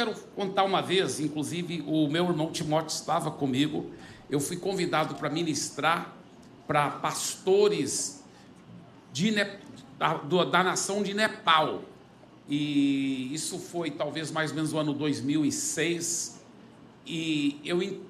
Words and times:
quero 0.00 0.14
contar 0.34 0.64
uma 0.64 0.80
vez, 0.80 1.20
inclusive 1.20 1.84
o 1.86 2.08
meu 2.08 2.24
irmão 2.24 2.50
Timóteo 2.50 2.94
estava 2.94 3.30
comigo. 3.30 3.90
Eu 4.30 4.40
fui 4.40 4.56
convidado 4.56 5.14
para 5.16 5.28
ministrar 5.28 6.16
para 6.66 6.88
pastores 6.88 8.24
de, 9.12 9.30
da, 9.98 10.14
da 10.44 10.64
nação 10.64 11.02
de 11.02 11.12
Nepal. 11.12 11.82
E 12.48 13.28
isso 13.34 13.58
foi 13.58 13.90
talvez 13.90 14.30
mais 14.30 14.50
ou 14.50 14.56
menos 14.56 14.72
no 14.72 14.78
ano 14.78 14.94
2006. 14.94 16.40
E 17.06 17.60
eu, 17.62 18.00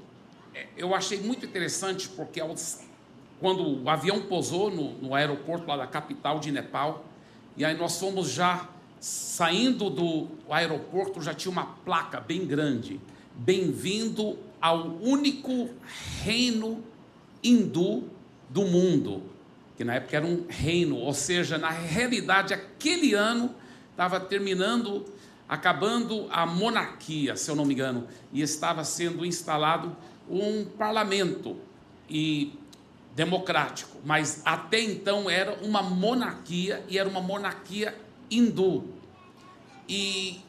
eu 0.77 0.95
achei 0.95 1.21
muito 1.21 1.45
interessante 1.45 2.09
porque 2.11 2.41
quando 3.41 3.83
o 3.83 3.91
avião 3.91 4.23
pousou 4.23 4.71
no, 4.71 4.93
no 4.99 5.13
aeroporto 5.13 5.67
lá 5.67 5.77
da 5.77 5.89
capital 5.89 6.39
de 6.39 6.53
Nepal, 6.53 7.05
e 7.57 7.65
aí 7.65 7.77
nós 7.77 7.99
fomos 7.99 8.31
já 8.31 8.69
saindo 9.01 9.89
do 9.89 10.29
aeroporto, 10.51 11.23
já 11.23 11.33
tinha 11.33 11.51
uma 11.51 11.65
placa 11.65 12.21
bem 12.21 12.47
grande: 12.47 13.01
Bem-vindo 13.35 14.39
ao 14.61 14.87
único 15.01 15.71
reino 16.23 16.85
hindu 17.43 18.05
do 18.49 18.67
mundo, 18.67 19.23
que 19.77 19.83
na 19.83 19.95
época 19.95 20.19
era 20.19 20.27
um 20.27 20.45
reino, 20.49 20.97
ou 20.97 21.15
seja, 21.15 21.57
na 21.57 21.71
realidade, 21.71 22.53
aquele 22.53 23.15
ano 23.15 23.55
estava 23.91 24.21
terminando, 24.21 25.07
acabando 25.49 26.27
a 26.31 26.45
monarquia, 26.45 27.35
se 27.37 27.51
eu 27.51 27.57
não 27.57 27.65
me 27.65 27.73
engano, 27.73 28.07
e 28.33 28.43
estava 28.43 28.85
sendo 28.85 29.25
instalado 29.25 29.97
um 30.29 30.65
parlamento 30.65 31.57
e 32.09 32.53
democrático, 33.17 33.99
mas 34.05 34.43
até 34.45 34.81
então 34.81 35.29
era 35.29 35.55
uma 35.63 35.83
monarquia 35.83 36.85
e 36.89 36.99
era 36.99 37.09
uma 37.09 37.21
monarquia 37.21 37.95
hindu. 38.31 38.85
E 39.89 40.41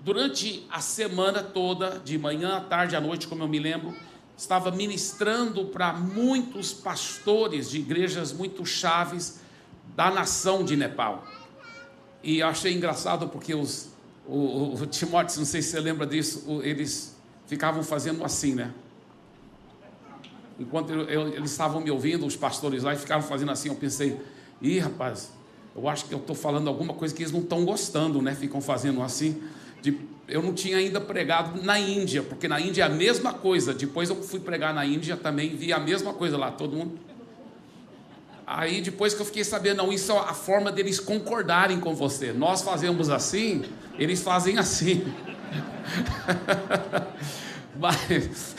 durante 0.00 0.66
a 0.70 0.80
semana 0.80 1.42
toda, 1.42 1.98
de 1.98 2.16
manhã 2.18 2.56
à 2.56 2.60
tarde 2.60 2.94
à 2.94 3.00
noite, 3.00 3.26
como 3.26 3.42
eu 3.42 3.48
me 3.48 3.58
lembro, 3.58 3.94
estava 4.36 4.70
ministrando 4.70 5.66
para 5.66 5.92
muitos 5.92 6.72
pastores 6.72 7.70
de 7.70 7.78
igrejas 7.78 8.32
muito 8.32 8.64
chaves 8.64 9.40
da 9.96 10.10
nação 10.10 10.64
de 10.64 10.76
Nepal. 10.76 11.24
E 12.22 12.42
achei 12.42 12.72
engraçado 12.72 13.28
porque 13.28 13.54
os, 13.54 13.90
o, 14.26 14.74
o 14.74 14.86
Timóteo, 14.86 15.38
não 15.38 15.44
sei 15.44 15.62
se 15.62 15.70
você 15.70 15.80
lembra 15.80 16.06
disso, 16.06 16.60
eles 16.62 17.16
ficavam 17.46 17.82
fazendo 17.82 18.24
assim, 18.24 18.54
né? 18.54 18.72
Enquanto 20.58 20.90
eu, 20.90 21.02
eu, 21.02 21.28
eles 21.34 21.50
estavam 21.50 21.80
me 21.80 21.90
ouvindo, 21.90 22.24
os 22.24 22.36
pastores 22.36 22.82
lá, 22.82 22.94
e 22.94 22.96
ficavam 22.96 23.26
fazendo 23.26 23.50
assim, 23.50 23.68
eu 23.68 23.74
pensei, 23.74 24.20
ih, 24.62 24.78
rapaz, 24.78 25.32
eu 25.76 25.88
acho 25.88 26.04
que 26.04 26.14
eu 26.14 26.18
estou 26.18 26.36
falando 26.36 26.68
alguma 26.68 26.94
coisa 26.94 27.12
que 27.14 27.22
eles 27.22 27.32
não 27.32 27.40
estão 27.40 27.64
gostando, 27.64 28.22
né? 28.22 28.34
Ficam 28.34 28.60
fazendo 28.60 29.02
assim. 29.02 29.42
De, 29.82 29.98
eu 30.28 30.40
não 30.40 30.54
tinha 30.54 30.76
ainda 30.76 31.00
pregado 31.00 31.62
na 31.62 31.78
Índia, 31.78 32.22
porque 32.22 32.46
na 32.46 32.60
Índia 32.60 32.82
é 32.82 32.86
a 32.86 32.88
mesma 32.88 33.34
coisa. 33.34 33.74
Depois 33.74 34.08
eu 34.08 34.22
fui 34.22 34.38
pregar 34.38 34.72
na 34.72 34.86
Índia 34.86 35.16
também, 35.16 35.56
vi 35.56 35.72
a 35.72 35.80
mesma 35.80 36.14
coisa 36.14 36.38
lá, 36.38 36.52
todo 36.52 36.76
mundo. 36.76 36.98
Aí 38.46 38.80
depois 38.80 39.14
que 39.14 39.20
eu 39.20 39.26
fiquei 39.26 39.42
sabendo, 39.42 39.78
não, 39.78 39.92
isso 39.92 40.12
é 40.12 40.18
a 40.18 40.34
forma 40.34 40.70
deles 40.70 41.00
concordarem 41.00 41.80
com 41.80 41.94
você. 41.94 42.32
Nós 42.32 42.62
fazemos 42.62 43.10
assim, 43.10 43.64
eles 43.98 44.22
fazem 44.22 44.58
assim. 44.58 45.04
mas, 47.80 48.54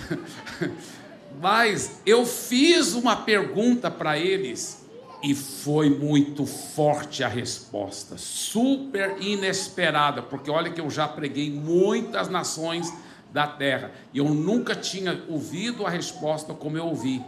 mas 1.41 2.01
eu 2.05 2.25
fiz 2.25 2.93
uma 2.93 3.15
pergunta 3.15 3.89
para 3.89 4.19
eles 4.19 4.84
e 5.25 5.33
foi 5.33 5.89
muito 5.89 6.45
forte 6.45 7.23
a 7.23 7.27
resposta, 7.27 8.15
super 8.15 9.15
inesperada, 9.19 10.21
porque 10.21 10.51
olha 10.51 10.69
que 10.69 10.79
eu 10.79 10.87
já 10.87 11.07
preguei 11.07 11.49
muitas 11.49 12.29
nações 12.29 12.93
da 13.33 13.47
terra 13.47 13.91
e 14.13 14.19
eu 14.19 14.25
nunca 14.25 14.75
tinha 14.75 15.23
ouvido 15.27 15.83
a 15.83 15.89
resposta 15.89 16.53
como 16.53 16.77
eu 16.77 16.85
ouvi. 16.85 17.23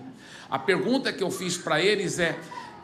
A 0.47 0.59
pergunta 0.59 1.11
que 1.11 1.23
eu 1.23 1.31
fiz 1.31 1.57
para 1.57 1.81
eles 1.81 2.19
é: 2.19 2.37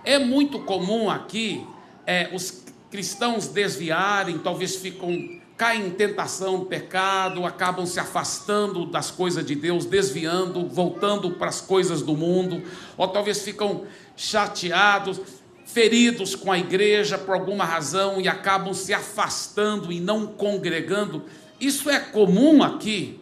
é 0.03 0.17
muito 0.17 0.61
comum 0.61 1.11
aqui 1.11 1.63
é, 2.07 2.31
os 2.33 2.63
cristãos 2.89 3.47
desviarem, 3.47 4.39
talvez 4.39 4.77
ficam 4.77 5.29
caem 5.55 5.87
em 5.87 5.91
tentação, 5.91 6.65
pecado, 6.65 7.45
acabam 7.45 7.85
se 7.85 7.99
afastando 7.99 8.85
das 8.85 9.11
coisas 9.11 9.45
de 9.45 9.53
Deus, 9.53 9.85
desviando, 9.85 10.67
voltando 10.67 11.31
para 11.31 11.47
as 11.47 11.61
coisas 11.61 12.01
do 12.01 12.17
mundo, 12.17 12.63
ou 12.97 13.07
talvez 13.07 13.43
ficam 13.43 13.83
chateados, 14.15 15.19
feridos 15.65 16.35
com 16.35 16.51
a 16.51 16.59
igreja 16.59 17.17
por 17.17 17.33
alguma 17.33 17.65
razão 17.65 18.21
e 18.21 18.27
acabam 18.27 18.71
se 18.73 18.93
afastando 18.93 19.91
e 19.91 19.99
não 19.99 20.27
congregando. 20.27 21.23
Isso 21.59 21.89
é 21.89 21.99
comum 21.99 22.61
aqui? 22.61 23.19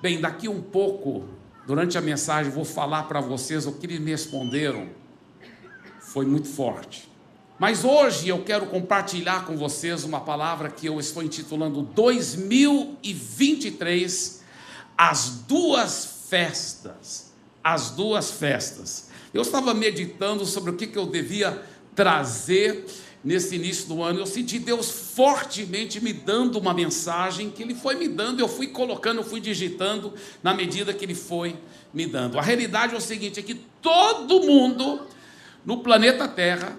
Bem, 0.00 0.20
daqui 0.20 0.48
um 0.48 0.62
pouco, 0.62 1.24
durante 1.66 1.98
a 1.98 2.00
mensagem, 2.00 2.52
vou 2.52 2.64
falar 2.64 3.02
para 3.04 3.20
vocês 3.20 3.66
o 3.66 3.72
que 3.72 3.86
eles 3.86 4.00
me 4.00 4.10
responderam. 4.10 4.88
Foi 6.00 6.26
muito 6.26 6.48
forte. 6.48 7.08
Mas 7.58 7.84
hoje 7.84 8.28
eu 8.28 8.42
quero 8.42 8.66
compartilhar 8.66 9.46
com 9.46 9.56
vocês 9.56 10.04
uma 10.04 10.20
palavra 10.20 10.68
que 10.68 10.86
eu 10.86 10.98
estou 10.98 11.22
intitulando 11.22 11.82
2023 11.82 14.42
As 14.96 15.44
Duas 15.46 16.26
Festas 16.28 17.31
as 17.62 17.90
duas 17.90 18.30
festas. 18.30 19.08
Eu 19.32 19.42
estava 19.42 19.72
meditando 19.72 20.44
sobre 20.44 20.70
o 20.70 20.74
que, 20.74 20.96
eu 20.96 21.06
devia 21.06 21.62
trazer 21.94 22.84
nesse 23.24 23.56
início 23.56 23.86
do 23.88 24.02
ano. 24.02 24.18
Eu 24.18 24.26
senti 24.26 24.58
Deus 24.58 24.90
fortemente 24.90 26.02
me 26.02 26.12
dando 26.12 26.58
uma 26.58 26.74
mensagem 26.74 27.50
que 27.50 27.62
Ele 27.62 27.74
foi 27.74 27.94
me 27.94 28.08
dando, 28.08 28.40
eu 28.40 28.48
fui 28.48 28.66
colocando, 28.66 29.18
eu 29.18 29.24
fui 29.24 29.40
digitando 29.40 30.12
na 30.42 30.52
medida 30.52 30.92
que 30.92 31.04
Ele 31.04 31.14
foi 31.14 31.56
me 31.94 32.06
dando. 32.06 32.38
A 32.38 32.42
realidade 32.42 32.94
é 32.94 32.98
o 32.98 33.00
seguinte: 33.00 33.40
é 33.40 33.42
que 33.42 33.54
todo 33.80 34.42
mundo 34.42 35.06
no 35.64 35.78
planeta 35.78 36.26
Terra 36.28 36.78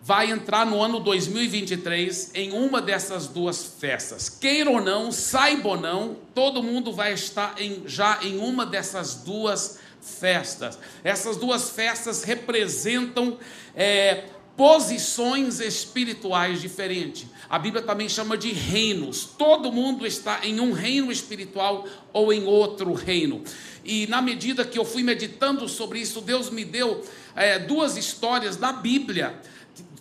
vai 0.00 0.30
entrar 0.30 0.64
no 0.64 0.80
ano 0.80 1.00
2023 1.00 2.30
em 2.34 2.52
uma 2.52 2.80
dessas 2.80 3.26
duas 3.26 3.74
festas. 3.78 4.28
Queira 4.28 4.70
ou 4.70 4.80
não, 4.80 5.12
saiba 5.12 5.70
ou 5.70 5.80
não, 5.80 6.16
todo 6.34 6.62
mundo 6.62 6.92
vai 6.92 7.12
estar 7.12 7.60
em, 7.60 7.82
já 7.86 8.18
em 8.22 8.38
uma 8.38 8.64
dessas 8.64 9.16
duas 9.16 9.78
festas. 10.00 10.78
Essas 11.02 11.36
duas 11.36 11.70
festas 11.70 12.22
representam 12.22 13.38
é, 13.74 14.24
posições 14.56 15.60
espirituais 15.60 16.60
diferentes. 16.60 17.26
A 17.48 17.58
Bíblia 17.58 17.82
também 17.82 18.08
chama 18.08 18.36
de 18.36 18.52
reinos. 18.52 19.24
Todo 19.24 19.70
mundo 19.70 20.06
está 20.06 20.40
em 20.42 20.58
um 20.60 20.72
reino 20.72 21.12
espiritual 21.12 21.86
ou 22.12 22.32
em 22.32 22.44
outro 22.44 22.92
reino. 22.92 23.42
E 23.84 24.06
na 24.08 24.20
medida 24.20 24.64
que 24.64 24.78
eu 24.78 24.84
fui 24.84 25.02
meditando 25.02 25.68
sobre 25.68 26.00
isso, 26.00 26.20
Deus 26.20 26.50
me 26.50 26.64
deu 26.64 27.04
é, 27.36 27.58
duas 27.58 27.96
histórias 27.96 28.56
da 28.56 28.72
Bíblia 28.72 29.40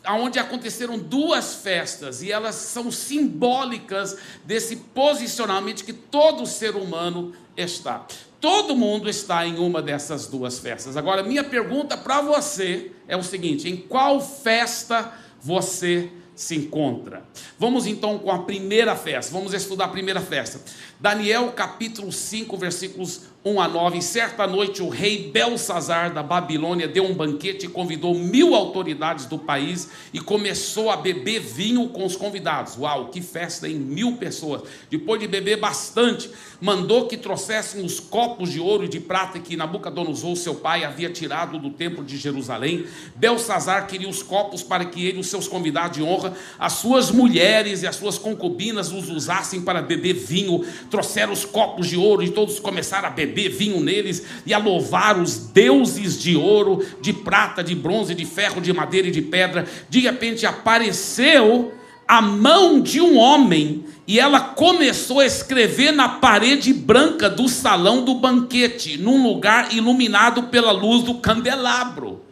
onde 0.10 0.40
aconteceram 0.40 0.98
duas 0.98 1.56
festas 1.56 2.22
e 2.22 2.32
elas 2.32 2.56
são 2.56 2.92
simbólicas 2.92 4.18
desse 4.46 4.78
posicionamento 4.78 5.84
que 5.84 5.94
todo 5.94 6.46
ser 6.46 6.76
humano 6.76 7.34
está. 7.56 8.06
Todo 8.40 8.76
mundo 8.76 9.10
está 9.10 9.46
em 9.46 9.58
uma 9.58 9.82
dessas 9.82 10.28
duas 10.28 10.60
festas. 10.60 10.96
Agora, 10.96 11.24
minha 11.24 11.44
pergunta 11.44 11.98
para 11.98 12.22
você 12.22 12.92
é 13.08 13.18
o 13.18 13.24
seguinte: 13.24 13.68
em 13.68 13.78
qual 13.78 14.22
festa 14.22 15.12
você 15.42 16.12
se 16.36 16.56
encontra? 16.56 17.24
Vamos 17.58 17.88
então 17.88 18.20
com 18.20 18.32
a 18.32 18.44
primeira 18.44 18.96
festa. 18.96 19.34
Vamos 19.34 19.54
estudar 19.54 19.86
a 19.86 19.90
primeira 19.90 20.22
festa. 20.22 20.60
Daniel 21.00 21.52
capítulo 21.52 22.12
5, 22.12 22.58
versículos 22.58 23.28
1 23.46 23.62
a 23.62 23.68
9. 23.68 24.02
Certa 24.02 24.46
noite, 24.48 24.82
o 24.82 24.90
rei 24.90 25.32
Belsazar 25.32 26.14
da 26.14 26.22
Babilônia 26.22 26.88
deu 26.88 27.06
um 27.06 27.14
banquete 27.14 27.66
e 27.66 27.70
convidou 27.70 28.14
mil 28.16 28.54
autoridades 28.54 29.26
do 29.26 29.38
país 29.38 29.90
e 30.12 30.20
começou 30.20 30.90
a 30.90 30.98
beber 30.98 31.40
vinho 31.40 31.88
com 31.90 32.04
os 32.06 32.16
convidados. 32.16 32.78
Uau, 32.78 33.10
que 33.10 33.22
festa 33.22 33.70
em 33.70 33.76
mil 33.76 34.18
pessoas! 34.18 34.64
Depois 34.90 35.22
de 35.22 35.28
beber 35.28 35.58
bastante, 35.58 36.30
mandou 36.60 37.08
que 37.08 37.16
trouxessem 37.16 37.86
os 37.86 38.00
copos 38.00 38.52
de 38.52 38.60
ouro 38.60 38.84
e 38.84 38.90
de 38.90 39.00
prata 39.00 39.40
que 39.40 39.56
Nabucodonosor, 39.56 40.36
seu 40.36 40.56
pai, 40.56 40.84
havia 40.84 41.10
tirado 41.10 41.60
do 41.60 41.70
templo 41.70 42.04
de 42.04 42.18
Jerusalém. 42.18 42.86
Belsazar 43.16 43.88
queria 43.88 44.10
os 44.10 44.24
copos 44.24 44.64
para 44.64 44.84
que 44.84 45.06
ele 45.06 45.18
e 45.18 45.22
os 45.22 45.28
seus 45.28 45.48
convidados 45.48 45.98
de 45.98 46.04
honra, 46.04 46.34
as 46.60 46.74
suas 46.74 47.12
mulheres 47.12 47.84
e 47.84 47.88
as 47.88 47.96
suas 47.96 48.18
concubinas 48.18 48.92
os 48.92 49.10
usassem 49.10 49.62
para 49.62 49.82
beber 49.82 50.14
vinho. 50.14 50.66
Trouxeram 50.90 51.34
os 51.34 51.46
copos 51.46 51.88
de 51.88 51.98
ouro 51.98 52.24
e 52.24 52.30
todos 52.30 52.60
começaram 52.60 53.08
a 53.08 53.12
beber 53.12 53.50
vinho 53.50 53.80
neles 53.80 54.24
e 54.46 54.54
a 54.54 54.58
louvar 54.58 55.20
os 55.20 55.38
deuses 55.38 56.20
de 56.22 56.36
ouro, 56.36 56.86
de 57.02 57.14
prata, 57.14 57.64
de 57.64 57.76
bronze, 57.76 58.16
de 58.16 58.26
ferro, 58.26 58.62
de 58.62 58.72
madeira 58.72 59.08
e 59.08 59.12
de 59.12 59.22
pedra. 59.22 59.66
De 59.90 60.00
repente 60.00 60.46
apareceu 60.46 61.74
a 62.08 62.22
mão 62.22 62.80
de 62.80 63.02
um 63.02 63.18
homem 63.18 63.84
e 64.08 64.20
ela 64.20 64.40
começou 64.40 65.20
a 65.20 65.26
escrever 65.26 65.92
na 65.92 66.08
parede 66.08 66.74
branca 66.74 67.30
do 67.30 67.50
salão 67.50 68.06
do 68.06 68.16
banquete, 68.16 68.98
num 68.98 69.22
lugar 69.22 69.74
iluminado 69.74 70.44
pela 70.44 70.72
luz 70.72 71.04
do 71.04 71.16
candelabro. 71.16 72.27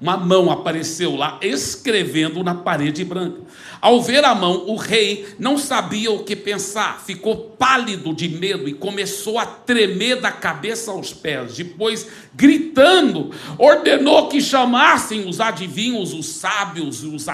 Uma 0.00 0.16
mão 0.16 0.50
apareceu 0.50 1.14
lá 1.14 1.38
escrevendo 1.42 2.42
na 2.42 2.54
parede 2.54 3.04
branca. 3.04 3.42
Ao 3.82 4.00
ver 4.00 4.24
a 4.24 4.34
mão, 4.34 4.64
o 4.66 4.76
rei 4.76 5.26
não 5.38 5.58
sabia 5.58 6.10
o 6.10 6.24
que 6.24 6.34
pensar, 6.34 7.02
ficou 7.04 7.50
pálido 7.58 8.14
de 8.14 8.26
medo 8.26 8.66
e 8.66 8.72
começou 8.72 9.38
a 9.38 9.44
tremer 9.44 10.20
da 10.20 10.32
cabeça 10.32 10.90
aos 10.90 11.12
pés. 11.12 11.54
Depois, 11.54 12.06
gritando, 12.34 13.30
ordenou 13.58 14.28
que 14.28 14.40
chamassem 14.40 15.28
os 15.28 15.38
adivinhos, 15.38 16.14
os 16.14 16.26
sábios, 16.26 17.04
os 17.04 17.28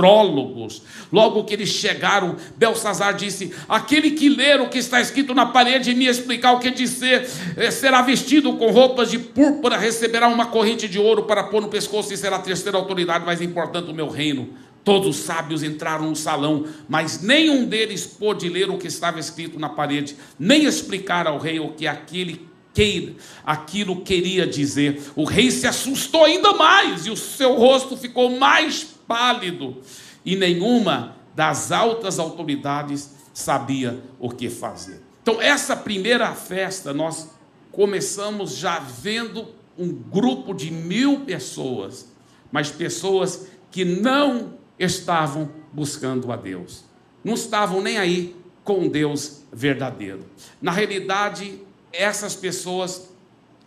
astrólogos. 0.00 0.82
Logo 1.12 1.44
que 1.44 1.54
eles 1.54 1.68
chegaram, 1.68 2.36
Belsazar 2.56 3.14
disse: 3.14 3.52
Aquele 3.68 4.12
que 4.12 4.28
ler 4.28 4.60
o 4.60 4.68
que 4.68 4.78
está 4.78 5.00
escrito 5.00 5.34
na 5.34 5.46
parede 5.46 5.90
e 5.90 5.94
me 5.94 6.06
explicar 6.06 6.52
o 6.52 6.58
que 6.58 6.70
dizer, 6.70 7.28
eh, 7.56 7.70
será 7.70 8.02
vestido 8.02 8.54
com 8.54 8.70
roupas 8.70 9.10
de 9.10 9.18
púrpura, 9.18 9.76
receberá 9.76 10.26
uma 10.28 10.46
corrente 10.46 10.88
de 10.88 10.98
ouro 10.98 11.24
para 11.24 11.44
pôr 11.44 11.60
no 11.60 11.68
pescoço 11.68 12.12
e 12.12 12.16
será 12.16 12.36
a 12.36 12.40
terceira 12.40 12.78
autoridade 12.78 13.24
mais 13.24 13.40
importante 13.40 13.86
do 13.86 13.94
meu 13.94 14.08
reino. 14.08 14.48
Todos 14.82 15.08
os 15.08 15.16
sábios 15.24 15.62
entraram 15.62 16.08
no 16.08 16.16
salão, 16.16 16.64
mas 16.88 17.22
nenhum 17.22 17.66
deles 17.66 18.06
pôde 18.06 18.48
ler 18.48 18.70
o 18.70 18.78
que 18.78 18.86
estava 18.86 19.20
escrito 19.20 19.58
na 19.58 19.68
parede, 19.68 20.16
nem 20.38 20.64
explicar 20.64 21.26
ao 21.26 21.38
rei 21.38 21.60
o 21.60 21.72
que 21.72 21.86
aquele 21.86 22.48
queira, 22.72 23.12
aquilo 23.44 24.00
queria 24.00 24.46
dizer. 24.46 25.02
O 25.14 25.24
rei 25.24 25.50
se 25.50 25.66
assustou 25.66 26.24
ainda 26.24 26.54
mais 26.54 27.04
e 27.04 27.10
o 27.10 27.16
seu 27.16 27.54
rosto 27.56 27.94
ficou 27.94 28.38
mais 28.38 28.89
pálido, 29.10 29.78
e 30.24 30.36
nenhuma 30.36 31.16
das 31.34 31.72
altas 31.72 32.20
autoridades 32.20 33.10
sabia 33.34 34.00
o 34.20 34.30
que 34.30 34.48
fazer. 34.48 35.02
Então, 35.20 35.42
essa 35.42 35.74
primeira 35.74 36.32
festa, 36.32 36.94
nós 36.94 37.28
começamos 37.72 38.54
já 38.54 38.78
vendo 38.78 39.48
um 39.76 39.92
grupo 39.92 40.54
de 40.54 40.70
mil 40.70 41.22
pessoas, 41.22 42.06
mas 42.52 42.70
pessoas 42.70 43.48
que 43.72 43.84
não 43.84 44.54
estavam 44.78 45.50
buscando 45.72 46.30
a 46.30 46.36
Deus. 46.36 46.84
Não 47.24 47.34
estavam 47.34 47.80
nem 47.80 47.98
aí 47.98 48.36
com 48.62 48.88
Deus 48.88 49.42
verdadeiro. 49.52 50.24
Na 50.62 50.70
realidade, 50.70 51.60
essas 51.92 52.36
pessoas 52.36 53.10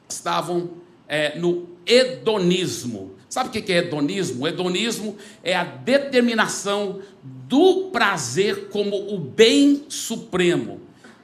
estavam 0.07 0.71
é, 1.05 1.37
no 1.37 1.67
hedonismo. 1.85 3.15
Sabe 3.33 3.49
o 3.49 3.63
que 3.63 3.73
é 3.73 3.77
hedonismo? 3.77 4.43
O 4.43 4.47
hedonismo 4.47 5.17
é 5.43 5.55
a 5.55 5.63
determinação 5.63 6.99
do 7.23 7.89
prazer 7.91 8.69
como 8.69 9.11
o 9.11 9.17
bem 9.17 9.87
supremo. 9.89 10.79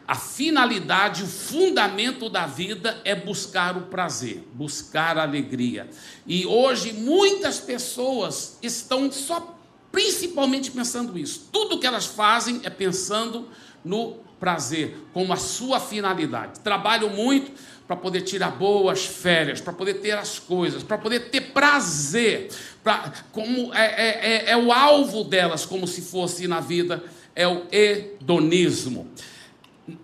A 0.07 0.15
finalidade, 0.15 1.21
o 1.21 1.27
fundamento 1.27 2.27
da 2.27 2.47
vida 2.47 2.99
é 3.05 3.13
buscar 3.13 3.77
o 3.77 3.81
prazer, 3.81 4.43
buscar 4.55 5.19
a 5.19 5.21
alegria. 5.21 5.87
E 6.25 6.47
hoje 6.47 6.93
muitas 6.93 7.59
pessoas 7.59 8.57
estão 8.59 9.11
só 9.11 9.55
principalmente 9.91 10.71
pensando 10.71 11.15
isso. 11.15 11.47
Tudo 11.51 11.79
que 11.79 11.85
elas 11.85 12.07
fazem 12.07 12.59
é 12.63 12.71
pensando 12.71 13.49
no 13.85 14.17
prazer, 14.39 14.97
como 15.13 15.33
a 15.33 15.37
sua 15.37 15.79
finalidade. 15.79 16.59
Trabalham 16.61 17.09
muito 17.09 17.51
para 17.87 17.95
poder 17.95 18.21
tirar 18.21 18.51
boas 18.51 19.05
férias, 19.05 19.59
para 19.59 19.73
poder 19.73 19.95
ter 19.95 20.11
as 20.11 20.37
coisas, 20.37 20.83
para 20.83 20.97
poder 20.97 21.29
ter 21.31 21.41
prazer, 21.51 22.49
pra, 22.83 23.11
como 23.31 23.73
é, 23.73 23.85
é, 23.85 24.19
é, 24.47 24.51
é 24.51 24.57
o 24.57 24.71
alvo 24.71 25.23
delas, 25.23 25.65
como 25.65 25.87
se 25.87 26.01
fosse 26.01 26.47
na 26.47 26.59
vida, 26.59 27.03
é 27.35 27.47
o 27.47 27.63
hedonismo. 27.71 29.07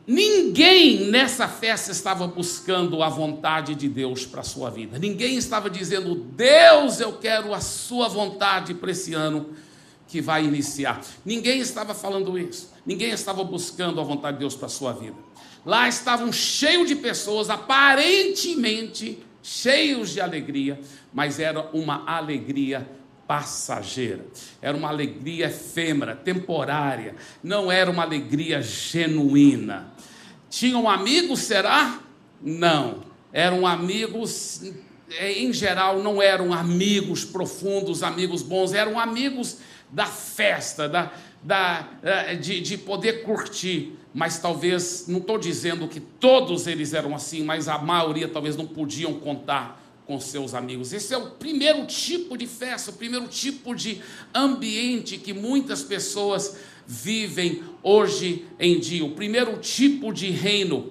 Ninguém 0.08 1.12
nessa 1.12 1.48
festa 1.48 1.92
estava 1.92 2.26
buscando 2.26 3.04
a 3.04 3.10
vontade 3.10 3.76
de 3.76 3.88
Deus 3.88 4.26
para 4.26 4.42
a 4.42 4.44
sua 4.44 4.72
vida. 4.72 4.98
Ninguém 4.98 5.38
estava 5.38 5.70
dizendo, 5.70 6.16
Deus, 6.16 7.00
eu 7.00 7.14
quero 7.14 7.54
a 7.54 7.62
sua 7.62 8.08
vontade 8.08 8.74
para 8.74 8.90
esse 8.90 9.14
ano 9.14 9.52
que 10.08 10.22
vai 10.22 10.44
iniciar. 10.44 11.02
Ninguém 11.26 11.60
estava 11.60 11.94
falando 11.94 12.38
isso. 12.38 12.74
Ninguém 12.86 13.12
estava 13.12 13.44
buscando 13.44 14.00
a 14.00 14.04
vontade 14.04 14.38
de 14.38 14.42
Deus 14.42 14.56
para 14.56 14.68
a 14.68 14.70
sua 14.70 14.94
vida. 14.94 15.16
Lá 15.66 15.88
estavam 15.88 16.32
cheios 16.32 16.88
de 16.88 16.96
pessoas, 16.96 17.50
aparentemente 17.50 19.24
cheios 19.42 20.12
de 20.12 20.22
alegria, 20.22 20.80
mas 21.14 21.40
era 21.40 21.70
uma 21.74 22.04
alegria 22.08 22.88
passageira, 23.28 24.26
era 24.62 24.76
uma 24.76 24.90
alegria 24.90 25.48
efêmera, 25.48 26.16
temporária, 26.16 27.16
não 27.44 27.72
era 27.72 27.90
uma 27.90 28.04
alegria 28.04 28.62
genuína. 28.62 29.92
Tinham 30.50 30.90
amigos, 30.90 31.40
será? 31.40 32.00
Não. 32.42 33.04
Eram 33.34 33.68
amigos, 33.68 34.62
em 35.20 35.52
geral, 35.52 36.02
não 36.02 36.22
eram 36.22 36.54
amigos 36.54 37.26
profundos, 37.26 38.02
amigos 38.02 38.42
bons, 38.42 38.74
eram 38.74 39.00
amigos 39.00 39.58
da 39.92 40.06
festa, 40.06 40.90
da, 40.90 41.12
da, 41.42 41.90
eh, 42.04 42.36
de, 42.36 42.60
de 42.62 42.78
poder 42.78 43.24
curtir. 43.24 43.94
Mas 44.14 44.40
talvez, 44.40 45.06
não 45.08 45.20
estou 45.20 45.38
dizendo 45.38 45.88
que 45.88 46.00
todos 46.00 46.68
eles 46.68 46.94
eram 46.94 47.14
assim, 47.14 47.44
mas 47.44 47.68
a 47.68 47.78
maioria 47.78 48.28
talvez 48.28 48.56
não 48.56 48.66
podiam 48.66 49.14
contar 49.16 49.82
com 50.06 50.20
seus 50.20 50.54
amigos. 50.54 50.94
Esse 50.94 51.14
é 51.14 51.18
o 51.18 51.32
primeiro 51.32 51.86
tipo 51.86 52.38
de 52.38 52.48
festa, 52.48 52.92
o 52.92 52.94
primeiro 52.94 53.28
tipo 53.28 53.76
de 53.76 54.02
ambiente 54.34 55.18
que 55.18 55.34
muitas 55.34 55.84
pessoas 55.84 56.58
vivem 56.88 57.64
hoje 57.82 58.46
em 58.60 58.80
dia. 58.80 59.04
O 59.04 59.12
primeiro 59.12 59.58
tipo 59.58 60.14
de 60.14 60.30
reino. 60.30 60.90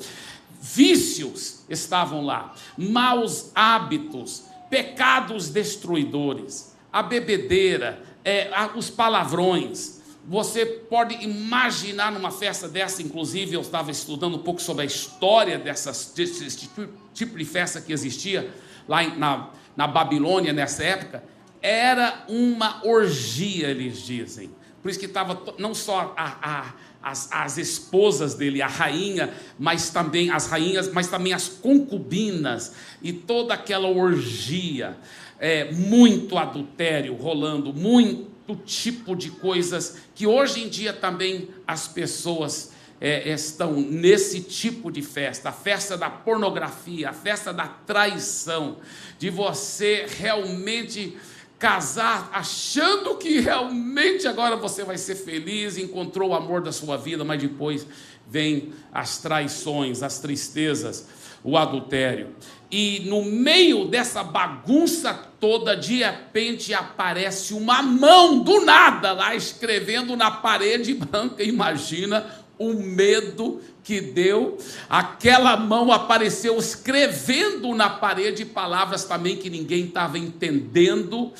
Vícios 0.60 1.62
estavam 1.68 2.24
lá, 2.24 2.54
maus 2.76 3.50
hábitos, 3.54 4.44
pecados 4.70 5.50
destruidores, 5.50 6.74
a 6.90 7.02
bebedeira, 7.02 8.02
é, 8.24 8.50
os 8.74 8.90
palavrões. 8.90 10.02
Você 10.26 10.64
pode 10.64 11.22
imaginar 11.22 12.10
numa 12.10 12.30
festa 12.30 12.66
dessa, 12.66 13.02
inclusive 13.02 13.54
eu 13.54 13.60
estava 13.60 13.90
estudando 13.90 14.36
um 14.36 14.42
pouco 14.42 14.60
sobre 14.62 14.82
a 14.82 14.86
história 14.86 15.58
dessas, 15.58 16.12
desse 16.16 16.56
tipo, 16.56 16.88
tipo 17.12 17.36
de 17.36 17.44
festa 17.44 17.80
que 17.80 17.92
existia 17.92 18.50
lá 18.88 19.02
na, 19.02 19.50
na 19.76 19.86
Babilônia 19.86 20.52
nessa 20.52 20.82
época, 20.82 21.22
era 21.60 22.24
uma 22.28 22.86
orgia, 22.86 23.68
eles 23.68 24.02
dizem. 24.02 24.50
Por 24.82 24.90
isso 24.90 24.98
que 24.98 25.06
estava 25.06 25.42
não 25.58 25.74
só 25.74 26.14
a, 26.16 26.36
a, 26.42 26.74
as, 27.02 27.30
as 27.30 27.58
esposas 27.58 28.34
dele, 28.34 28.62
a 28.62 28.66
rainha, 28.66 29.32
mas 29.58 29.90
também 29.90 30.30
as 30.30 30.46
rainhas, 30.46 30.90
mas 30.90 31.08
também 31.08 31.34
as 31.34 31.48
concubinas 31.48 32.74
e 33.02 33.12
toda 33.12 33.54
aquela 33.54 33.88
orgia 33.88 34.96
é, 35.44 35.70
muito 35.70 36.38
adultério 36.38 37.14
rolando, 37.14 37.70
muito 37.70 38.56
tipo 38.64 39.14
de 39.14 39.30
coisas 39.30 39.98
que 40.14 40.26
hoje 40.26 40.64
em 40.64 40.70
dia 40.70 40.90
também 40.90 41.50
as 41.66 41.86
pessoas 41.86 42.72
é, 42.98 43.28
estão 43.28 43.74
nesse 43.74 44.40
tipo 44.40 44.90
de 44.90 45.02
festa, 45.02 45.50
a 45.50 45.52
festa 45.52 45.98
da 45.98 46.08
pornografia, 46.08 47.10
a 47.10 47.12
festa 47.12 47.52
da 47.52 47.68
traição, 47.68 48.78
de 49.18 49.28
você 49.28 50.06
realmente 50.18 51.14
casar 51.58 52.30
achando 52.32 53.14
que 53.16 53.38
realmente 53.40 54.26
agora 54.26 54.56
você 54.56 54.82
vai 54.82 54.96
ser 54.96 55.14
feliz, 55.14 55.76
encontrou 55.76 56.30
o 56.30 56.34
amor 56.34 56.62
da 56.62 56.72
sua 56.72 56.96
vida, 56.96 57.22
mas 57.22 57.42
depois 57.42 57.86
vem 58.26 58.72
as 58.90 59.18
traições, 59.18 60.02
as 60.02 60.20
tristezas, 60.20 61.06
o 61.44 61.58
adultério. 61.58 62.34
E 62.70 63.04
no 63.06 63.24
meio 63.24 63.84
dessa 63.84 64.24
bagunça 64.24 65.28
toda, 65.44 65.76
de 65.76 65.98
repente 65.98 66.72
aparece 66.72 67.52
uma 67.52 67.82
mão 67.82 68.38
do 68.38 68.64
nada 68.64 69.12
lá 69.12 69.34
escrevendo 69.34 70.16
na 70.16 70.30
parede 70.30 70.94
branca. 70.94 71.42
Imagina 71.42 72.24
o 72.58 72.72
medo 72.72 73.60
que 73.82 74.00
deu. 74.00 74.56
Aquela 74.88 75.54
mão 75.54 75.92
apareceu 75.92 76.56
escrevendo 76.56 77.74
na 77.74 77.90
parede 77.90 78.46
palavras 78.46 79.04
também 79.04 79.36
que 79.36 79.50
ninguém 79.50 79.84
estava 79.84 80.18
entendendo. 80.18 81.30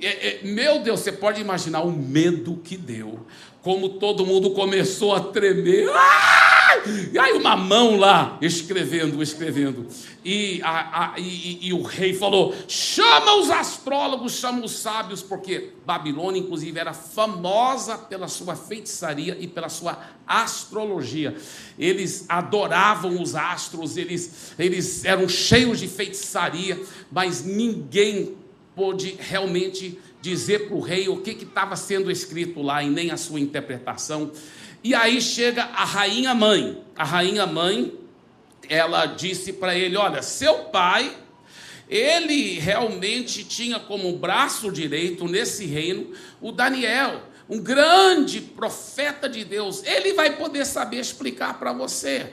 É, 0.00 0.28
é, 0.28 0.40
meu 0.44 0.78
Deus, 0.78 1.00
você 1.00 1.10
pode 1.10 1.40
imaginar 1.40 1.80
o 1.80 1.90
medo 1.90 2.60
que 2.62 2.76
deu. 2.76 3.26
Como 3.62 3.88
todo 3.88 4.24
mundo 4.24 4.50
começou 4.50 5.12
a 5.12 5.18
tremer. 5.18 5.90
Ah! 5.92 6.49
E 7.12 7.18
aí 7.18 7.32
uma 7.32 7.56
mão 7.56 7.96
lá 7.96 8.38
escrevendo, 8.40 9.22
escrevendo. 9.22 9.86
E, 10.24 10.60
a, 10.62 11.14
a, 11.14 11.18
e, 11.18 11.68
e, 11.68 11.72
o 11.72 11.82
rei 11.82 12.14
falou: 12.14 12.54
chama 12.68 13.36
os 13.36 13.50
astrólogos, 13.50 14.32
chama 14.34 14.64
os 14.64 14.72
sábios, 14.72 15.22
porque 15.22 15.72
Babilônia, 15.84 16.40
inclusive, 16.40 16.78
era 16.78 16.92
famosa 16.92 17.96
pela 17.96 18.28
sua 18.28 18.54
feitiçaria 18.54 19.36
e 19.40 19.46
pela 19.46 19.68
sua 19.68 19.98
astrologia. 20.26 21.36
Eles 21.78 22.26
adoravam 22.28 23.20
os 23.20 23.34
astros, 23.34 23.96
eles, 23.96 24.52
eles 24.58 25.04
eram 25.04 25.28
cheios 25.28 25.78
de 25.78 25.88
feitiçaria, 25.88 26.80
mas 27.10 27.44
ninguém 27.44 28.36
pôde 28.74 29.16
realmente 29.18 29.98
dizer 30.20 30.68
para 30.68 30.76
o 30.76 30.80
rei 30.80 31.08
o 31.08 31.18
que 31.18 31.30
estava 31.30 31.76
sendo 31.76 32.10
escrito 32.10 32.62
lá 32.62 32.82
e 32.82 32.90
nem 32.90 33.10
a 33.10 33.16
sua 33.16 33.40
interpretação. 33.40 34.30
E 34.82 34.94
aí 34.94 35.20
chega 35.20 35.64
a 35.64 35.84
rainha 35.84 36.34
mãe. 36.34 36.82
A 36.96 37.04
rainha 37.04 37.46
mãe, 37.46 37.92
ela 38.68 39.06
disse 39.06 39.52
para 39.52 39.74
ele: 39.74 39.96
Olha, 39.96 40.22
seu 40.22 40.64
pai, 40.64 41.14
ele 41.88 42.58
realmente 42.58 43.44
tinha 43.44 43.80
como 43.80 44.16
braço 44.16 44.70
direito 44.70 45.26
nesse 45.26 45.66
reino 45.66 46.12
o 46.40 46.52
Daniel, 46.52 47.22
um 47.48 47.58
grande 47.58 48.40
profeta 48.40 49.28
de 49.28 49.44
Deus. 49.44 49.82
Ele 49.84 50.14
vai 50.14 50.36
poder 50.36 50.64
saber 50.64 50.98
explicar 50.98 51.58
para 51.58 51.72
você. 51.72 52.32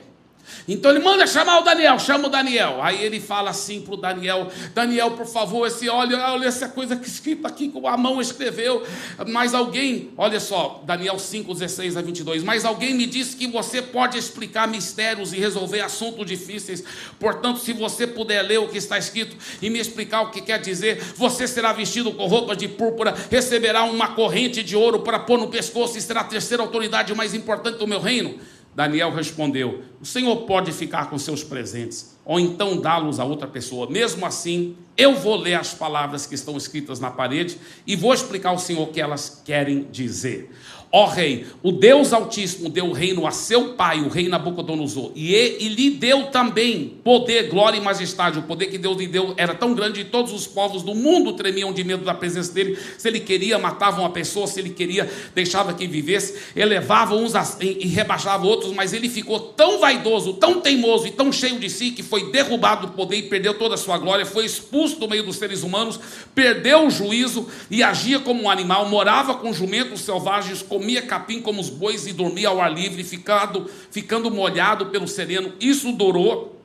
Então 0.66 0.90
ele 0.90 1.00
manda 1.00 1.26
chamar 1.26 1.60
o 1.60 1.62
Daniel, 1.62 1.98
chama 1.98 2.28
o 2.28 2.30
Daniel. 2.30 2.82
Aí 2.82 3.02
ele 3.02 3.20
fala 3.20 3.50
assim 3.50 3.80
para 3.80 3.94
o 3.94 3.96
Daniel: 3.96 4.50
Daniel, 4.74 5.12
por 5.12 5.26
favor, 5.26 5.66
esse, 5.66 5.88
olha, 5.88 6.18
olha 6.32 6.46
essa 6.46 6.68
coisa 6.68 6.96
que 6.96 7.08
escrita 7.08 7.48
aqui 7.48 7.68
que 7.68 7.86
a 7.86 7.96
mão 7.96 8.20
escreveu. 8.20 8.86
Mas 9.26 9.54
alguém, 9.54 10.10
olha 10.16 10.40
só, 10.40 10.82
Daniel 10.84 11.18
5, 11.18 11.52
16 11.52 11.96
a 11.96 12.02
22. 12.02 12.42
Mas 12.42 12.64
alguém 12.64 12.94
me 12.94 13.06
disse 13.06 13.36
que 13.36 13.46
você 13.46 13.80
pode 13.80 14.18
explicar 14.18 14.68
mistérios 14.68 15.32
e 15.32 15.38
resolver 15.38 15.80
assuntos 15.80 16.26
difíceis. 16.26 16.84
Portanto, 17.18 17.60
se 17.60 17.72
você 17.72 18.06
puder 18.06 18.42
ler 18.42 18.58
o 18.58 18.68
que 18.68 18.78
está 18.78 18.98
escrito 18.98 19.36
e 19.60 19.70
me 19.70 19.78
explicar 19.78 20.22
o 20.22 20.30
que 20.30 20.40
quer 20.40 20.60
dizer, 20.60 21.02
você 21.16 21.46
será 21.46 21.72
vestido 21.72 22.12
com 22.12 22.26
roupas 22.26 22.56
de 22.56 22.68
púrpura, 22.68 23.14
receberá 23.30 23.84
uma 23.84 24.08
corrente 24.08 24.62
de 24.62 24.76
ouro 24.76 25.00
para 25.00 25.18
pôr 25.18 25.38
no 25.38 25.48
pescoço 25.48 25.96
e 25.96 26.00
será 26.00 26.20
a 26.20 26.24
terceira 26.24 26.62
autoridade 26.62 27.14
mais 27.14 27.34
importante 27.34 27.78
do 27.78 27.86
meu 27.86 28.00
reino. 28.00 28.38
Daniel 28.78 29.12
respondeu: 29.12 29.82
O 30.00 30.06
Senhor 30.06 30.36
pode 30.46 30.70
ficar 30.70 31.10
com 31.10 31.18
seus 31.18 31.42
presentes, 31.42 32.16
ou 32.24 32.38
então 32.38 32.80
dá-los 32.80 33.18
a 33.18 33.24
outra 33.24 33.48
pessoa. 33.48 33.90
Mesmo 33.90 34.24
assim, 34.24 34.76
eu 34.96 35.16
vou 35.16 35.34
ler 35.34 35.54
as 35.54 35.74
palavras 35.74 36.26
que 36.26 36.36
estão 36.36 36.56
escritas 36.56 37.00
na 37.00 37.10
parede 37.10 37.58
e 37.84 37.96
vou 37.96 38.14
explicar 38.14 38.50
ao 38.50 38.58
Senhor 38.58 38.84
o 38.84 38.92
que 38.92 39.00
elas 39.00 39.42
querem 39.44 39.88
dizer. 39.90 40.52
Ó 40.90 41.04
rei, 41.04 41.44
o 41.62 41.70
Deus 41.70 42.14
Altíssimo 42.14 42.70
deu 42.70 42.86
o 42.86 42.92
reino 42.92 43.26
a 43.26 43.30
seu 43.30 43.74
pai, 43.74 44.00
o 44.00 44.08
rei 44.08 44.26
Nabucodonosor, 44.26 45.12
e, 45.14 45.34
e 45.34 45.68
lhe 45.68 45.90
deu 45.90 46.28
também 46.28 46.94
poder, 47.04 47.50
glória 47.50 47.76
e 47.76 47.80
majestade. 47.80 48.38
O 48.38 48.42
poder 48.42 48.66
que 48.66 48.78
Deus 48.78 48.96
lhe 48.96 49.06
deu 49.06 49.34
era 49.36 49.54
tão 49.54 49.74
grande 49.74 50.02
que 50.02 50.10
todos 50.10 50.32
os 50.32 50.46
povos 50.46 50.82
do 50.82 50.94
mundo 50.94 51.34
tremiam 51.34 51.74
de 51.74 51.84
medo 51.84 52.06
da 52.06 52.14
presença 52.14 52.52
dele. 52.54 52.78
Se 52.96 53.06
ele 53.06 53.20
queria, 53.20 53.58
matava 53.58 54.00
uma 54.00 54.08
pessoa, 54.08 54.46
se 54.46 54.60
ele 54.60 54.70
queria, 54.70 55.10
deixava 55.34 55.74
que 55.74 55.86
vivesse, 55.86 56.34
elevava 56.56 57.14
uns 57.14 57.34
e 57.60 57.86
rebaixava 57.88 58.46
outros, 58.46 58.72
mas 58.72 58.94
ele 58.94 59.10
ficou 59.10 59.38
tão 59.40 59.78
vaidoso, 59.80 60.34
tão 60.34 60.58
teimoso 60.62 61.06
e 61.06 61.10
tão 61.10 61.30
cheio 61.30 61.58
de 61.58 61.68
si 61.68 61.90
que 61.90 62.02
foi 62.02 62.30
derrubado 62.32 62.86
do 62.86 62.92
poder 62.94 63.16
e 63.16 63.22
perdeu 63.24 63.52
toda 63.52 63.74
a 63.74 63.78
sua 63.78 63.98
glória, 63.98 64.24
foi 64.24 64.46
expulso 64.46 64.98
do 64.98 65.06
meio 65.06 65.22
dos 65.22 65.36
seres 65.36 65.62
humanos, 65.62 66.00
perdeu 66.34 66.86
o 66.86 66.90
juízo 66.90 67.46
e 67.70 67.82
agia 67.82 68.18
como 68.18 68.44
um 68.44 68.50
animal, 68.50 68.88
morava 68.88 69.34
com 69.34 69.52
jumentos 69.52 70.00
selvagens, 70.00 70.62
com 70.62 70.77
comia 70.78 71.02
capim 71.02 71.42
como 71.42 71.60
os 71.60 71.68
bois 71.68 72.06
e 72.06 72.12
dormia 72.12 72.48
ao 72.48 72.60
ar 72.60 72.72
livre, 72.72 73.02
ficado, 73.02 73.68
ficando 73.90 74.30
molhado 74.30 74.86
pelo 74.86 75.08
sereno. 75.08 75.52
Isso 75.60 75.90
durou 75.90 76.56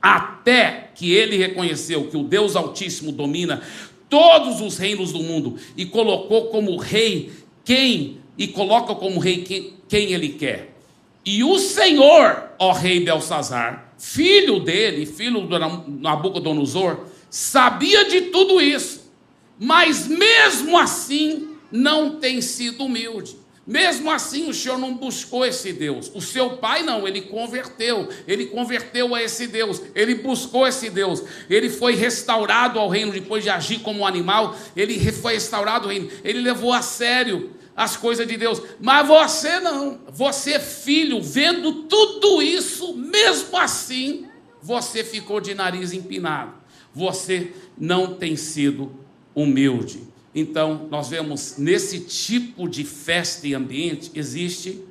até 0.00 0.90
que 0.94 1.12
ele 1.12 1.36
reconheceu 1.36 2.08
que 2.08 2.16
o 2.16 2.22
Deus 2.22 2.56
Altíssimo 2.56 3.12
domina 3.12 3.62
todos 4.08 4.62
os 4.62 4.78
reinos 4.78 5.12
do 5.12 5.22
mundo 5.22 5.58
e 5.76 5.84
colocou 5.84 6.46
como 6.46 6.78
rei 6.78 7.30
quem 7.62 8.18
e 8.38 8.48
coloca 8.48 8.94
como 8.94 9.20
rei 9.20 9.42
quem, 9.42 9.74
quem 9.86 10.12
ele 10.12 10.30
quer. 10.30 10.74
E 11.22 11.44
o 11.44 11.58
Senhor, 11.58 12.52
ó 12.58 12.72
rei 12.72 13.00
Belsazar, 13.00 13.92
filho 13.98 14.60
dele, 14.60 15.04
filho 15.04 15.42
do 15.42 15.58
Nabucodonosor, 15.58 17.00
sabia 17.28 18.06
de 18.06 18.22
tudo 18.22 18.62
isso, 18.62 19.12
mas 19.60 20.08
mesmo 20.08 20.78
assim 20.78 21.50
não 21.70 22.16
tem 22.16 22.40
sido 22.40 22.84
humilde. 22.84 23.41
Mesmo 23.64 24.10
assim, 24.10 24.48
o 24.48 24.54
Senhor 24.54 24.76
não 24.76 24.94
buscou 24.94 25.46
esse 25.46 25.72
Deus. 25.72 26.10
O 26.14 26.20
seu 26.20 26.56
pai 26.56 26.82
não, 26.82 27.06
ele 27.06 27.22
converteu. 27.22 28.08
Ele 28.26 28.46
converteu 28.46 29.14
a 29.14 29.22
esse 29.22 29.46
Deus. 29.46 29.80
Ele 29.94 30.16
buscou 30.16 30.66
esse 30.66 30.90
Deus. 30.90 31.22
Ele 31.48 31.70
foi 31.70 31.94
restaurado 31.94 32.78
ao 32.78 32.88
reino 32.88 33.12
depois 33.12 33.44
de 33.44 33.50
agir 33.50 33.78
como 33.78 34.00
um 34.00 34.06
animal. 34.06 34.56
Ele 34.74 34.98
foi 35.12 35.34
restaurado 35.34 35.84
ao 35.84 35.90
reino. 35.92 36.10
Ele 36.24 36.40
levou 36.40 36.72
a 36.72 36.82
sério 36.82 37.54
as 37.76 37.96
coisas 37.96 38.26
de 38.26 38.36
Deus. 38.36 38.60
Mas 38.80 39.06
você 39.06 39.60
não. 39.60 40.00
Você, 40.10 40.58
filho, 40.58 41.22
vendo 41.22 41.84
tudo 41.84 42.42
isso, 42.42 42.96
mesmo 42.96 43.56
assim, 43.56 44.26
você 44.60 45.04
ficou 45.04 45.40
de 45.40 45.54
nariz 45.54 45.92
empinado. 45.92 46.54
Você 46.92 47.52
não 47.78 48.14
tem 48.14 48.34
sido 48.34 48.92
humilde. 49.34 50.11
Então, 50.34 50.88
nós 50.90 51.08
vemos 51.08 51.56
nesse 51.58 52.00
tipo 52.00 52.68
de 52.68 52.84
festa 52.84 53.46
e 53.46 53.54
ambiente 53.54 54.10
existe 54.14 54.82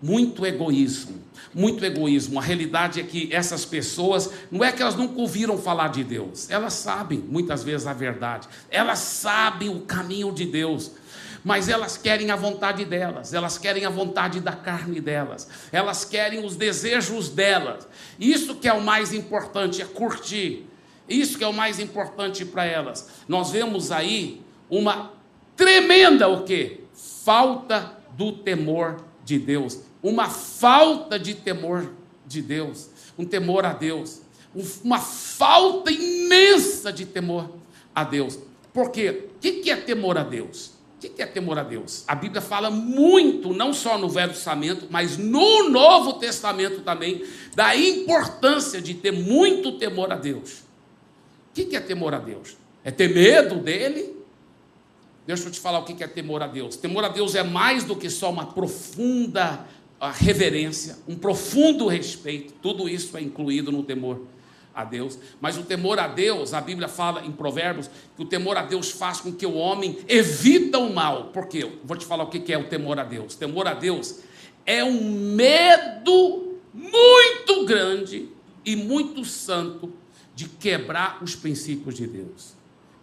muito 0.00 0.46
egoísmo, 0.46 1.20
muito 1.54 1.84
egoísmo. 1.84 2.38
A 2.38 2.42
realidade 2.42 3.00
é 3.00 3.02
que 3.02 3.28
essas 3.32 3.64
pessoas, 3.64 4.30
não 4.50 4.64
é 4.64 4.72
que 4.72 4.80
elas 4.80 4.94
nunca 4.94 5.20
ouviram 5.20 5.58
falar 5.58 5.88
de 5.88 6.04
Deus, 6.04 6.48
elas 6.50 6.72
sabem 6.74 7.18
muitas 7.18 7.62
vezes 7.62 7.86
a 7.86 7.92
verdade, 7.92 8.48
elas 8.70 9.00
sabem 9.00 9.68
o 9.68 9.80
caminho 9.80 10.32
de 10.32 10.46
Deus, 10.46 10.92
mas 11.44 11.68
elas 11.68 11.96
querem 11.96 12.30
a 12.30 12.36
vontade 12.36 12.84
delas, 12.84 13.34
elas 13.34 13.58
querem 13.58 13.84
a 13.84 13.90
vontade 13.90 14.40
da 14.40 14.52
carne 14.52 15.00
delas, 15.00 15.48
elas 15.70 16.04
querem 16.04 16.44
os 16.44 16.56
desejos 16.56 17.28
delas. 17.28 17.86
Isso 18.18 18.54
que 18.54 18.68
é 18.68 18.72
o 18.72 18.82
mais 18.82 19.12
importante, 19.12 19.82
é 19.82 19.84
curtir. 19.84 20.66
Isso 21.08 21.38
que 21.38 21.44
é 21.44 21.48
o 21.48 21.54
mais 21.54 21.80
importante 21.80 22.44
para 22.44 22.66
elas. 22.66 23.08
Nós 23.26 23.50
vemos 23.50 23.90
aí 23.90 24.42
uma 24.70 25.12
tremenda 25.56 26.28
o 26.28 26.44
quê? 26.44 26.80
Falta 26.94 27.98
do 28.16 28.32
temor 28.32 28.96
de 29.24 29.38
Deus, 29.38 29.80
uma 30.02 30.28
falta 30.28 31.18
de 31.18 31.34
temor 31.34 31.92
de 32.26 32.42
Deus, 32.42 32.90
um 33.18 33.24
temor 33.24 33.64
a 33.64 33.72
Deus, 33.72 34.22
uma 34.82 34.98
falta 34.98 35.90
imensa 35.90 36.92
de 36.92 37.04
temor 37.04 37.50
a 37.94 38.04
Deus. 38.04 38.38
Por 38.72 38.90
quê? 38.90 39.28
O 39.36 39.38
que 39.38 39.70
é 39.70 39.76
temor 39.76 40.18
a 40.18 40.22
Deus? 40.22 40.72
O 40.96 41.00
que 41.00 41.22
é 41.22 41.26
temor 41.26 41.58
a 41.58 41.62
Deus? 41.62 42.04
A 42.08 42.14
Bíblia 42.14 42.40
fala 42.40 42.70
muito, 42.70 43.52
não 43.52 43.72
só 43.72 43.96
no 43.96 44.08
Velho 44.08 44.32
Testamento, 44.32 44.86
mas 44.90 45.16
no 45.16 45.68
Novo 45.68 46.14
Testamento 46.14 46.80
também, 46.80 47.24
da 47.54 47.76
importância 47.76 48.80
de 48.80 48.94
ter 48.94 49.12
muito 49.12 49.78
temor 49.78 50.12
a 50.12 50.16
Deus. 50.16 50.64
O 51.50 51.52
que 51.54 51.76
é 51.76 51.80
temor 51.80 52.14
a 52.14 52.18
Deus? 52.18 52.56
É 52.82 52.90
ter 52.90 53.14
medo 53.14 53.56
dele? 53.56 54.17
Deixa 55.28 55.46
eu 55.46 55.52
te 55.52 55.60
falar 55.60 55.80
o 55.80 55.84
que 55.84 56.02
é 56.02 56.08
temor 56.08 56.42
a 56.42 56.46
Deus. 56.46 56.74
Temor 56.74 57.04
a 57.04 57.08
Deus 57.08 57.34
é 57.34 57.42
mais 57.42 57.84
do 57.84 57.94
que 57.94 58.08
só 58.08 58.30
uma 58.30 58.46
profunda 58.46 59.62
ah, 60.00 60.10
reverência, 60.10 60.96
um 61.06 61.14
profundo 61.14 61.86
respeito. 61.86 62.54
Tudo 62.62 62.88
isso 62.88 63.14
é 63.14 63.20
incluído 63.20 63.70
no 63.70 63.82
temor 63.82 64.22
a 64.74 64.84
Deus. 64.84 65.18
Mas 65.38 65.58
o 65.58 65.64
temor 65.64 65.98
a 65.98 66.08
Deus, 66.08 66.54
a 66.54 66.62
Bíblia 66.62 66.88
fala 66.88 67.26
em 67.26 67.30
Provérbios, 67.30 67.90
que 68.16 68.22
o 68.22 68.24
temor 68.24 68.56
a 68.56 68.62
Deus 68.62 68.90
faz 68.90 69.20
com 69.20 69.30
que 69.30 69.44
o 69.44 69.52
homem 69.52 69.98
evita 70.08 70.78
o 70.78 70.94
mal. 70.94 71.24
Por 71.24 71.46
quê? 71.46 71.72
Vou 71.84 71.94
te 71.98 72.06
falar 72.06 72.24
o 72.24 72.30
que 72.30 72.50
é 72.50 72.56
o 72.56 72.66
temor 72.66 72.98
a 72.98 73.04
Deus. 73.04 73.34
Temor 73.34 73.68
a 73.68 73.74
Deus 73.74 74.20
é 74.64 74.82
um 74.82 75.34
medo 75.34 76.56
muito 76.72 77.66
grande 77.66 78.30
e 78.64 78.74
muito 78.74 79.26
santo 79.26 79.92
de 80.34 80.48
quebrar 80.48 81.22
os 81.22 81.36
princípios 81.36 81.94
de 81.96 82.06
Deus 82.06 82.56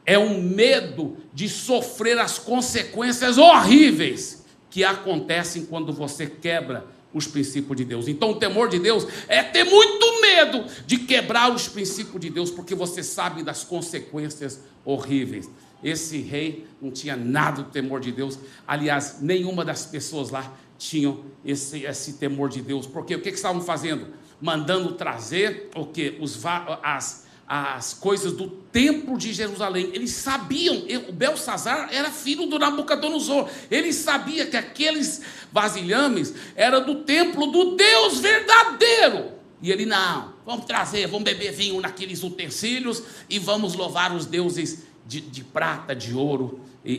é 0.05 0.17
um 0.19 0.41
medo 0.41 1.17
de 1.33 1.49
sofrer 1.49 2.17
as 2.19 2.37
consequências 2.37 3.37
horríveis 3.37 4.45
que 4.69 4.83
acontecem 4.83 5.65
quando 5.65 5.91
você 5.91 6.27
quebra 6.27 6.85
os 7.13 7.25
princípios 7.25 7.77
de 7.77 7.85
Deus. 7.85 8.07
Então, 8.09 8.31
o 8.31 8.35
temor 8.35 8.67
de 8.67 8.77
Deus 8.77 9.07
é 9.27 9.41
ter 9.41 9.63
muito 9.63 10.21
medo 10.21 10.65
de 10.85 10.97
quebrar 10.97 11.49
os 11.49 11.67
princípios 11.67 12.19
de 12.19 12.29
Deus, 12.29 12.51
porque 12.51 12.75
você 12.75 13.01
sabe 13.01 13.41
das 13.41 13.63
consequências 13.63 14.59
horríveis. 14.83 15.49
Esse 15.81 16.17
rei 16.19 16.65
não 16.81 16.91
tinha 16.91 17.15
nada 17.15 17.63
do 17.63 17.69
temor 17.69 18.01
de 18.01 18.11
Deus. 18.11 18.37
Aliás, 18.67 19.19
nenhuma 19.21 19.63
das 19.63 19.85
pessoas 19.85 20.29
lá 20.29 20.53
tinham 20.77 21.23
esse, 21.45 21.83
esse 21.85 22.13
temor 22.13 22.49
de 22.49 22.61
Deus. 22.61 22.85
Porque 22.85 23.15
o 23.15 23.21
que, 23.21 23.29
que 23.29 23.37
estavam 23.37 23.61
fazendo? 23.61 24.07
Mandando 24.41 24.93
trazer 24.93 25.69
o 25.75 25.85
que? 25.85 26.17
Os, 26.19 26.37
as, 26.83 27.24
as 27.47 27.93
coisas 27.93 28.33
do 28.33 28.47
templo 28.47 29.17
de 29.17 29.31
Jerusalém. 29.31 29.91
Eles 29.93 30.11
sabiam, 30.11 30.83
o 31.07 31.11
Belsazar 31.11 31.89
era 31.91 32.09
filho 32.09 32.47
do 32.47 32.57
Nabucodonosor. 32.57 33.49
Ele 33.69 33.93
sabia 33.93 34.47
que 34.47 34.57
aqueles 34.57 35.21
vasilhames 35.51 36.33
eram 36.55 36.83
do 36.83 37.03
templo 37.03 37.47
do 37.47 37.75
Deus 37.75 38.19
verdadeiro. 38.19 39.33
E 39.61 39.71
ele, 39.71 39.85
não, 39.85 40.33
vamos 40.45 40.65
trazer, 40.65 41.07
vamos 41.07 41.23
beber 41.23 41.51
vinho 41.51 41.79
naqueles 41.79 42.23
utensílios 42.23 43.03
e 43.29 43.37
vamos 43.37 43.75
louvar 43.75 44.13
os 44.15 44.25
deuses 44.25 44.83
de, 45.05 45.21
de 45.21 45.43
prata, 45.43 45.95
de 45.95 46.13
ouro. 46.13 46.59
E, 46.83 46.93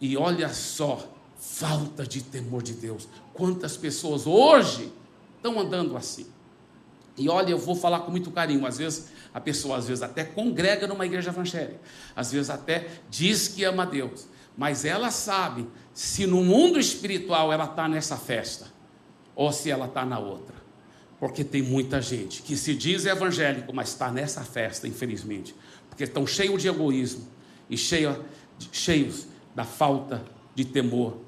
e, 0.00 0.08
e 0.12 0.16
olha 0.16 0.50
só, 0.50 1.08
falta 1.38 2.06
de 2.06 2.22
temor 2.22 2.62
de 2.62 2.74
Deus. 2.74 3.08
Quantas 3.32 3.76
pessoas 3.78 4.26
hoje 4.26 4.92
estão 5.36 5.58
andando 5.58 5.96
assim? 5.96 6.26
E 7.16 7.28
olha, 7.28 7.50
eu 7.50 7.58
vou 7.58 7.74
falar 7.74 8.00
com 8.00 8.10
muito 8.10 8.30
carinho, 8.30 8.66
às 8.66 8.78
vezes 8.78 9.08
a 9.32 9.40
pessoa 9.40 9.76
às 9.76 9.86
vezes 9.86 10.02
até 10.02 10.24
congrega 10.24 10.86
numa 10.86 11.06
igreja 11.06 11.30
evangélica, 11.30 11.80
às 12.14 12.32
vezes 12.32 12.50
até 12.50 12.88
diz 13.08 13.48
que 13.48 13.64
ama 13.64 13.86
Deus, 13.86 14.26
mas 14.56 14.84
ela 14.84 15.10
sabe 15.10 15.66
se 15.94 16.26
no 16.26 16.42
mundo 16.42 16.78
espiritual 16.78 17.52
ela 17.52 17.64
está 17.64 17.88
nessa 17.88 18.16
festa 18.16 18.66
ou 19.34 19.52
se 19.52 19.70
ela 19.70 19.86
está 19.86 20.04
na 20.04 20.18
outra. 20.18 20.54
Porque 21.18 21.44
tem 21.44 21.62
muita 21.62 22.00
gente 22.00 22.42
que 22.42 22.56
se 22.56 22.74
diz 22.74 23.04
evangélico, 23.04 23.74
mas 23.74 23.90
está 23.90 24.10
nessa 24.10 24.42
festa, 24.42 24.88
infelizmente. 24.88 25.54
porque 25.88 26.04
estão 26.04 26.26
cheios 26.26 26.62
de 26.62 26.68
egoísmo 26.68 27.28
e 27.68 27.76
cheio, 27.76 28.24
cheios 28.72 29.26
da 29.54 29.64
falta 29.64 30.24
de 30.54 30.64
temor 30.64 31.18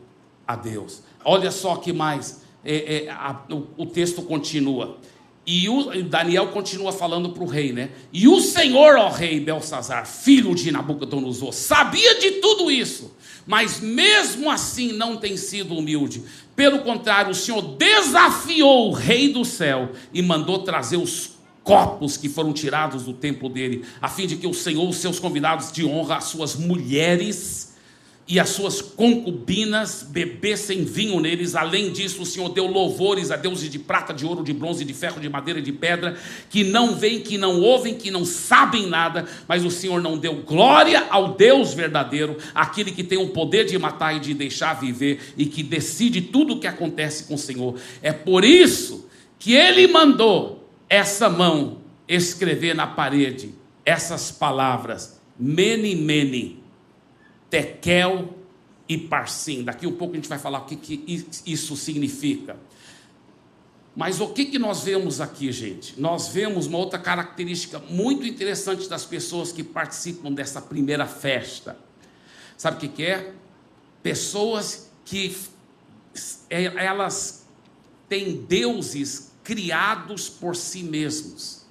a 0.46 0.56
Deus. 0.56 1.02
Olha 1.24 1.50
só 1.50 1.76
que 1.76 1.92
mais, 1.92 2.42
é, 2.64 3.04
é, 3.04 3.10
a, 3.10 3.44
o, 3.50 3.82
o 3.82 3.86
texto 3.86 4.22
continua. 4.22 4.98
E 5.44 5.68
o 5.68 6.04
Daniel 6.04 6.48
continua 6.48 6.92
falando 6.92 7.30
para 7.30 7.42
o 7.42 7.46
rei, 7.46 7.72
né? 7.72 7.90
E 8.12 8.28
o 8.28 8.40
Senhor, 8.40 8.96
ó 8.96 9.08
rei 9.08 9.40
Belsazar, 9.40 10.06
filho 10.06 10.54
de 10.54 10.70
Nabucodonosor, 10.70 11.52
sabia 11.52 12.20
de 12.20 12.32
tudo 12.32 12.70
isso, 12.70 13.16
mas 13.44 13.80
mesmo 13.80 14.48
assim 14.48 14.92
não 14.92 15.16
tem 15.16 15.36
sido 15.36 15.74
humilde. 15.74 16.22
Pelo 16.54 16.80
contrário, 16.80 17.32
o 17.32 17.34
Senhor 17.34 17.60
desafiou 17.76 18.90
o 18.90 18.92
rei 18.92 19.32
do 19.32 19.44
céu 19.44 19.90
e 20.14 20.22
mandou 20.22 20.60
trazer 20.60 20.96
os 20.96 21.32
copos 21.64 22.16
que 22.16 22.28
foram 22.28 22.52
tirados 22.52 23.04
do 23.04 23.12
templo 23.12 23.48
dele, 23.48 23.84
a 24.00 24.08
fim 24.08 24.26
de 24.26 24.36
que 24.36 24.46
o 24.46 24.54
Senhor, 24.54 24.88
os 24.88 24.96
seus 24.96 25.18
convidados 25.18 25.72
de 25.72 25.84
honra, 25.84 26.16
as 26.16 26.24
suas 26.24 26.54
mulheres, 26.54 27.71
e 28.26 28.38
as 28.38 28.50
suas 28.50 28.80
concubinas 28.80 30.06
bebessem 30.08 30.84
vinho 30.84 31.18
neles. 31.20 31.54
Além 31.54 31.92
disso, 31.92 32.22
o 32.22 32.26
Senhor 32.26 32.48
deu 32.50 32.66
louvores 32.66 33.30
a 33.30 33.36
deuses 33.36 33.68
de 33.68 33.78
prata, 33.78 34.14
de 34.14 34.24
ouro, 34.24 34.44
de 34.44 34.52
bronze, 34.52 34.84
de 34.84 34.94
ferro, 34.94 35.20
de 35.20 35.28
madeira 35.28 35.58
e 35.58 35.62
de 35.62 35.72
pedra, 35.72 36.16
que 36.48 36.62
não 36.62 36.94
veem, 36.94 37.20
que 37.20 37.36
não 37.36 37.60
ouvem, 37.60 37.94
que 37.94 38.10
não 38.10 38.24
sabem 38.24 38.86
nada, 38.86 39.26
mas 39.48 39.64
o 39.64 39.70
Senhor 39.70 40.00
não 40.00 40.16
deu 40.16 40.36
glória 40.36 41.06
ao 41.10 41.34
Deus 41.34 41.74
verdadeiro, 41.74 42.36
aquele 42.54 42.92
que 42.92 43.02
tem 43.02 43.18
o 43.18 43.30
poder 43.30 43.64
de 43.64 43.76
matar 43.78 44.16
e 44.16 44.20
de 44.20 44.34
deixar 44.34 44.74
viver 44.74 45.34
e 45.36 45.44
que 45.44 45.62
decide 45.62 46.20
tudo 46.20 46.54
o 46.54 46.60
que 46.60 46.66
acontece 46.66 47.24
com 47.24 47.34
o 47.34 47.38
Senhor. 47.38 47.74
É 48.00 48.12
por 48.12 48.44
isso 48.44 49.08
que 49.38 49.54
ele 49.54 49.88
mandou 49.88 50.70
essa 50.88 51.28
mão 51.28 51.78
escrever 52.08 52.74
na 52.74 52.86
parede 52.86 53.52
essas 53.84 54.30
palavras: 54.30 55.20
Mene, 55.38 55.96
Mene 55.96 56.61
Tekel 57.52 58.34
e 58.88 58.96
Parsim. 58.96 59.62
Daqui 59.62 59.86
um 59.86 59.92
pouco 59.92 60.14
a 60.14 60.16
gente 60.16 60.28
vai 60.28 60.38
falar 60.38 60.60
o 60.60 60.64
que, 60.64 60.74
que 60.74 61.26
isso 61.44 61.76
significa. 61.76 62.56
Mas 63.94 64.22
o 64.22 64.28
que, 64.28 64.46
que 64.46 64.58
nós 64.58 64.84
vemos 64.84 65.20
aqui, 65.20 65.52
gente? 65.52 66.00
Nós 66.00 66.28
vemos 66.28 66.66
uma 66.66 66.78
outra 66.78 66.98
característica 66.98 67.78
muito 67.78 68.26
interessante 68.26 68.88
das 68.88 69.04
pessoas 69.04 69.52
que 69.52 69.62
participam 69.62 70.32
dessa 70.32 70.62
primeira 70.62 71.06
festa. 71.06 71.76
Sabe 72.56 72.78
o 72.78 72.80
que, 72.80 72.88
que 72.88 73.02
é? 73.04 73.34
Pessoas 74.02 74.90
que 75.04 75.36
é, 76.48 76.64
elas 76.86 77.44
têm 78.08 78.46
deuses 78.46 79.30
criados 79.44 80.26
por 80.26 80.56
si 80.56 80.82
mesmos. 80.82 81.66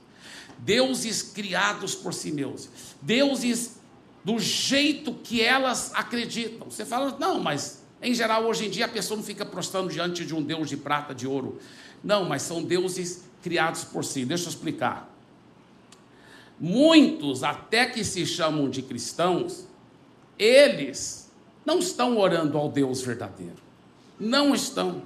Deuses 0.60 1.24
criados 1.24 1.96
por 1.96 2.14
si 2.14 2.32
mesmos. 2.32 2.70
Deuses 3.02 3.81
do 4.24 4.40
jeito 4.40 5.14
que 5.14 5.42
elas 5.42 5.92
acreditam. 5.94 6.70
Você 6.70 6.86
fala, 6.86 7.18
não, 7.20 7.40
mas 7.40 7.84
em 8.02 8.14
geral 8.14 8.46
hoje 8.46 8.66
em 8.66 8.70
dia 8.70 8.86
a 8.86 8.90
pessoa 8.90 9.18
não 9.18 9.24
fica 9.24 9.46
prostrando 9.46 9.90
diante 9.90 10.26
de 10.26 10.36
um 10.36 10.42
Deus 10.42 10.70
de 10.70 10.78
prata, 10.78 11.14
de 11.14 11.28
ouro. 11.28 11.60
Não, 12.04 12.26
mas 12.26 12.42
são 12.42 12.64
deuses 12.64 13.24
criados 13.42 13.84
por 13.84 14.04
si. 14.04 14.26
Deixa 14.26 14.46
eu 14.46 14.50
explicar. 14.50 15.10
Muitos, 16.60 17.44
até 17.44 17.88
que 17.88 18.04
se 18.04 18.26
chamam 18.26 18.70
de 18.70 18.84
cristãos, 18.84 19.66
eles 20.38 21.32
não 21.66 21.80
estão 21.80 22.18
orando 22.18 22.58
ao 22.58 22.70
Deus 22.70 23.02
verdadeiro. 23.02 23.58
Não 24.20 24.54
estão. 24.54 25.04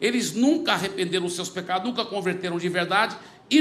Eles 0.00 0.32
nunca 0.32 0.72
arrependeram 0.72 1.26
os 1.26 1.34
seus 1.34 1.48
pecados, 1.48 1.88
nunca 1.88 2.04
converteram 2.04 2.58
de 2.58 2.68
verdade 2.68 3.16
e, 3.50 3.58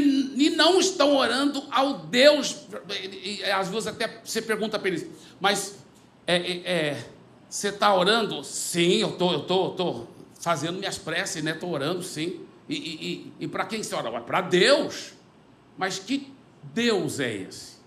e 0.48 0.50
não 0.52 0.80
estão 0.80 1.16
orando 1.16 1.64
ao 1.72 2.00
Deus. 2.00 2.58
E, 2.90 3.42
e, 3.42 3.44
às 3.52 3.70
vezes 3.70 3.88
até 3.88 4.22
você 4.24 4.42
pergunta 4.42 4.78
para 4.78 4.90
eles, 4.90 5.08
mas 5.40 5.78
é, 6.26 6.36
é, 6.36 6.62
é, 6.66 7.06
você 7.50 7.70
está 7.70 7.94
orando? 7.96 8.44
Sim, 8.44 8.98
eu 8.98 9.14
tô, 9.14 9.32
eu 9.32 9.44
tô, 9.44 9.70
tô 9.72 10.08
fazendo 10.40 10.78
minhas 10.78 10.98
preces, 10.98 11.44
né? 11.44 11.52
Estou 11.52 11.72
orando, 11.72 12.04
sim. 12.04 12.42
E, 12.70 13.32
e 13.40 13.48
para 13.48 13.66
quem 13.66 13.82
você 13.82 13.96
ora? 13.96 14.22
Para 14.22 14.42
Deus. 14.42 15.14
Mas 15.78 16.00
que 16.00 16.34
Deus 16.74 17.20
é 17.20 17.34
esse? 17.34 17.78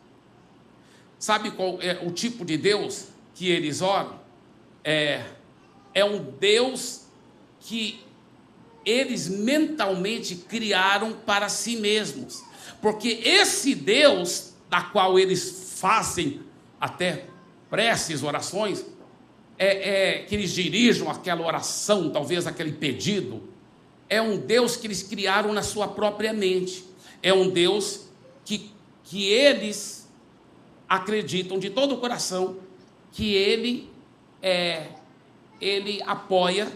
Sabe 1.19 1.51
qual 1.51 1.79
é 1.83 2.01
o 2.03 2.11
tipo 2.11 2.45
de 2.45 2.57
Deus 2.57 3.09
que 3.35 3.51
eles 3.51 3.83
oram? 3.83 4.19
É, 4.83 5.25
é 5.93 6.05
um 6.05 6.23
Deus 6.23 7.07
que 7.61 8.01
eles 8.85 9.29
mentalmente 9.29 10.35
criaram 10.35 11.13
para 11.13 11.49
si 11.49 11.77
mesmos. 11.77 12.43
Porque 12.81 13.21
esse 13.25 13.75
Deus, 13.75 14.55
da 14.69 14.83
qual 14.83 15.19
eles 15.19 15.77
fazem 15.79 16.41
até 16.81 17.27
preces, 17.69 18.23
orações, 18.23 18.85
é, 19.59 20.19
é, 20.19 20.19
que 20.23 20.35
eles 20.35 20.53
dirijam 20.53 21.11
aquela 21.11 21.47
oração, 21.47 22.11
talvez 22.11 22.47
aquele 22.47 22.73
pedido, 22.73 23.49
é 24.09 24.21
um 24.21 24.39
Deus 24.39 24.77
que 24.77 24.87
eles 24.87 25.03
criaram 25.03 25.53
na 25.53 25.63
sua 25.63 25.87
própria 25.87 26.33
mente. 26.33 26.85
É 27.23 27.33
um 27.33 27.49
Deus 27.49 28.07
que, 28.45 28.73
que 29.05 29.29
eles 29.29 30.09
acreditam 30.89 31.59
de 31.59 31.71
todo 31.71 31.95
o 31.95 31.99
coração 31.99 32.57
que 33.13 33.35
ele 33.35 33.89
é, 34.43 34.89
ele 35.61 36.03
apoia 36.07 36.67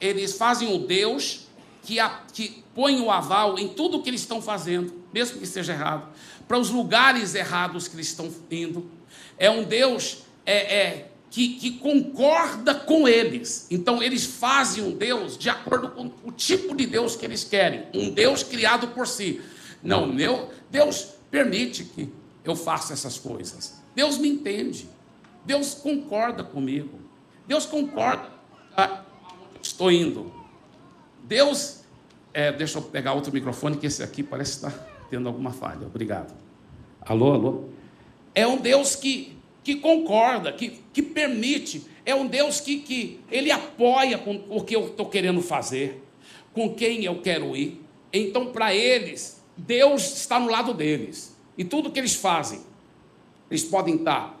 eles 0.00 0.36
fazem 0.36 0.74
o 0.74 0.78
Deus 0.78 1.46
que, 1.82 1.98
a, 1.98 2.22
que 2.32 2.62
põe 2.74 3.00
o 3.00 3.10
aval 3.10 3.58
em 3.58 3.68
tudo 3.68 4.02
que 4.02 4.08
eles 4.08 4.20
estão 4.20 4.40
fazendo, 4.40 4.92
mesmo 5.12 5.38
que 5.38 5.46
seja 5.46 5.72
errado, 5.72 6.08
para 6.46 6.58
os 6.58 6.70
lugares 6.70 7.34
errados 7.34 7.88
que 7.88 7.96
eles 7.96 8.08
estão 8.08 8.32
indo. 8.50 8.90
É 9.38 9.50
um 9.50 9.64
Deus 9.64 10.18
é, 10.44 10.76
é 10.76 11.10
que, 11.30 11.54
que, 11.54 11.72
concorda 11.72 12.74
com 12.74 13.06
eles. 13.06 13.66
Então, 13.70 14.02
eles 14.02 14.24
fazem 14.24 14.82
um 14.82 14.90
Deus 14.90 15.38
de 15.38 15.48
acordo 15.48 15.90
com 15.90 16.10
o 16.24 16.32
tipo 16.32 16.74
de 16.74 16.86
Deus 16.86 17.14
que 17.14 17.24
eles 17.24 17.44
querem. 17.44 17.86
Um 17.94 18.10
Deus 18.10 18.42
criado 18.42 18.88
por 18.88 19.06
si. 19.06 19.40
Não, 19.82 20.06
meu, 20.06 20.50
Deus 20.70 21.08
permite 21.30 21.84
que 21.84 22.08
eu 22.44 22.56
faça 22.56 22.92
essas 22.92 23.16
coisas. 23.16 23.80
Deus 23.94 24.18
me 24.18 24.28
entende. 24.28 24.88
Deus 25.44 25.74
concorda 25.74 26.42
comigo. 26.42 26.98
Deus 27.46 27.64
concorda 27.64 28.28
estou 29.62 29.90
indo. 29.90 30.32
Deus, 31.22 31.80
é, 32.32 32.52
deixa 32.52 32.78
eu 32.78 32.82
pegar 32.82 33.12
outro 33.12 33.32
microfone, 33.32 33.76
que 33.76 33.86
esse 33.86 34.02
aqui 34.02 34.22
parece 34.22 34.52
estar 34.52 34.72
tendo 35.08 35.28
alguma 35.28 35.52
falha. 35.52 35.86
Obrigado. 35.86 36.34
Alô, 37.00 37.32
alô? 37.32 37.64
É 38.34 38.46
um 38.46 38.56
Deus 38.56 38.94
que, 38.94 39.36
que 39.62 39.76
concorda, 39.76 40.52
que, 40.52 40.80
que 40.92 41.02
permite, 41.02 41.84
é 42.04 42.14
um 42.14 42.26
Deus 42.26 42.60
que, 42.60 42.80
que 42.80 43.20
ele 43.30 43.50
apoia 43.50 44.18
com 44.18 44.44
o 44.48 44.62
que 44.62 44.74
eu 44.74 44.86
estou 44.86 45.06
querendo 45.06 45.40
fazer, 45.42 46.02
com 46.52 46.74
quem 46.74 47.04
eu 47.04 47.20
quero 47.20 47.56
ir. 47.56 47.80
Então, 48.12 48.46
para 48.46 48.74
eles, 48.74 49.42
Deus 49.56 50.18
está 50.18 50.38
no 50.38 50.50
lado 50.50 50.72
deles. 50.72 51.36
E 51.58 51.64
tudo 51.64 51.90
que 51.90 51.98
eles 51.98 52.14
fazem, 52.14 52.60
eles 53.50 53.64
podem 53.64 53.96
estar 53.96 54.40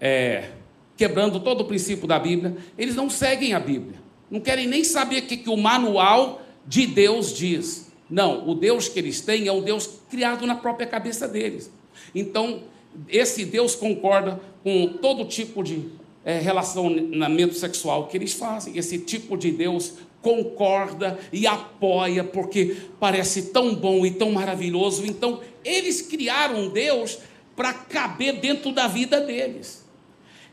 é, 0.00 0.50
quebrando 0.96 1.40
todo 1.40 1.62
o 1.62 1.64
princípio 1.64 2.06
da 2.06 2.18
Bíblia, 2.18 2.56
eles 2.78 2.94
não 2.94 3.10
seguem 3.10 3.54
a 3.54 3.60
Bíblia 3.60 4.03
não 4.34 4.40
querem 4.40 4.66
nem 4.66 4.82
saber 4.82 5.22
o 5.22 5.26
que, 5.26 5.36
que 5.36 5.48
o 5.48 5.56
manual 5.56 6.42
de 6.66 6.88
Deus 6.88 7.32
diz. 7.32 7.86
Não, 8.10 8.48
o 8.48 8.56
Deus 8.56 8.88
que 8.88 8.98
eles 8.98 9.20
têm 9.20 9.46
é 9.46 9.52
um 9.52 9.62
Deus 9.62 9.88
criado 10.10 10.44
na 10.44 10.56
própria 10.56 10.88
cabeça 10.88 11.28
deles. 11.28 11.70
Então, 12.12 12.64
esse 13.08 13.44
Deus 13.44 13.76
concorda 13.76 14.40
com 14.64 14.88
todo 15.00 15.24
tipo 15.24 15.62
de 15.62 15.88
é, 16.24 16.40
relacionamento 16.40 17.54
sexual 17.54 18.08
que 18.08 18.16
eles 18.16 18.32
fazem. 18.32 18.76
Esse 18.76 18.98
tipo 18.98 19.36
de 19.36 19.52
Deus 19.52 19.92
concorda 20.20 21.16
e 21.32 21.46
apoia, 21.46 22.24
porque 22.24 22.76
parece 22.98 23.52
tão 23.52 23.72
bom 23.72 24.04
e 24.04 24.10
tão 24.10 24.32
maravilhoso. 24.32 25.06
Então, 25.06 25.42
eles 25.64 26.02
criaram 26.02 26.70
Deus 26.70 27.20
para 27.54 27.72
caber 27.72 28.40
dentro 28.40 28.72
da 28.72 28.88
vida 28.88 29.20
deles. 29.20 29.84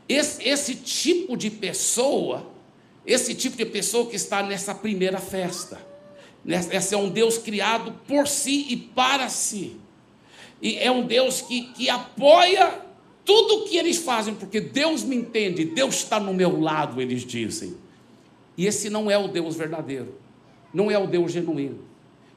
Esse, 0.08 0.48
esse 0.48 0.76
tipo 0.76 1.36
de 1.36 1.50
pessoa 1.50 2.51
esse 3.06 3.34
tipo 3.34 3.56
de 3.56 3.66
pessoa 3.66 4.06
que 4.06 4.16
está 4.16 4.42
nessa 4.42 4.74
primeira 4.74 5.18
festa. 5.18 5.80
Esse 6.46 6.94
é 6.94 6.98
um 6.98 7.08
Deus 7.08 7.38
criado 7.38 7.92
por 8.06 8.26
si 8.26 8.66
e 8.68 8.76
para 8.76 9.28
si. 9.28 9.76
E 10.60 10.76
é 10.78 10.90
um 10.90 11.06
Deus 11.06 11.40
que, 11.40 11.72
que 11.72 11.90
apoia 11.90 12.80
tudo 13.24 13.58
o 13.58 13.64
que 13.64 13.76
eles 13.76 13.98
fazem, 13.98 14.34
porque 14.34 14.60
Deus 14.60 15.02
me 15.04 15.16
entende, 15.16 15.64
Deus 15.64 15.96
está 15.96 16.18
no 16.18 16.34
meu 16.34 16.60
lado, 16.60 17.00
eles 17.00 17.24
dizem. 17.24 17.74
E 18.56 18.66
esse 18.66 18.90
não 18.90 19.10
é 19.10 19.16
o 19.16 19.28
Deus 19.28 19.56
verdadeiro, 19.56 20.14
não 20.72 20.90
é 20.90 20.98
o 20.98 21.06
Deus 21.06 21.32
genuíno. 21.32 21.78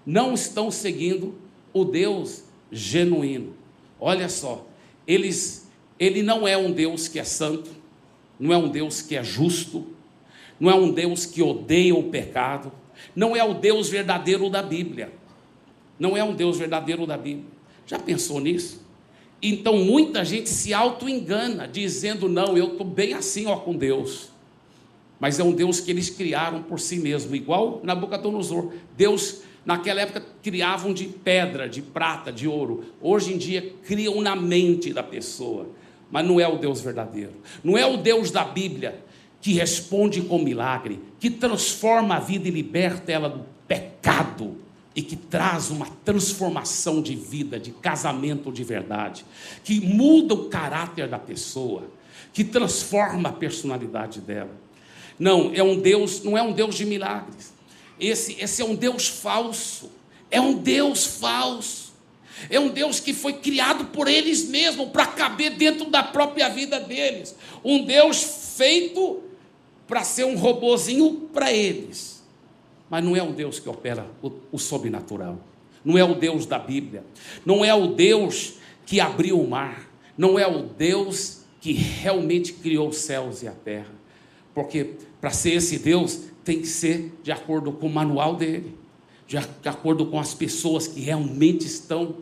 Não 0.06 0.34
estão 0.34 0.70
seguindo 0.70 1.36
o 1.74 1.84
Deus 1.84 2.44
genuíno. 2.72 3.56
Olha 4.00 4.30
só, 4.30 4.68
eles, 5.08 5.68
ele 6.00 6.22
não 6.22 6.48
é 6.48 6.56
um 6.56 6.72
Deus 6.72 7.08
que 7.08 7.20
é 7.20 7.24
santo, 7.24 7.72
não 8.40 8.54
é 8.54 8.58
um 8.58 8.70
Deus 8.70 9.02
que 9.02 9.16
é 9.16 9.24
justo, 9.24 9.95
não 10.60 10.70
é 10.70 10.76
um 10.76 10.92
Deus 10.92 11.26
que 11.26 11.42
odeia 11.42 11.96
o 11.96 12.04
pecado, 12.04 12.72
não 13.16 13.36
é 13.36 13.44
o 13.44 13.54
Deus 13.54 13.90
verdadeiro 13.90 14.50
da 14.50 14.62
Bíblia. 14.62 15.12
Não 16.00 16.16
é 16.16 16.24
um 16.24 16.34
Deus 16.34 16.58
verdadeiro 16.58 17.06
da 17.06 17.18
Bíblia. 17.18 17.46
Já 17.86 18.00
pensou 18.00 18.40
nisso? 18.40 18.84
Então 19.42 19.78
muita 19.78 20.24
gente 20.26 20.50
se 20.50 20.74
auto-engana, 20.74 21.68
dizendo: 21.68 22.28
não, 22.28 22.58
eu 22.58 22.72
estou 22.74 22.86
bem 22.86 23.14
assim 23.14 23.46
ó, 23.46 23.58
com 23.58 23.76
Deus. 23.76 24.30
Mas 25.20 25.40
é 25.40 25.44
um 25.44 25.54
Deus 25.54 25.80
que 25.80 25.92
eles 25.92 26.10
criaram 26.10 26.64
por 26.64 26.80
si 26.80 26.98
mesmo, 26.98 27.36
igual 27.36 27.80
Nabucodonosor. 27.84 28.74
Deus, 28.98 29.44
naquela 29.66 30.02
época, 30.02 30.26
criavam 30.44 30.94
de 30.94 31.06
pedra, 31.06 31.70
de 31.70 31.82
prata, 31.82 32.32
de 32.32 32.48
ouro. 32.48 32.84
Hoje 33.02 33.34
em 33.34 33.38
dia, 33.38 33.74
criam 33.86 34.22
na 34.22 34.36
mente 34.36 34.92
da 34.92 35.04
pessoa. 35.04 35.70
Mas 36.12 36.26
não 36.28 36.40
é 36.40 36.48
o 36.48 36.58
Deus 36.58 36.82
verdadeiro. 36.82 37.34
Não 37.64 37.78
é 37.78 37.86
o 37.86 37.98
Deus 37.98 38.30
da 38.30 38.44
Bíblia 38.44 39.05
que 39.46 39.54
responde 39.54 40.24
com 40.24 40.40
milagre, 40.40 41.00
que 41.20 41.30
transforma 41.30 42.16
a 42.16 42.20
vida 42.20 42.48
e 42.48 42.52
liberta 42.52 43.12
ela 43.12 43.30
do 43.30 43.46
pecado 43.68 44.58
e 44.96 45.04
que 45.04 45.16
traz 45.16 45.70
uma 45.70 45.86
transformação 46.04 47.00
de 47.00 47.16
vida, 47.16 47.60
de 47.60 47.70
casamento 47.70 48.52
de 48.52 48.64
verdade, 48.64 49.24
que 49.64 49.80
muda 49.82 50.34
o 50.34 50.50
caráter 50.50 51.08
da 51.08 51.20
pessoa, 51.20 51.84
que 52.34 52.44
transforma 52.44 53.30
a 53.30 53.34
personalidade 53.34 54.20
dela. 54.20 54.50
Não, 55.20 55.52
é 55.54 55.62
um 55.62 55.80
Deus, 55.80 56.24
não 56.24 56.36
é 56.36 56.42
um 56.42 56.52
Deus 56.52 56.74
de 56.74 56.84
milagres. 56.84 57.54
Esse, 58.00 58.36
esse 58.42 58.64
é 58.64 58.66
um 58.66 58.74
Deus 58.74 59.08
falso. 59.08 59.92
É 60.32 60.42
um 60.42 60.56
Deus 60.56 61.06
falso. 61.06 61.94
É 62.50 62.60
um 62.60 62.70
Deus 62.70 63.00
que 63.00 63.14
foi 63.14 63.34
criado 63.34 63.86
por 63.86 64.08
eles 64.08 64.50
mesmos 64.50 64.90
para 64.90 65.06
caber 65.06 65.52
dentro 65.52 65.92
da 65.92 66.02
própria 66.02 66.50
vida 66.50 66.80
deles. 66.80 67.36
Um 67.64 67.86
Deus 67.86 68.56
feito 68.58 69.22
para 69.88 70.04
ser 70.04 70.26
um 70.26 70.36
robozinho 70.36 71.30
para 71.34 71.52
eles 71.52 72.16
mas 72.90 73.04
não 73.04 73.16
é 73.16 73.24
o 73.24 73.32
Deus 73.32 73.60
que 73.60 73.68
opera 73.68 74.06
o, 74.22 74.32
o 74.52 74.60
sobrenatural. 74.60 75.40
Não 75.84 75.98
é 75.98 76.04
o 76.04 76.16
Deus 76.16 76.46
da 76.46 76.58
Bíblia. 76.58 77.04
Não 77.46 77.64
é 77.64 77.74
o 77.74 77.88
Deus 77.88 78.56
que 78.86 79.00
abriu 79.00 79.40
o 79.40 79.50
mar. 79.50 79.90
Não 80.18 80.38
é 80.38 80.48
o 80.48 80.64
Deus 80.64 81.42
que 81.60 81.74
realmente 81.74 82.54
criou 82.54 82.90
os 82.90 82.98
céus 82.98 83.42
e 83.44 83.48
a 83.48 83.52
terra. 83.52 83.94
Porque 84.54 84.92
para 85.20 85.32
ser 85.32 85.54
esse 85.54 85.80
Deus, 85.80 86.22
tem 86.44 86.62
que 86.62 86.68
ser 86.68 87.12
de 87.24 87.32
acordo 87.32 87.72
com 87.72 87.88
o 87.88 87.94
manual 87.94 88.36
dele, 88.36 88.78
de, 89.28 89.38
acordo 89.38 90.06
com 90.06 90.20
as 90.20 90.34
pessoas 90.34 90.88
que 90.88 91.02
realmente 91.02 91.66
estão 91.66 92.16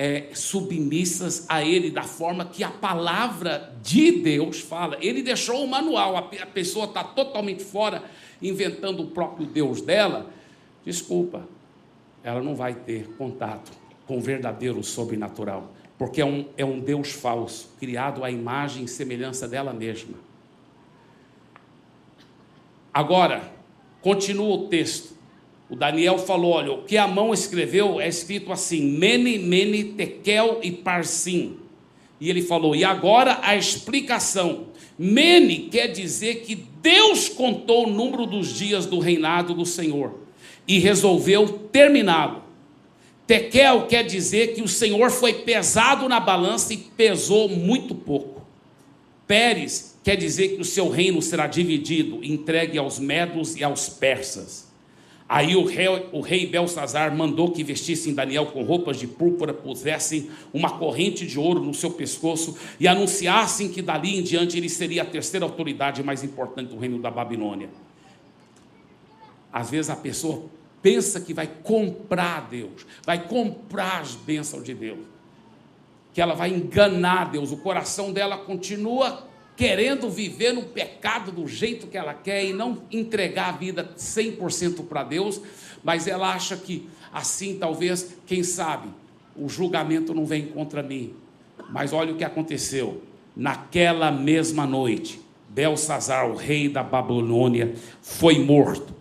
é, 0.00 0.28
submissas 0.32 1.44
a 1.48 1.64
ele, 1.64 1.90
da 1.90 2.04
forma 2.04 2.44
que 2.44 2.62
a 2.62 2.70
palavra 2.70 3.74
de 3.82 4.12
Deus 4.12 4.60
fala. 4.60 4.96
Ele 5.00 5.24
deixou 5.24 5.64
o 5.64 5.66
manual, 5.66 6.16
a, 6.16 6.22
pessoa 6.22 6.84
está 6.84 7.02
totalmente 7.02 7.64
fora 7.64 8.04
inventando 8.40 9.02
o 9.02 9.08
próprio 9.08 9.44
Deus 9.44 9.80
dela, 9.80 10.30
desculpa, 10.84 11.48
ela 12.22 12.40
não 12.40 12.54
vai 12.54 12.74
ter 12.74 13.08
contato 13.16 13.72
com 14.06 14.18
o 14.18 14.20
verdadeiro 14.20 14.84
sobrenatural, 14.84 15.72
porque 15.98 16.20
é 16.20 16.24
um, 16.24 16.46
é 16.56 16.64
um 16.64 16.78
Deus 16.78 17.10
falso, 17.10 17.68
criado 17.80 18.22
à 18.22 18.30
imagem 18.30 18.84
e 18.84 18.88
semelhança 18.88 19.48
dela 19.48 19.72
mesma. 19.72 20.14
Agora, 22.94 23.52
continua 24.00 24.54
o 24.54 24.68
texto. 24.68 25.17
O 25.70 25.76
Daniel 25.76 26.18
falou: 26.18 26.52
olha, 26.52 26.72
o 26.72 26.82
que 26.84 26.96
a 26.96 27.06
mão 27.06 27.32
escreveu 27.32 28.00
é 28.00 28.08
escrito 28.08 28.52
assim: 28.52 28.82
Mene, 28.82 29.38
Mene, 29.38 29.84
Tekel 29.84 30.60
e 30.62 30.70
Parsim. 30.70 31.56
E 32.20 32.30
ele 32.30 32.42
falou: 32.42 32.74
e 32.74 32.84
agora 32.84 33.38
a 33.42 33.54
explicação. 33.56 34.68
Mene 34.98 35.68
quer 35.70 35.88
dizer 35.88 36.42
que 36.42 36.56
Deus 36.56 37.28
contou 37.28 37.86
o 37.86 37.90
número 37.90 38.26
dos 38.26 38.52
dias 38.52 38.86
do 38.86 38.98
reinado 38.98 39.54
do 39.54 39.64
Senhor 39.64 40.14
e 40.66 40.78
resolveu 40.78 41.48
terminá-lo. 41.70 42.42
Tekel 43.26 43.86
quer 43.86 44.04
dizer 44.04 44.54
que 44.54 44.62
o 44.62 44.68
Senhor 44.68 45.10
foi 45.10 45.34
pesado 45.34 46.08
na 46.08 46.18
balança 46.18 46.72
e 46.72 46.78
pesou 46.78 47.48
muito 47.48 47.94
pouco. 47.94 48.42
Pérez 49.26 49.98
quer 50.02 50.16
dizer 50.16 50.56
que 50.56 50.62
o 50.62 50.64
seu 50.64 50.88
reino 50.88 51.20
será 51.20 51.46
dividido, 51.46 52.24
entregue 52.24 52.78
aos 52.78 52.98
medos 52.98 53.54
e 53.54 53.62
aos 53.62 53.88
persas. 53.90 54.67
Aí 55.28 55.54
o 55.54 55.64
rei, 55.66 55.86
o 56.10 56.22
rei 56.22 56.46
Belsazar 56.46 57.14
mandou 57.14 57.52
que 57.52 57.62
vestissem 57.62 58.14
Daniel 58.14 58.46
com 58.46 58.62
roupas 58.62 58.98
de 58.98 59.06
púrpura, 59.06 59.52
pusessem 59.52 60.30
uma 60.54 60.78
corrente 60.78 61.26
de 61.26 61.38
ouro 61.38 61.60
no 61.60 61.74
seu 61.74 61.90
pescoço 61.90 62.56
e 62.80 62.88
anunciassem 62.88 63.68
que 63.68 63.82
dali 63.82 64.18
em 64.18 64.22
diante 64.22 64.56
ele 64.56 64.70
seria 64.70 65.02
a 65.02 65.04
terceira 65.04 65.44
autoridade 65.44 66.02
mais 66.02 66.24
importante 66.24 66.70
do 66.70 66.78
reino 66.78 66.98
da 66.98 67.10
Babilônia. 67.10 67.68
Às 69.52 69.68
vezes 69.68 69.90
a 69.90 69.96
pessoa 69.96 70.46
pensa 70.80 71.20
que 71.20 71.34
vai 71.34 71.46
comprar 71.62 72.48
Deus, 72.48 72.86
vai 73.04 73.28
comprar 73.28 74.00
as 74.00 74.14
bênçãos 74.14 74.64
de 74.64 74.72
Deus, 74.72 75.00
que 76.14 76.22
ela 76.22 76.34
vai 76.34 76.48
enganar 76.48 77.30
Deus, 77.30 77.52
o 77.52 77.58
coração 77.58 78.14
dela 78.14 78.38
continua 78.38 79.27
querendo 79.58 80.08
viver 80.08 80.52
no 80.52 80.62
pecado 80.62 81.32
do 81.32 81.48
jeito 81.48 81.88
que 81.88 81.98
ela 81.98 82.14
quer 82.14 82.44
e 82.44 82.52
não 82.52 82.84
entregar 82.92 83.48
a 83.48 83.56
vida 83.56 83.92
100% 83.98 84.86
para 84.86 85.02
Deus, 85.02 85.40
mas 85.82 86.06
ela 86.06 86.32
acha 86.32 86.56
que 86.56 86.88
assim 87.12 87.56
talvez, 87.58 88.16
quem 88.24 88.44
sabe, 88.44 88.88
o 89.34 89.48
julgamento 89.48 90.14
não 90.14 90.24
vem 90.24 90.46
contra 90.46 90.80
mim. 90.80 91.12
Mas 91.70 91.92
olha 91.92 92.12
o 92.12 92.16
que 92.16 92.22
aconteceu. 92.22 93.02
Naquela 93.34 94.12
mesma 94.12 94.64
noite, 94.64 95.20
Belsazar, 95.48 96.30
o 96.30 96.36
rei 96.36 96.68
da 96.68 96.84
Babilônia, 96.84 97.74
foi 98.00 98.38
morto. 98.38 98.94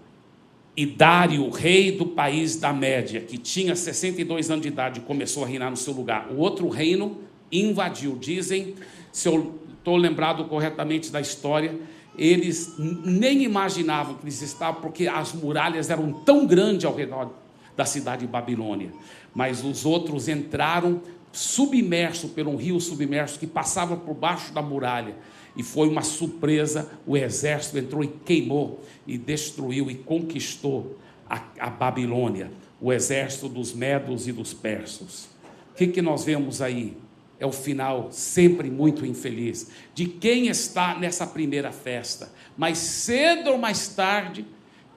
E 0.75 0.87
Dário, 0.87 1.47
rei 1.51 1.91
do 1.91 2.07
país 2.07 2.55
da 2.55 2.73
Média, 2.73 3.21
que 3.21 3.37
tinha 3.37 3.75
62 3.75 4.49
anos 4.49 4.63
de 4.63 4.69
idade, 4.69 5.01
começou 5.01 5.43
a 5.43 5.47
reinar 5.47 5.69
no 5.69 5.77
seu 5.77 5.93
lugar. 5.93 6.29
O 6.31 6.37
outro 6.37 6.67
reino 6.67 7.19
invadiu. 7.51 8.15
Dizem, 8.15 8.73
se 9.11 9.27
eu 9.27 9.66
estou 9.87 9.95
lembrado 9.95 10.43
corretamente 10.45 11.09
da 11.09 11.21
história, 11.21 11.73
eles 12.17 12.75
nem 12.77 13.43
imaginavam 13.43 14.15
que 14.15 14.25
eles 14.25 14.41
estavam, 14.41 14.81
porque 14.81 15.07
as 15.07 15.31
muralhas 15.31 15.89
eram 15.89 16.11
tão 16.11 16.45
grandes 16.45 16.83
ao 16.83 16.93
redor 16.93 17.31
da 17.73 17.85
cidade 17.85 18.25
de 18.25 18.27
Babilônia. 18.27 18.91
Mas 19.33 19.63
os 19.63 19.85
outros 19.85 20.27
entraram 20.27 21.01
submerso 21.31 22.27
por 22.29 22.47
um 22.47 22.57
rio 22.57 22.81
submerso 22.81 23.39
que 23.39 23.47
passava 23.47 23.95
por 23.95 24.13
baixo 24.13 24.51
da 24.51 24.61
muralha. 24.61 25.15
E 25.55 25.63
foi 25.63 25.87
uma 25.87 26.01
surpresa, 26.01 26.91
o 27.05 27.15
exército 27.15 27.77
entrou 27.77 28.03
e 28.03 28.07
queimou, 28.07 28.83
e 29.07 29.17
destruiu 29.17 29.89
e 29.89 29.95
conquistou 29.95 30.97
a, 31.29 31.41
a 31.59 31.69
Babilônia, 31.69 32.51
o 32.81 32.91
exército 32.91 33.47
dos 33.47 33.73
medos 33.73 34.27
e 34.27 34.33
dos 34.33 34.53
persas. 34.53 35.29
O 35.71 35.75
que, 35.77 35.87
que 35.87 36.01
nós 36.01 36.25
vemos 36.25 36.61
aí? 36.61 36.97
É 37.39 37.45
o 37.45 37.51
final 37.51 38.09
sempre 38.11 38.69
muito 38.69 39.05
infeliz 39.05 39.67
de 39.93 40.05
quem 40.05 40.47
está 40.47 40.97
nessa 40.97 41.25
primeira 41.25 41.71
festa. 41.71 42.31
Mas 42.57 42.77
cedo 42.79 43.51
ou 43.51 43.57
mais 43.57 43.89
tarde 43.89 44.45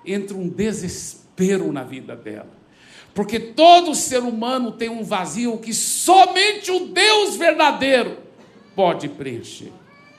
entra 0.05 0.37
um 0.37 0.49
desespero 0.49 1.71
na 1.73 1.85
vida 1.85 2.17
dela. 2.17 2.59
Porque 3.15 3.39
todo 3.39 3.95
ser 3.95 4.23
humano 4.23 4.73
tem 4.73 4.89
um 4.89 5.03
vazio 5.03 5.59
que 5.59 5.75
somente 5.75 6.71
o 6.71 6.87
Deus 6.87 7.37
verdadeiro 7.37 8.19
pode 8.75 9.09
preencher. 9.09 9.73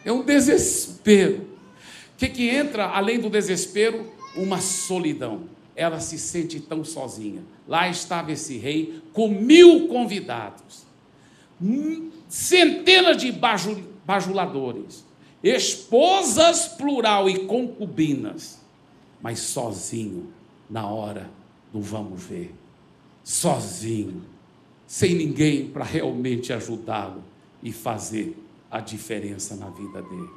É 0.05 0.11
um 0.11 0.23
desespero. 0.23 1.47
O 2.13 2.17
que, 2.17 2.27
que 2.27 2.49
entra 2.49 2.85
além 2.85 3.19
do 3.19 3.29
desespero? 3.29 4.11
Uma 4.35 4.59
solidão. 4.61 5.49
Ela 5.75 5.99
se 5.99 6.19
sente 6.19 6.59
tão 6.59 6.83
sozinha. 6.83 7.41
Lá 7.67 7.89
estava 7.89 8.31
esse 8.31 8.57
rei 8.57 9.01
com 9.13 9.27
mil 9.27 9.87
convidados 9.87 10.90
centenas 12.27 13.17
de 13.17 13.31
bajuladores, 13.31 15.05
esposas 15.43 16.67
plural 16.67 17.29
e 17.29 17.45
concubinas, 17.45 18.59
mas 19.21 19.39
sozinho 19.39 20.31
na 20.69 20.87
hora 20.87 21.29
do 21.71 21.81
vamos 21.81 22.23
ver, 22.23 22.53
sozinho, 23.23 24.23
sem 24.87 25.15
ninguém 25.15 25.67
para 25.67 25.85
realmente 25.85 26.51
ajudá-lo 26.51 27.23
e 27.61 27.71
fazer 27.71 28.37
a 28.69 28.79
diferença 28.79 29.55
na 29.55 29.69
vida 29.69 30.01
dele. 30.01 30.29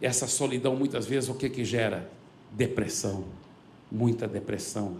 Essa 0.00 0.26
solidão 0.26 0.76
muitas 0.76 1.06
vezes 1.06 1.28
o 1.30 1.34
que 1.34 1.48
que 1.48 1.64
gera? 1.64 2.10
Depressão, 2.52 3.24
muita 3.90 4.28
depressão 4.28 4.98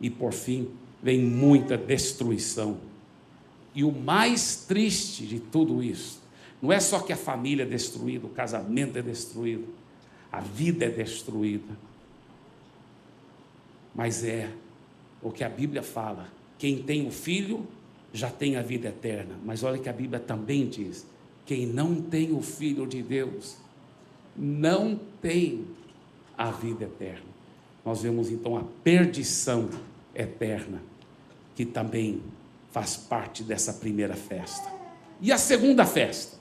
e 0.00 0.08
por 0.08 0.32
fim 0.32 0.68
vem 1.02 1.20
muita 1.20 1.76
destruição 1.76 2.78
e 3.78 3.84
o 3.84 3.92
mais 3.92 4.64
triste 4.66 5.24
de 5.24 5.38
tudo 5.38 5.80
isso, 5.80 6.20
não 6.60 6.72
é 6.72 6.80
só 6.80 6.98
que 6.98 7.12
a 7.12 7.16
família 7.16 7.62
é 7.62 7.64
destruída, 7.64 8.26
o 8.26 8.30
casamento 8.30 8.98
é 8.98 9.02
destruído, 9.02 9.68
a 10.32 10.40
vida 10.40 10.86
é 10.86 10.90
destruída, 10.90 11.78
mas 13.94 14.24
é 14.24 14.50
o 15.22 15.30
que 15.30 15.44
a 15.44 15.48
Bíblia 15.48 15.84
fala: 15.84 16.26
quem 16.58 16.82
tem 16.82 17.06
o 17.06 17.12
filho 17.12 17.68
já 18.12 18.28
tem 18.28 18.56
a 18.56 18.62
vida 18.62 18.88
eterna. 18.88 19.36
Mas 19.44 19.62
olha 19.62 19.78
que 19.78 19.88
a 19.88 19.92
Bíblia 19.92 20.18
também 20.18 20.68
diz: 20.68 21.06
quem 21.46 21.64
não 21.64 22.02
tem 22.02 22.32
o 22.32 22.42
filho 22.42 22.84
de 22.84 23.00
Deus 23.00 23.58
não 24.36 24.98
tem 25.22 25.64
a 26.36 26.50
vida 26.50 26.82
eterna. 26.82 27.30
Nós 27.84 28.02
vemos 28.02 28.28
então 28.28 28.56
a 28.56 28.64
perdição 28.82 29.70
eterna, 30.16 30.82
que 31.54 31.64
também 31.64 32.20
faz 32.70 32.96
parte 32.96 33.42
dessa 33.42 33.72
primeira 33.72 34.14
festa. 34.14 34.78
e 35.20 35.32
a 35.32 35.38
segunda 35.38 35.84
festa. 35.84 36.38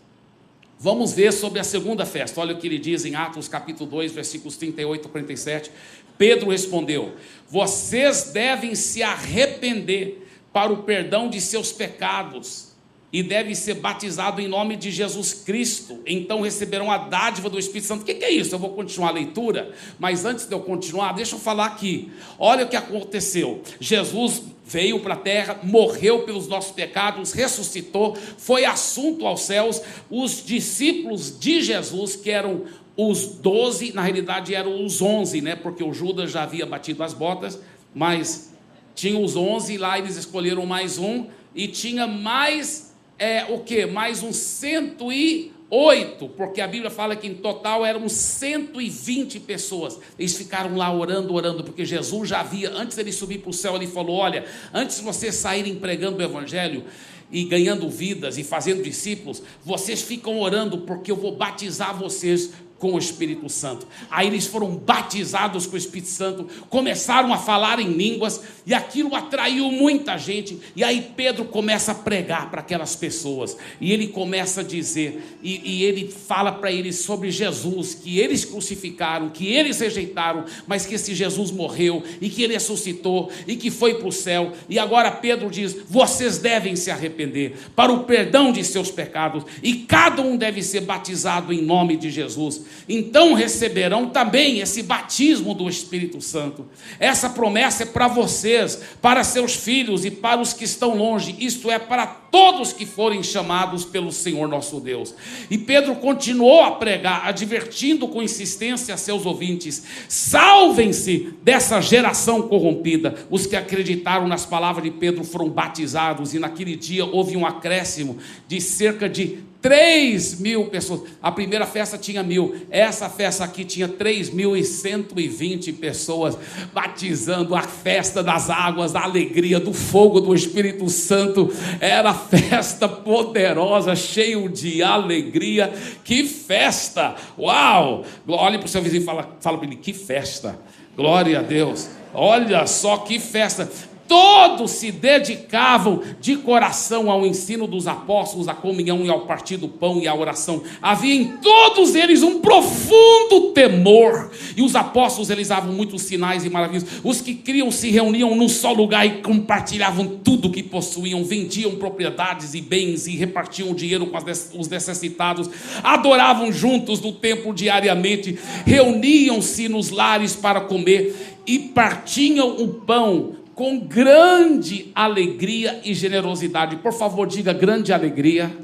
Vamos 0.80 1.12
ver 1.14 1.34
sobre 1.34 1.60
a 1.60 1.64
segunda 1.64 2.06
festa. 2.06 2.40
Olha 2.40 2.54
o 2.54 2.60
que 2.60 2.68
ele 2.68 2.78
diz 2.78 3.04
em 3.04 3.16
Atos 3.16 3.48
capítulo 3.48 3.90
2, 3.90 4.12
versículos 4.12 4.56
38 4.58 5.08
a 5.08 5.12
47. 5.12 5.72
Pedro 6.18 6.52
respondeu: 6.52 7.14
Vocês 7.50 8.30
devem 8.32 8.76
se 8.76 9.02
arrepender 9.02 10.28
para 10.54 10.72
o 10.72 10.84
perdão 10.84 11.30
de 11.30 11.42
seus 11.42 11.72
pecados 11.72 12.68
e 13.12 13.24
devem 13.24 13.56
ser 13.56 13.76
batizados 13.76 14.44
em 14.44 14.48
nome 14.48 14.76
de 14.76 14.92
Jesus 14.92 15.34
Cristo. 15.34 16.00
Então 16.06 16.42
receberão 16.42 16.92
a 16.92 16.98
dádiva 16.98 17.50
do 17.50 17.58
Espírito 17.58 17.88
Santo. 17.88 18.02
O 18.02 18.06
que 18.06 18.12
é 18.24 18.30
isso? 18.30 18.54
Eu 18.54 18.60
vou 18.60 18.72
continuar 18.72 19.10
a 19.10 19.14
leitura, 19.14 19.72
mas 19.98 20.26
antes 20.26 20.46
de 20.46 20.54
eu 20.54 20.60
continuar, 20.60 21.14
deixa 21.14 21.36
eu 21.36 21.40
falar 21.40 21.66
aqui. 21.66 22.12
Olha 22.38 22.66
o 22.66 22.70
que 22.70 22.76
aconteceu. 22.76 23.64
Jesus 23.80 24.44
veio 24.68 25.00
para 25.00 25.14
a 25.14 25.18
terra, 25.18 25.60
morreu 25.64 26.24
pelos 26.24 26.48
nossos 26.48 26.72
pecados, 26.72 27.32
ressuscitou, 27.32 28.16
foi 28.38 28.66
assunto 28.66 29.26
aos 29.26 29.42
céus. 29.42 29.82
Os 30.10 30.46
discípulos 30.46 31.40
de 31.40 31.62
Jesus, 31.62 32.16
que 32.16 32.30
eram 32.30 32.64
os 32.98 33.28
doze, 33.28 33.94
na 33.94 34.02
realidade 34.02 34.54
eram 34.54 34.84
os 34.84 35.02
onze, 35.02 35.40
né? 35.40 35.56
Porque 35.56 35.84
o 35.84 35.94
Judas 35.94 36.32
já 36.32 36.44
havia 36.44 36.66
batido 36.66 37.04
as 37.04 37.14
botas, 37.14 37.60
mas 37.96 38.54
tinha 38.94 39.20
os 39.20 39.36
onze, 39.36 39.78
lá 39.78 39.98
eles 39.98 40.18
escolheram 40.18 40.66
mais 40.66 40.98
um, 40.98 41.28
e 41.56 41.68
tinha 41.68 42.06
mais, 42.06 42.94
é, 43.18 43.46
o 43.46 43.60
que? 43.60 43.86
Mais 43.86 44.22
uns 44.22 44.36
cento 44.36 45.12
e 45.12 45.54
oito, 45.70 46.30
porque 46.30 46.62
a 46.62 46.68
Bíblia 46.68 46.90
fala 46.90 47.16
que 47.16 47.28
em 47.28 47.36
total 47.36 47.86
eram 47.86 48.08
120 48.08 49.40
pessoas. 49.42 50.00
Eles 50.18 50.36
ficaram 50.36 50.76
lá 50.76 50.94
orando, 50.94 51.34
orando, 51.34 51.64
porque 51.64 51.86
Jesus 51.86 52.30
já 52.30 52.40
havia, 52.40 52.72
antes 52.72 52.96
dele 52.96 53.12
subir 53.12 53.40
para 53.40 53.50
o 53.50 53.54
céu, 53.54 53.76
ele 53.76 53.88
falou: 53.88 54.16
Olha, 54.18 54.46
antes 54.74 54.98
de 54.98 55.04
vocês 55.04 55.36
saírem 55.36 55.76
pregando 55.76 56.20
o 56.20 56.24
Evangelho, 56.24 56.86
e 57.32 57.44
ganhando 57.44 57.90
vidas 57.90 58.38
e 58.38 58.44
fazendo 58.44 58.82
discípulos, 58.82 59.44
vocês 59.64 60.02
ficam 60.02 60.40
orando 60.40 60.80
porque 60.80 61.12
eu 61.12 61.16
vou 61.16 61.36
batizar 61.36 61.98
vocês 61.98 62.54
com 62.80 62.94
o 62.94 62.98
Espírito 62.98 63.50
Santo. 63.50 63.88
Aí 64.10 64.28
eles 64.28 64.46
foram 64.46 64.76
batizados 64.76 65.66
com 65.66 65.76
o 65.76 65.78
Espírito 65.78 66.10
Santo, 66.10 66.48
começaram 66.70 67.34
a 67.34 67.38
falar 67.38 67.80
em 67.80 67.92
línguas, 67.92 68.42
e 68.66 68.74
aquilo 68.74 69.16
atraiu 69.16 69.72
muita 69.72 70.18
gente. 70.18 70.60
E 70.76 70.84
aí 70.84 71.12
Pedro 71.16 71.46
começa 71.46 71.92
a 71.92 71.96
pregar 71.96 72.52
para 72.52 72.62
aquelas 72.62 72.96
pessoas, 72.96 73.58
e 73.82 73.92
ele 73.92 74.08
começa 74.08 74.62
a 74.62 74.64
dizer, 74.64 75.38
e, 75.42 75.62
e 75.64 75.84
ele 75.84 76.08
fala 76.08 76.52
para 76.52 76.72
eles 76.72 76.98
sobre 76.98 77.32
Jesus, 77.32 77.96
que 77.96 78.20
eles 78.20 78.46
crucificaram, 78.46 79.30
que 79.30 79.48
eles 79.48 79.80
rejeitaram, 79.80 80.46
mas 80.68 80.86
que 80.86 80.96
esse 80.96 81.16
Jesus 81.16 81.52
morreu, 81.52 82.04
e 82.22 82.30
que 82.30 82.44
ele 82.44 82.54
ressuscitou, 82.54 83.32
e 83.48 83.56
que 83.56 83.72
foi 83.72 83.96
para 83.96 84.08
o 84.08 84.12
céu. 84.12 84.52
E 84.70 84.78
agora 84.78 85.12
Pedro 85.12 85.50
diz: 85.50 85.76
vocês 85.90 86.38
devem 86.38 86.76
se 86.76 86.92
arrepender 86.92 87.56
para 87.76 87.92
o 87.92 88.04
perdão 88.04 88.52
de 88.52 88.64
seus 88.64 88.92
pecados, 88.92 89.44
e 89.64 89.74
cada 89.74 90.22
um 90.22 90.38
deve 90.38 90.62
ser 90.62 90.82
batizado 90.82 91.52
em 91.52 91.62
nome 91.62 91.98
de 91.98 92.12
Jesus 92.12 92.67
então 92.88 93.34
receberão 93.34 94.10
também 94.10 94.60
esse 94.60 94.82
batismo 94.84 95.54
do 95.54 95.70
Espírito 95.70 96.22
Santo. 96.22 96.66
Essa 97.00 97.30
promessa 97.30 97.84
é 97.84 97.86
para 97.86 98.08
vocês, 98.08 98.82
para 99.02 99.24
seus 99.24 99.56
filhos 99.56 100.06
e 100.06 100.12
para 100.12 100.42
os 100.42 100.54
que 100.54 100.64
estão 100.64 100.96
longe, 100.96 101.36
isto 101.40 101.70
é, 101.70 101.78
para 101.78 102.06
todos 102.06 102.74
que 102.74 102.86
forem 102.86 103.24
chamados 103.24 103.84
pelo 103.86 104.12
Senhor 104.12 104.48
nosso 104.48 104.80
Deus. 104.80 105.14
E 105.50 105.58
Pedro 105.58 105.96
continuou 105.96 106.62
a 106.62 106.72
pregar, 106.72 107.26
advertindo 107.26 108.08
com 108.08 108.22
insistência 108.22 108.94
a 108.94 108.98
seus 108.98 109.26
ouvintes: 109.26 109.84
salvem-se 110.08 111.34
dessa 111.44 111.82
geração 111.82 112.44
corrompida. 112.44 113.16
Os 113.30 113.46
que 113.46 113.56
acreditaram 113.56 114.28
nas 114.28 114.46
palavras 114.46 114.84
de 114.84 114.92
Pedro 114.92 115.24
foram 115.24 115.50
batizados, 115.50 116.34
e 116.34 116.40
naquele 116.40 116.76
dia 116.76 117.06
houve 117.06 117.36
um 117.36 117.46
acréscimo 117.46 118.18
de 118.48 118.62
cerca 118.62 119.10
de 119.10 119.40
3 119.62 120.40
mil 120.40 120.66
pessoas. 120.68 121.02
A 121.22 121.32
primeira 121.32 121.66
festa 121.66 121.98
tinha 121.98 122.22
mil, 122.24 122.56
essa 122.70 123.10
festa 123.10 123.44
aqui 123.44 123.66
tinha 123.66 123.88
3.120 123.88 125.78
pessoas 125.78 126.38
batizando 126.74 127.56
a 127.56 127.62
festa 127.62 128.24
das 128.24 128.50
águas, 128.50 128.92
da 128.92 129.02
alegria, 129.02 129.60
do 129.60 129.74
fogo 129.74 130.20
do 130.22 130.34
Espírito 130.36 130.88
Santo. 130.90 131.52
Era 131.80 132.14
festa 132.14 132.88
poderosa, 132.88 133.96
cheio 133.96 134.48
de 134.50 134.84
alegria. 134.84 135.74
Que 136.04 136.24
festa! 136.24 137.16
Uau! 137.38 138.06
Olhe 138.28 138.58
para 138.58 138.66
o 138.66 138.70
seu 138.70 138.82
vizinho 138.82 139.02
e 139.02 139.06
fala, 139.06 139.38
fala 139.40 139.58
para 139.58 139.68
ele: 139.68 139.78
que 139.78 139.94
festa! 139.94 140.58
Glória 140.96 141.40
a 141.40 141.42
Deus! 141.42 141.90
Olha 142.14 142.66
só 142.68 142.98
que 142.98 143.20
festa! 143.20 143.70
Todos 144.08 144.72
se 144.72 144.92
dedicavam 144.92 146.02
de 146.20 146.38
coração 146.38 147.12
ao 147.12 147.26
ensino 147.26 147.68
dos 147.68 147.88
apóstolos, 147.88 148.48
à 148.48 148.54
comunhão 148.54 149.06
e 149.06 149.10
ao 149.10 149.22
partir 149.22 149.58
do 149.58 149.68
pão 149.68 150.00
e 150.02 150.08
à 150.08 150.16
oração. 150.16 150.64
Havia 150.82 151.14
em 151.14 151.38
todos 151.38 151.96
eles 151.96 152.24
um 152.24 152.40
profundo 152.40 153.52
temor. 153.54 154.32
E 154.56 154.62
os 154.62 154.76
apóstolos 154.76 155.28
realizavam 155.28 155.74
muitos 155.74 156.04
sinais 156.04 156.46
e 156.46 156.50
maravilhas. 156.50 156.86
Os 157.04 157.22
que 157.22 157.36
criam 157.36 157.72
se 157.72 157.90
reuniam 157.90 158.36
num 158.36 158.50
só 158.50 158.72
lugar 158.72 159.06
e 159.06 159.22
compartilhavam 159.22 160.20
tudo 160.24 160.52
que 160.52 160.64
possuíam, 160.64 161.24
vendiam 161.24 161.76
propriedades 161.76 162.54
e 162.54 162.62
bens 162.62 163.08
e 163.08 163.16
repartiam 163.16 163.74
dinheiro 163.74 164.08
com 164.08 164.18
os 164.60 164.68
necessitados. 164.68 165.50
Adoravam 165.84 166.52
juntos 166.52 167.02
no 167.02 167.12
templo 167.12 167.54
diariamente, 167.54 168.38
reuniam-se 168.66 169.68
nos 169.68 169.90
lares 169.90 170.36
para 170.36 170.62
comer 170.62 171.38
e 171.46 171.60
partiam 171.60 172.62
o 172.62 172.68
pão 172.68 173.47
com 173.58 173.80
grande 173.80 174.92
alegria 174.94 175.82
e 175.84 175.92
generosidade. 175.92 176.76
Por 176.76 176.94
favor, 176.94 177.26
diga 177.26 177.52
grande 177.52 177.92
alegria 177.92 178.56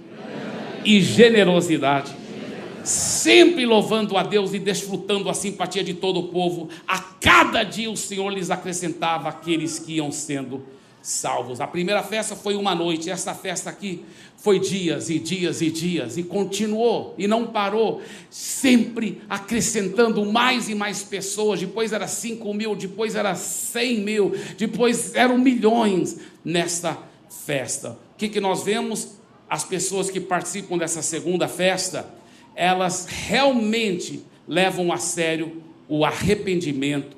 e 0.85 1.01
generosidade. 1.01 2.13
Sempre 2.83 3.65
louvando 3.65 4.15
a 4.15 4.21
Deus 4.21 4.53
e 4.53 4.59
desfrutando 4.59 5.31
a 5.31 5.33
simpatia 5.33 5.83
de 5.83 5.95
todo 5.95 6.19
o 6.19 6.27
povo. 6.27 6.69
A 6.87 6.99
cada 6.99 7.63
dia 7.63 7.89
o 7.89 7.97
Senhor 7.97 8.29
lhes 8.29 8.51
acrescentava 8.51 9.29
aqueles 9.29 9.79
que 9.79 9.93
iam 9.93 10.11
sendo 10.11 10.61
salvos. 11.03 11.59
A 11.59 11.67
primeira 11.67 12.01
festa 12.01 12.33
foi 12.33 12.55
uma 12.55 12.73
noite, 12.73 13.09
essa 13.09 13.35
festa 13.35 13.69
aqui 13.69 14.03
foi 14.37 14.57
dias 14.57 15.09
e 15.09 15.19
dias 15.19 15.61
e 15.61 15.69
dias, 15.69 16.17
e 16.17 16.23
continuou, 16.23 17.13
e 17.17 17.27
não 17.27 17.47
parou, 17.47 18.01
sempre 18.29 19.21
acrescentando 19.29 20.25
mais 20.25 20.69
e 20.69 20.75
mais 20.75 21.03
pessoas. 21.03 21.59
Depois 21.59 21.91
era 21.91 22.07
5 22.07 22.53
mil, 22.53 22.75
depois 22.75 23.15
era 23.15 23.35
100 23.35 23.99
mil, 23.99 24.31
depois 24.57 25.13
eram 25.13 25.37
milhões 25.37 26.17
nesta 26.43 26.97
festa. 27.45 27.91
O 27.91 28.17
que, 28.17 28.29
que 28.29 28.39
nós 28.39 28.63
vemos? 28.63 29.17
As 29.49 29.63
pessoas 29.63 30.09
que 30.09 30.19
participam 30.19 30.77
dessa 30.77 31.01
segunda 31.01 31.47
festa, 31.47 32.09
elas 32.55 33.05
realmente 33.05 34.23
levam 34.47 34.91
a 34.91 34.97
sério 34.97 35.61
o 35.87 36.05
arrependimento 36.05 37.15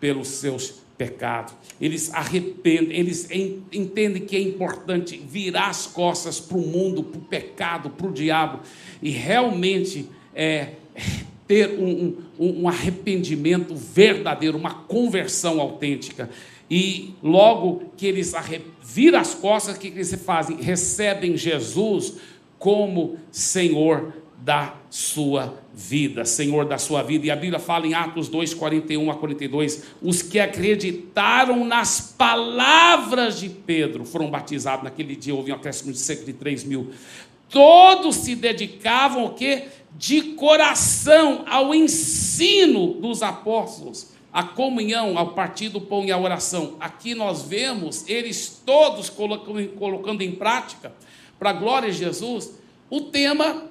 pelos 0.00 0.28
seus 0.28 0.74
pecados 0.98 1.54
eles 1.80 2.12
arrependem, 2.12 2.98
eles 2.98 3.28
entendem 3.30 4.24
que 4.24 4.36
é 4.36 4.40
importante 4.40 5.16
virar 5.16 5.68
as 5.68 5.86
costas 5.86 6.40
para 6.40 6.56
o 6.56 6.66
mundo, 6.66 7.04
para 7.04 7.18
o 7.18 7.22
pecado, 7.22 7.90
para 7.90 8.06
o 8.06 8.12
diabo, 8.12 8.60
e 9.00 9.10
realmente 9.10 10.08
é, 10.34 10.70
ter 11.46 11.78
um, 11.78 12.16
um, 12.38 12.62
um 12.62 12.68
arrependimento 12.68 13.74
verdadeiro, 13.76 14.58
uma 14.58 14.74
conversão 14.74 15.60
autêntica. 15.60 16.28
E 16.70 17.14
logo 17.22 17.92
que 17.96 18.06
eles 18.06 18.34
viram 18.82 19.18
as 19.18 19.34
costas, 19.34 19.76
o 19.76 19.80
que 19.80 19.88
eles 19.88 20.12
fazem? 20.14 20.60
Recebem 20.60 21.36
Jesus 21.36 22.14
como 22.58 23.18
Senhor 23.30 24.12
da 24.48 24.72
sua 24.88 25.58
vida, 25.74 26.24
Senhor 26.24 26.64
da 26.64 26.78
sua 26.78 27.02
vida. 27.02 27.26
E 27.26 27.30
a 27.30 27.36
Bíblia 27.36 27.58
fala 27.58 27.86
em 27.86 27.92
Atos 27.92 28.30
2, 28.30 28.54
41 28.54 29.10
a 29.10 29.14
42: 29.14 29.84
os 30.00 30.22
que 30.22 30.40
acreditaram 30.40 31.66
nas 31.66 32.14
palavras 32.16 33.38
de 33.38 33.50
Pedro 33.50 34.06
foram 34.06 34.30
batizados. 34.30 34.84
Naquele 34.84 35.14
dia 35.14 35.34
houve 35.34 35.52
um 35.52 35.54
acréscimo 35.54 35.92
de 35.92 35.98
cerca 35.98 36.24
de 36.24 36.32
3 36.32 36.64
mil. 36.64 36.92
Todos 37.50 38.16
se 38.16 38.34
dedicavam 38.34 39.26
o 39.26 39.34
quê? 39.34 39.64
De 39.98 40.22
coração 40.32 41.44
ao 41.46 41.74
ensino 41.74 42.94
dos 42.94 43.22
apóstolos, 43.22 44.14
à 44.32 44.42
comunhão, 44.42 45.18
ao 45.18 45.34
partir 45.34 45.68
do 45.68 45.78
pão 45.78 46.06
e 46.06 46.10
à 46.10 46.16
oração. 46.16 46.78
Aqui 46.80 47.14
nós 47.14 47.42
vemos 47.42 48.08
eles 48.08 48.62
todos 48.64 49.10
colocando, 49.10 49.68
colocando 49.72 50.22
em 50.22 50.32
prática, 50.32 50.90
para 51.38 51.50
a 51.50 51.52
glória 51.52 51.90
de 51.90 51.98
Jesus, 51.98 52.54
o 52.88 53.02
tema 53.02 53.67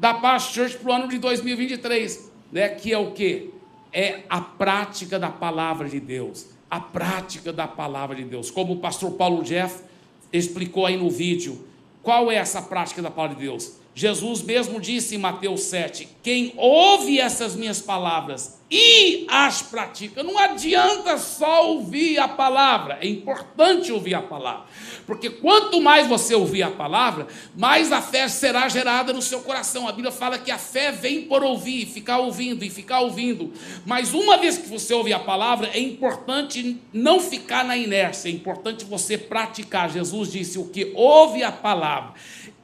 da 0.00 0.14
Past 0.14 0.54
Church 0.54 0.78
para 0.78 0.90
o 0.90 0.94
ano 0.94 1.08
de 1.08 1.18
2023, 1.18 2.32
né? 2.50 2.70
que 2.70 2.90
é 2.90 2.96
o 2.96 3.10
que? 3.10 3.50
É 3.92 4.22
a 4.30 4.40
prática 4.40 5.18
da 5.18 5.28
palavra 5.28 5.90
de 5.90 6.00
Deus. 6.00 6.46
A 6.70 6.80
prática 6.80 7.52
da 7.52 7.68
palavra 7.68 8.16
de 8.16 8.24
Deus. 8.24 8.50
Como 8.50 8.72
o 8.72 8.76
pastor 8.78 9.12
Paulo 9.12 9.42
Jeff 9.42 9.84
explicou 10.32 10.86
aí 10.86 10.96
no 10.96 11.10
vídeo, 11.10 11.66
qual 12.02 12.30
é 12.30 12.36
essa 12.36 12.62
prática 12.62 13.02
da 13.02 13.10
palavra 13.10 13.36
de 13.36 13.42
Deus? 13.42 13.74
Jesus 13.94 14.42
mesmo 14.42 14.80
disse 14.80 15.16
em 15.16 15.18
Mateus 15.18 15.62
7: 15.62 16.08
Quem 16.22 16.52
ouve 16.56 17.18
essas 17.18 17.56
minhas 17.56 17.80
palavras 17.80 18.60
e 18.70 19.26
as 19.28 19.62
pratica, 19.62 20.22
não 20.22 20.38
adianta 20.38 21.18
só 21.18 21.66
ouvir 21.70 22.20
a 22.20 22.28
palavra, 22.28 22.98
é 23.02 23.08
importante 23.08 23.90
ouvir 23.90 24.14
a 24.14 24.22
palavra, 24.22 24.66
porque 25.04 25.28
quanto 25.28 25.80
mais 25.80 26.06
você 26.06 26.36
ouvir 26.36 26.62
a 26.62 26.70
palavra, 26.70 27.26
mais 27.56 27.90
a 27.90 28.00
fé 28.00 28.28
será 28.28 28.68
gerada 28.68 29.12
no 29.12 29.20
seu 29.20 29.40
coração. 29.40 29.88
A 29.88 29.92
Bíblia 29.92 30.12
fala 30.12 30.38
que 30.38 30.52
a 30.52 30.58
fé 30.58 30.92
vem 30.92 31.22
por 31.22 31.42
ouvir, 31.42 31.84
ficar 31.86 32.18
ouvindo 32.18 32.64
e 32.64 32.70
ficar 32.70 33.00
ouvindo, 33.00 33.52
mas 33.84 34.14
uma 34.14 34.36
vez 34.36 34.56
que 34.56 34.68
você 34.68 34.94
ouvir 34.94 35.14
a 35.14 35.18
palavra, 35.18 35.68
é 35.74 35.80
importante 35.80 36.80
não 36.92 37.18
ficar 37.18 37.64
na 37.64 37.76
inércia, 37.76 38.28
é 38.28 38.32
importante 38.32 38.84
você 38.84 39.18
praticar. 39.18 39.90
Jesus 39.90 40.30
disse: 40.30 40.60
O 40.60 40.68
que 40.68 40.92
ouve 40.94 41.42
a 41.42 41.50
palavra 41.50 42.14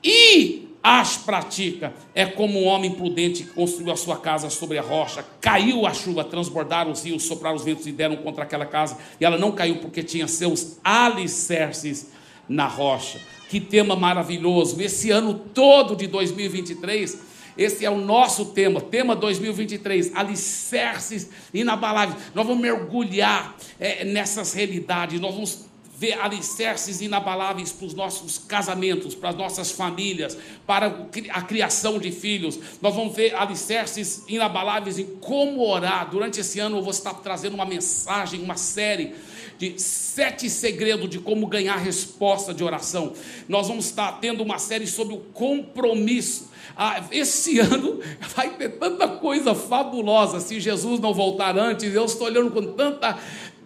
e 0.05 0.66
as 0.89 1.17
pratica. 1.17 1.93
É 2.15 2.25
como 2.25 2.61
um 2.61 2.65
homem 2.65 2.93
prudente 2.93 3.43
que 3.43 3.51
construiu 3.51 3.93
a 3.93 3.97
sua 3.97 4.19
casa 4.19 4.49
sobre 4.49 4.79
a 4.79 4.83
rocha. 4.83 5.25
Caiu 5.41 5.85
a 5.85 5.93
chuva, 5.93 6.23
transbordaram 6.23 6.93
os 6.93 7.03
rios, 7.03 7.25
sopraram 7.25 7.57
os 7.57 7.65
ventos 7.65 7.89
e 7.89 7.93
deram 7.93 8.15
contra 8.19 8.45
aquela 8.45 8.65
casa. 8.65 8.97
E 9.21 9.25
ela 9.25 9.37
não 9.37 9.51
caiu 9.51 9.79
porque 9.79 10.01
tinha 10.01 10.29
seus 10.29 10.79
alicerces 10.85 12.13
na 12.49 12.69
rocha. 12.69 13.21
Que 13.51 13.59
tema 13.59 13.97
maravilhoso! 13.97 14.81
Esse 14.81 15.11
ano 15.11 15.35
todo 15.35 15.97
de 15.97 16.07
2023, 16.07 17.19
esse 17.59 17.85
é 17.85 17.91
o 17.91 17.99
nosso 17.99 18.47
tema, 18.47 18.81
tema 18.81 19.17
2023, 19.17 20.15
alicerces 20.15 21.29
inabaláveis. 21.53 22.17
Nós 22.33 22.47
vamos 22.47 22.63
mergulhar 22.63 23.57
é, 23.81 24.05
nessas 24.05 24.53
realidades, 24.53 25.21
nós 25.21 25.35
vamos 25.35 25.66
ver 25.99 26.21
alicerces 26.21 27.01
inabaláveis 27.01 27.73
para 27.73 27.87
os 27.87 27.95
nossos 27.95 28.39
casamentos, 28.39 29.15
para 29.15 29.31
as 29.31 29.37
nossas 29.37 29.71
famílias, 29.71 30.37
para 30.67 31.09
a 31.31 31.43
criação 31.43 31.99
de 31.99 32.13
filhos. 32.13 32.59
Nós 32.83 32.95
vamos 32.95 33.17
ver 33.17 33.35
alicerces 33.35 34.23
inabaláveis 34.29 34.99
em 34.99 35.07
como 35.17 35.67
orar. 35.67 36.11
Durante 36.11 36.41
esse 36.41 36.61
ano 36.61 36.77
eu 36.77 36.83
vou 36.83 36.91
estar 36.91 37.15
trazendo 37.15 37.55
uma 37.55 37.65
mensagem, 37.65 38.43
uma 38.43 38.57
série 38.57 39.15
de 39.59 39.81
sete 39.81 40.51
segredos 40.51 41.09
de 41.09 41.19
como 41.19 41.47
ganhar 41.47 41.77
resposta 41.77 42.53
de 42.53 42.63
oração. 42.63 43.15
Nós 43.49 43.69
vamos 43.69 43.87
estar 43.87 44.13
tendo 44.21 44.43
uma 44.43 44.59
série 44.59 44.87
sobre 44.87 45.15
o 45.15 45.19
compromisso. 45.33 46.51
Ah, 46.77 47.03
esse 47.11 47.59
ano 47.61 48.01
vai 48.35 48.51
ter 48.51 48.71
tanta 48.79 49.09
coisa 49.09 49.55
fabulosa. 49.55 50.41
Se 50.41 50.61
Jesus 50.61 51.01
não 51.01 51.15
voltar 51.15 51.59
antes, 51.59 51.95
eu 51.95 52.05
estou 52.05 52.27
olhando 52.27 52.51
com 52.51 52.75
tanta, 52.75 53.19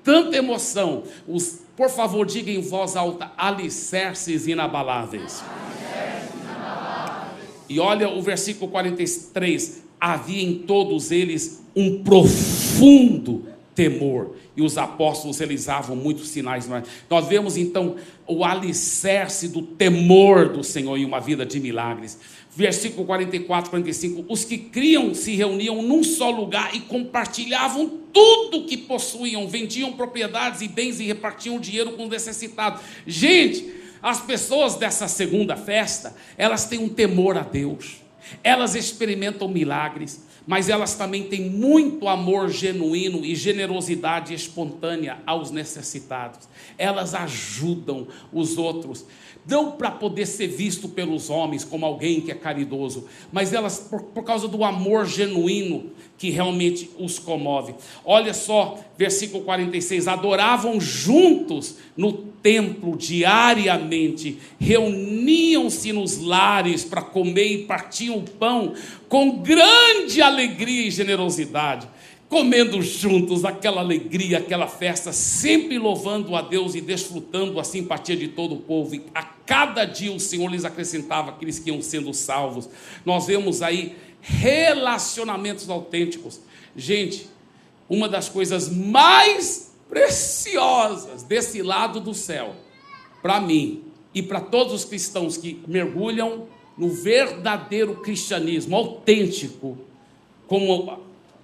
tanta 0.05 0.37
emoção. 0.37 1.03
Os 1.27 1.61
por 1.81 1.89
favor, 1.89 2.27
diga 2.27 2.51
em 2.51 2.61
voz 2.61 2.95
alta: 2.95 3.33
alicerces 3.39 4.47
inabaláveis. 4.47 5.43
E 7.67 7.81
olha 7.81 8.07
o 8.11 8.21
versículo 8.21 8.71
43: 8.71 9.83
havia 9.99 10.43
em 10.43 10.59
todos 10.59 11.11
eles 11.11 11.65
um 11.75 12.05
profundo 12.05 13.47
temor. 13.75 14.37
E 14.55 14.61
os 14.61 14.77
apóstolos 14.77 15.39
realizavam 15.39 15.97
muitos 15.97 16.29
sinais. 16.29 16.69
Nós 17.09 17.27
vemos 17.27 17.57
então 17.57 17.97
o 18.27 18.45
alicerce 18.45 19.49
do 19.49 19.63
temor 19.63 20.51
do 20.51 20.63
Senhor 20.63 20.99
em 20.99 21.07
uma 21.07 21.19
vida 21.19 21.47
de 21.47 21.59
milagres 21.59 22.19
versículo 22.55 23.07
44, 23.07 23.71
45. 23.71 24.25
Os 24.29 24.45
que 24.45 24.59
criam 24.59 25.15
se 25.15 25.35
reuniam 25.35 25.83
num 25.83 26.03
só 26.03 26.31
lugar 26.31 26.75
e 26.75 26.81
compartilhavam 26.81 28.00
tudo 28.13 28.67
que 28.67 28.77
possuíam, 28.77 29.49
vendiam 29.49 29.93
propriedades 29.93 30.61
e 30.61 30.69
bens 30.69 31.01
e 31.01 31.05
repartiam 31.05 31.59
dinheiro 31.59 31.93
com 31.93 32.05
os 32.05 32.11
necessitados. 32.11 32.83
Gente, 33.07 33.75
as 34.03 34.21
pessoas 34.21 34.77
dessa 34.77 35.09
segunda 35.09 35.57
festa, 35.57 36.15
elas 36.37 36.67
têm 36.67 36.79
um 36.79 36.89
temor 36.89 37.37
a 37.37 37.43
Deus, 37.43 37.97
elas 38.43 38.75
experimentam 38.75 39.49
milagres, 39.49 40.21
mas 40.51 40.69
elas 40.69 40.97
também 40.97 41.23
têm 41.23 41.49
muito 41.49 42.09
amor 42.09 42.51
genuíno 42.51 43.25
e 43.25 43.37
generosidade 43.37 44.35
espontânea 44.35 45.19
aos 45.25 45.53
necessitados. 45.53 46.49
Elas 46.77 47.15
ajudam 47.15 48.09
os 48.33 48.59
outros 48.59 49.07
não 49.47 49.73
para 49.73 49.91
poder 49.91 50.27
ser 50.27 50.49
visto 50.49 50.89
pelos 50.89 51.31
homens 51.31 51.65
como 51.65 51.87
alguém 51.87 52.21
que 52.21 52.31
é 52.31 52.35
caridoso, 52.35 53.07
mas 53.33 53.53
elas 53.53 53.79
por, 53.79 54.03
por, 54.03 54.23
causa 54.23 54.47
do 54.47 54.63
amor 54.65 55.07
genuíno 55.07 55.91
que 56.19 56.31
realmente 56.31 56.91
os 56.99 57.19
comove. 57.19 57.75
Olha 58.05 58.35
só, 58.35 58.79
versículo 58.97 59.43
46: 59.45 60.09
adoravam 60.09 60.81
juntos 60.81 61.77
no 61.97 62.13
templo 62.13 62.97
diariamente, 62.97 64.39
reuniam-se 64.59 65.93
nos 65.93 66.19
lares 66.19 66.85
para 66.85 67.03
comer 67.03 67.47
e 67.47 67.65
partiam 67.65 68.19
o 68.19 68.23
pão 68.23 68.75
com 69.11 69.43
grande 69.43 70.23
alegria 70.23 70.87
e 70.87 70.91
generosidade 70.91 71.87
comendo 72.31 72.81
juntos 72.81 73.45
aquela 73.45 73.81
alegria, 73.81 74.39
aquela 74.39 74.69
festa, 74.69 75.13
sempre 75.13 75.77
louvando 75.79 76.37
a 76.37 76.41
Deus 76.41 76.77
e 76.77 76.81
desfrutando 76.81 77.59
a 77.59 77.65
simpatia 77.65 78.17
de 78.17 78.29
todo 78.29 78.55
o 78.55 78.59
povo. 78.59 78.95
E 78.95 79.05
a 79.13 79.25
cada 79.25 79.85
dia 79.85 80.13
o 80.13 80.21
Senhor 80.21 80.47
lhes 80.47 80.65
acrescentava 80.65 81.31
aqueles 81.31 81.59
que 81.59 81.71
iam 81.71 81.83
sendo 81.83 82.15
salvos. 82.15 82.69
Nós 83.05 83.27
vemos 83.27 83.63
aí 83.63 83.97
relacionamentos 84.21 85.69
autênticos. 85.69 86.41
Gente, 86.77 87.29
uma 87.89 88.09
das 88.09 88.29
coisas 88.29 88.69
mais 88.69 89.75
preciosas 89.89 91.25
desse 91.25 91.63
lado 91.63 91.99
do 91.99 92.15
céu, 92.15 92.55
para 93.21 93.41
mim 93.41 93.83
e 94.15 94.23
para 94.23 94.41
todos 94.41 94.73
os 94.73 94.85
cristãos 94.85 95.37
que 95.37 95.61
mergulham 95.67 96.47
no 96.81 96.89
verdadeiro 96.89 97.97
cristianismo 97.97 98.75
autêntico, 98.75 99.77
como 100.47 100.99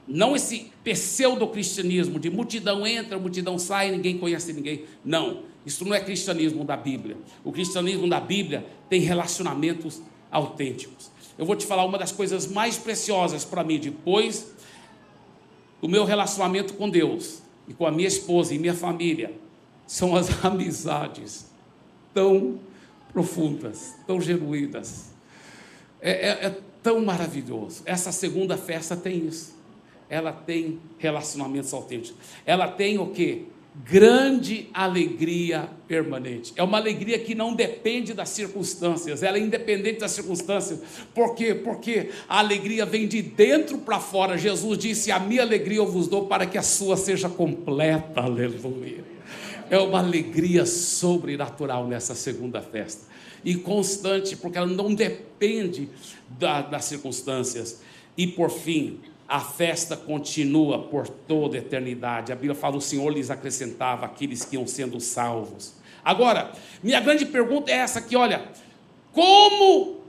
não 0.09 0.35
esse 0.35 0.73
pseudo-cristianismo 0.83 2.19
de 2.19 2.31
multidão 2.31 2.87
entra, 2.87 3.19
multidão 3.19 3.59
sai, 3.59 3.91
ninguém 3.91 4.17
conhece 4.17 4.55
ninguém. 4.55 4.85
Não, 5.05 5.43
isso 5.67 5.85
não 5.85 5.95
é 5.95 6.01
cristianismo 6.01 6.65
da 6.65 6.75
Bíblia. 6.75 7.19
O 7.45 7.53
cristianismo 7.53 8.09
da 8.09 8.19
Bíblia 8.19 8.65
tem 8.89 9.03
relacionamentos 9.03 10.01
autênticos. 10.31 11.11
Eu 11.37 11.45
vou 11.45 11.55
te 11.55 11.67
falar 11.67 11.85
uma 11.85 11.99
das 11.99 12.13
coisas 12.13 12.47
mais 12.47 12.79
preciosas 12.79 13.45
para 13.45 13.63
mim 13.63 13.79
depois 13.79 14.55
do 15.83 15.89
meu 15.89 16.07
relacionamento 16.07 16.73
com 16.73 16.89
Deus 16.89 17.43
e 17.69 17.75
com 17.75 17.85
a 17.85 17.93
minha 17.93 18.09
esposa 18.09 18.55
e 18.55 18.59
minha 18.59 18.75
família 18.75 19.35
são 19.87 20.17
as 20.17 20.31
amizades 20.43 21.45
tão 22.15 22.59
profundas, 23.13 23.95
tão 24.07 24.19
genuínas. 24.19 25.15
É, 26.07 26.11
é, 26.11 26.47
é 26.47 26.57
tão 26.83 27.05
maravilhoso. 27.05 27.83
Essa 27.85 28.13
segunda 28.13 28.57
festa 28.57 28.97
tem 28.97 29.27
isso 29.27 29.57
ela 30.09 30.33
tem 30.33 30.79
relacionamentos 30.99 31.73
autênticos. 31.73 32.15
Ela 32.45 32.69
tem 32.69 32.99
o 32.99 33.09
que? 33.09 33.47
Grande 33.85 34.71
alegria 34.73 35.69
permanente. 35.87 36.53
É 36.57 36.63
uma 36.63 36.79
alegria 36.79 37.19
que 37.19 37.35
não 37.35 37.55
depende 37.55 38.15
das 38.15 38.31
circunstâncias, 38.31 39.23
ela 39.23 39.37
é 39.37 39.41
independente 39.41 40.01
das 40.01 40.13
circunstâncias. 40.13 40.81
Por 41.15 41.35
quê? 41.35 41.55
Porque 41.55 42.11
a 42.27 42.39
alegria 42.39 42.87
vem 42.87 43.07
de 43.07 43.21
dentro 43.21 43.77
para 43.79 44.01
fora. 44.01 44.39
Jesus 44.39 44.79
disse: 44.79 45.13
A 45.13 45.19
minha 45.19 45.43
alegria 45.43 45.77
eu 45.77 45.87
vos 45.87 46.09
dou 46.09 46.25
para 46.27 46.47
que 46.47 46.57
a 46.57 46.63
sua 46.63 46.97
seja 46.97 47.29
completa. 47.29 48.23
Aleluia. 48.23 49.05
É 49.69 49.79
uma 49.79 49.99
alegria 49.99 50.65
sobrenatural 50.65 51.87
nessa 51.87 52.15
segunda 52.15 52.63
festa. 52.63 53.05
E 53.47 53.55
constante, 53.55 54.35
porque 54.37 54.59
ela 54.59 54.67
não 54.67 54.93
depende 54.93 55.89
da, 56.29 56.63
das 56.63 56.85
circunstâncias. 56.87 57.81
E 58.17 58.27
por 58.27 58.51
fim, 58.51 58.99
a 59.29 59.39
festa 59.39 59.97
continua 59.97 60.83
por 60.83 61.09
toda 61.09 61.57
a 61.57 61.61
eternidade. 61.61 62.33
A 62.33 62.35
Bíblia 62.35 62.57
fala: 62.57 62.77
o 62.77 62.81
Senhor 62.81 63.09
lhes 63.09 63.31
acrescentava 63.31 64.05
aqueles 64.05 64.45
que 64.45 64.57
iam 64.57 64.67
sendo 64.67 64.99
salvos. 64.99 65.75
Agora, 66.05 66.51
minha 66.83 67.01
grande 67.01 67.25
pergunta 67.25 67.71
é 67.71 67.75
essa 67.75 68.01
aqui: 68.01 68.17
olha, 68.17 68.49
como 69.13 70.01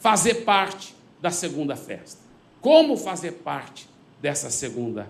fazer 0.00 0.42
parte 0.44 0.92
da 1.20 1.30
segunda 1.30 1.76
festa? 1.76 2.20
Como 2.60 2.96
fazer 2.96 3.32
parte 3.44 3.88
dessa 4.20 4.50
segunda 4.50 5.08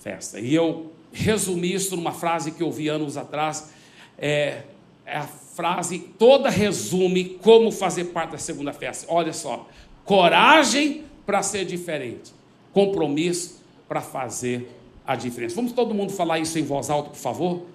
festa? 0.00 0.40
E 0.40 0.52
eu 0.52 0.92
resumi 1.12 1.72
isso 1.72 1.94
numa 1.94 2.12
frase 2.12 2.50
que 2.50 2.64
eu 2.64 2.72
vi 2.72 2.88
anos 2.88 3.16
atrás. 3.16 3.70
É, 4.18 4.62
é 5.06 5.18
a 5.18 5.28
frase 5.54 5.98
toda 6.18 6.50
resume 6.50 7.38
como 7.42 7.70
fazer 7.70 8.04
parte 8.06 8.32
da 8.32 8.38
segunda 8.38 8.72
festa. 8.72 9.06
Olha 9.08 9.32
só: 9.32 9.68
coragem 10.04 11.04
para 11.24 11.42
ser 11.42 11.64
diferente 11.64 12.32
compromisso 12.72 13.60
para 13.88 14.00
fazer 14.00 14.68
a 15.06 15.14
diferença. 15.14 15.54
Vamos 15.54 15.72
todo 15.72 15.94
mundo 15.94 16.12
falar 16.12 16.38
isso 16.38 16.58
em 16.58 16.64
voz 16.64 16.90
alta, 16.90 17.10
por 17.10 17.18
favor? 17.18 17.66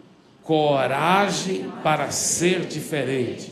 Coragem 0.44 1.72
para 1.84 2.10
ser 2.10 2.66
diferente, 2.66 3.52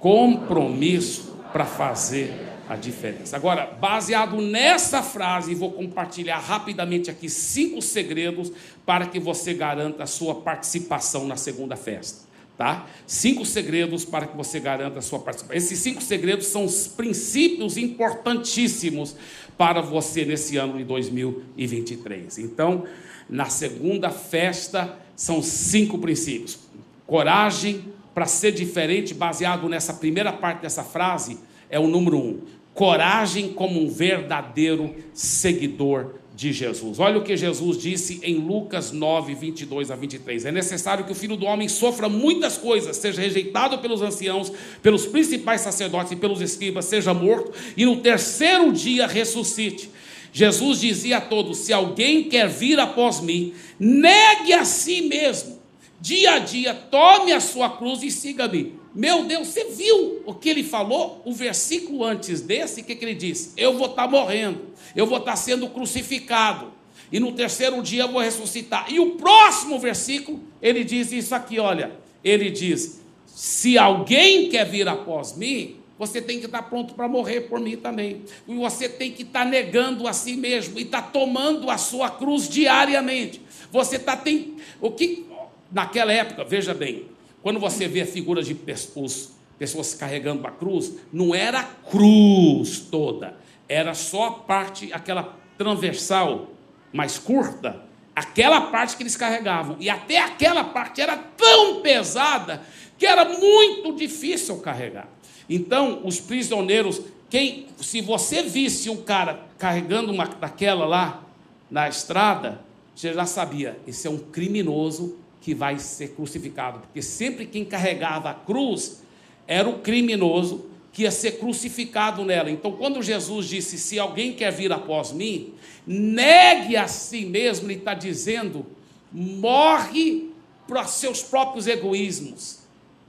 compromisso 0.00 1.36
para 1.52 1.64
fazer 1.64 2.32
a 2.68 2.76
diferença. 2.76 3.36
Agora, 3.36 3.66
baseado 3.66 4.40
nessa 4.40 5.02
frase, 5.02 5.54
vou 5.54 5.72
compartilhar 5.72 6.38
rapidamente 6.38 7.10
aqui 7.10 7.28
cinco 7.28 7.82
segredos 7.82 8.50
para 8.86 9.06
que 9.06 9.20
você 9.20 9.52
garanta 9.52 10.04
a 10.04 10.06
sua 10.06 10.36
participação 10.36 11.26
na 11.26 11.36
segunda 11.36 11.76
festa. 11.76 12.29
Tá? 12.60 12.86
Cinco 13.06 13.46
segredos 13.46 14.04
para 14.04 14.26
que 14.26 14.36
você 14.36 14.60
garanta 14.60 14.98
a 14.98 15.02
sua 15.02 15.18
participação. 15.18 15.56
Esses 15.56 15.78
cinco 15.78 16.02
segredos 16.02 16.44
são 16.48 16.66
os 16.66 16.86
princípios 16.86 17.78
importantíssimos 17.78 19.16
para 19.56 19.80
você 19.80 20.26
nesse 20.26 20.58
ano 20.58 20.76
de 20.76 20.84
2023. 20.84 22.36
Então, 22.36 22.84
na 23.30 23.46
segunda 23.46 24.10
festa, 24.10 24.94
são 25.16 25.42
cinco 25.42 25.96
princípios. 25.96 26.58
Coragem 27.06 27.82
para 28.14 28.26
ser 28.26 28.52
diferente, 28.52 29.14
baseado 29.14 29.66
nessa 29.66 29.94
primeira 29.94 30.30
parte 30.30 30.60
dessa 30.60 30.84
frase, 30.84 31.38
é 31.70 31.80
o 31.80 31.86
número 31.86 32.18
um. 32.18 32.40
Coragem 32.74 33.54
como 33.54 33.80
um 33.80 33.88
verdadeiro 33.88 34.94
seguidor 35.14 36.16
de 36.40 36.54
Jesus. 36.54 36.98
Olha 36.98 37.18
o 37.18 37.22
que 37.22 37.36
Jesus 37.36 37.76
disse 37.76 38.18
em 38.22 38.36
Lucas 38.36 38.92
9, 38.92 39.34
22 39.34 39.90
a 39.90 39.94
23. 39.94 40.46
É 40.46 40.50
necessário 40.50 41.04
que 41.04 41.12
o 41.12 41.14
filho 41.14 41.36
do 41.36 41.44
homem 41.44 41.68
sofra 41.68 42.08
muitas 42.08 42.56
coisas, 42.56 42.96
seja 42.96 43.20
rejeitado 43.20 43.76
pelos 43.76 44.00
anciãos, 44.00 44.50
pelos 44.82 45.04
principais 45.04 45.60
sacerdotes 45.60 46.12
e 46.12 46.16
pelos 46.16 46.40
escribas, 46.40 46.86
seja 46.86 47.12
morto 47.12 47.52
e 47.76 47.84
no 47.84 47.98
terceiro 47.98 48.72
dia 48.72 49.06
ressuscite. 49.06 49.90
Jesus 50.32 50.80
dizia 50.80 51.18
a 51.18 51.20
todos: 51.20 51.58
se 51.58 51.74
alguém 51.74 52.24
quer 52.24 52.48
vir 52.48 52.80
após 52.80 53.20
mim, 53.20 53.52
negue 53.78 54.54
a 54.54 54.64
si 54.64 55.02
mesmo, 55.02 55.58
dia 56.00 56.36
a 56.36 56.38
dia, 56.38 56.72
tome 56.72 57.32
a 57.32 57.40
sua 57.40 57.68
cruz 57.68 58.02
e 58.02 58.10
siga-me. 58.10 58.79
Meu 58.94 59.24
Deus, 59.24 59.48
você 59.48 59.64
viu 59.66 60.22
o 60.26 60.34
que 60.34 60.48
ele 60.48 60.64
falou? 60.64 61.22
O 61.24 61.32
versículo 61.32 62.04
antes 62.04 62.40
desse, 62.40 62.80
o 62.80 62.84
que, 62.84 62.94
que 62.94 63.04
ele 63.04 63.14
disse? 63.14 63.52
Eu 63.56 63.78
vou 63.78 63.86
estar 63.86 64.08
morrendo, 64.08 64.60
eu 64.96 65.06
vou 65.06 65.18
estar 65.18 65.36
sendo 65.36 65.68
crucificado, 65.68 66.72
e 67.12 67.20
no 67.20 67.32
terceiro 67.32 67.82
dia 67.82 68.02
eu 68.02 68.08
vou 68.12 68.20
ressuscitar. 68.20 68.92
E 68.92 68.98
o 68.98 69.12
próximo 69.12 69.78
versículo, 69.78 70.40
ele 70.60 70.84
diz 70.84 71.12
isso 71.12 71.34
aqui: 71.34 71.58
olha, 71.58 71.92
ele 72.22 72.50
diz: 72.50 73.00
se 73.26 73.78
alguém 73.78 74.48
quer 74.48 74.68
vir 74.68 74.88
após 74.88 75.36
mim, 75.36 75.76
você 75.98 76.20
tem 76.22 76.40
que 76.40 76.46
estar 76.46 76.62
pronto 76.62 76.94
para 76.94 77.06
morrer 77.06 77.42
por 77.42 77.60
mim 77.60 77.76
também. 77.76 78.22
E 78.48 78.54
você 78.54 78.88
tem 78.88 79.12
que 79.12 79.22
estar 79.22 79.44
negando 79.44 80.08
a 80.08 80.12
si 80.12 80.34
mesmo 80.34 80.78
e 80.78 80.82
estar 80.82 81.12
tomando 81.12 81.70
a 81.70 81.76
sua 81.76 82.08
cruz 82.08 82.48
diariamente. 82.48 83.40
Você 83.70 83.96
está 83.96 84.16
tem 84.16 84.56
o 84.80 84.90
que 84.90 85.26
naquela 85.70 86.12
época, 86.12 86.42
veja 86.42 86.72
bem, 86.74 87.04
quando 87.42 87.58
você 87.58 87.88
vê 87.88 88.02
a 88.02 88.06
figura 88.06 88.42
de 88.42 88.54
pessoas, 88.54 89.32
pessoas 89.58 89.94
carregando 89.94 90.46
a 90.46 90.50
cruz, 90.50 90.94
não 91.12 91.34
era 91.34 91.60
a 91.60 91.64
cruz 91.64 92.80
toda, 92.80 93.36
era 93.68 93.94
só 93.94 94.26
a 94.26 94.32
parte, 94.32 94.92
aquela 94.92 95.36
transversal 95.56 96.48
mais 96.92 97.18
curta, 97.18 97.82
aquela 98.14 98.62
parte 98.62 98.96
que 98.96 99.02
eles 99.02 99.16
carregavam. 99.16 99.76
E 99.80 99.88
até 99.88 100.18
aquela 100.18 100.64
parte 100.64 101.00
era 101.00 101.16
tão 101.16 101.80
pesada 101.80 102.62
que 102.98 103.06
era 103.06 103.24
muito 103.24 103.94
difícil 103.94 104.58
carregar. 104.58 105.08
Então, 105.48 106.02
os 106.04 106.20
prisioneiros, 106.20 107.00
quem, 107.28 107.66
se 107.80 108.00
você 108.00 108.42
visse 108.42 108.90
um 108.90 109.02
cara 109.02 109.40
carregando 109.58 110.12
uma 110.12 110.26
daquela 110.26 110.84
lá 110.84 111.22
na 111.70 111.88
estrada, 111.88 112.60
você 112.94 113.12
já 113.14 113.24
sabia, 113.24 113.78
esse 113.86 114.06
é 114.06 114.10
um 114.10 114.18
criminoso 114.18 115.16
que 115.40 115.54
vai 115.54 115.78
ser 115.78 116.08
crucificado, 116.08 116.80
porque 116.80 117.00
sempre 117.02 117.46
quem 117.46 117.64
carregava 117.64 118.30
a 118.30 118.34
cruz 118.34 119.02
era 119.46 119.68
o 119.68 119.78
criminoso 119.78 120.66
que 120.92 121.02
ia 121.02 121.10
ser 121.10 121.38
crucificado 121.38 122.24
nela. 122.24 122.50
Então, 122.50 122.72
quando 122.72 123.02
Jesus 123.02 123.46
disse: 123.46 123.78
Se 123.78 123.98
alguém 123.98 124.32
quer 124.32 124.52
vir 124.52 124.72
após 124.72 125.12
mim, 125.12 125.54
negue 125.86 126.76
a 126.76 126.86
si 126.86 127.24
mesmo, 127.24 127.66
ele 127.70 127.78
está 127.78 127.94
dizendo: 127.94 128.66
morre 129.12 130.30
para 130.68 130.84
seus 130.84 131.22
próprios 131.22 131.66
egoísmos 131.66 132.59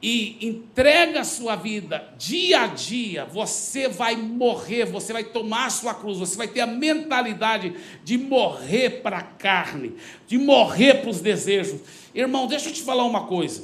e 0.02 0.38
entrega 0.41 1.22
a 1.22 1.24
sua 1.24 1.56
vida 1.56 2.12
dia 2.18 2.62
a 2.62 2.68
dia, 2.68 3.24
você 3.26 3.88
vai 3.88 4.16
morrer, 4.16 4.86
você 4.86 5.14
vai 5.14 5.24
tomar 5.24 5.68
a 5.68 5.70
sua 5.70 5.93
cruz, 5.93 6.18
você 6.18 6.36
vai 6.36 6.47
ter 6.47 6.62
a 6.62 6.68
mentalidade 6.68 7.76
de 8.04 8.18
morrer 8.18 9.02
para 9.02 9.20
a 9.20 9.24
carne, 9.24 9.93
de 10.28 10.39
morrer 10.39 11.02
para 11.02 11.10
os 11.10 11.20
desejos. 11.20 11.82
Irmão, 12.16 12.47
deixa 12.47 12.70
eu 12.70 12.74
te 12.74 12.82
falar 12.82 13.06
uma 13.06 13.28
coisa. 13.28 13.64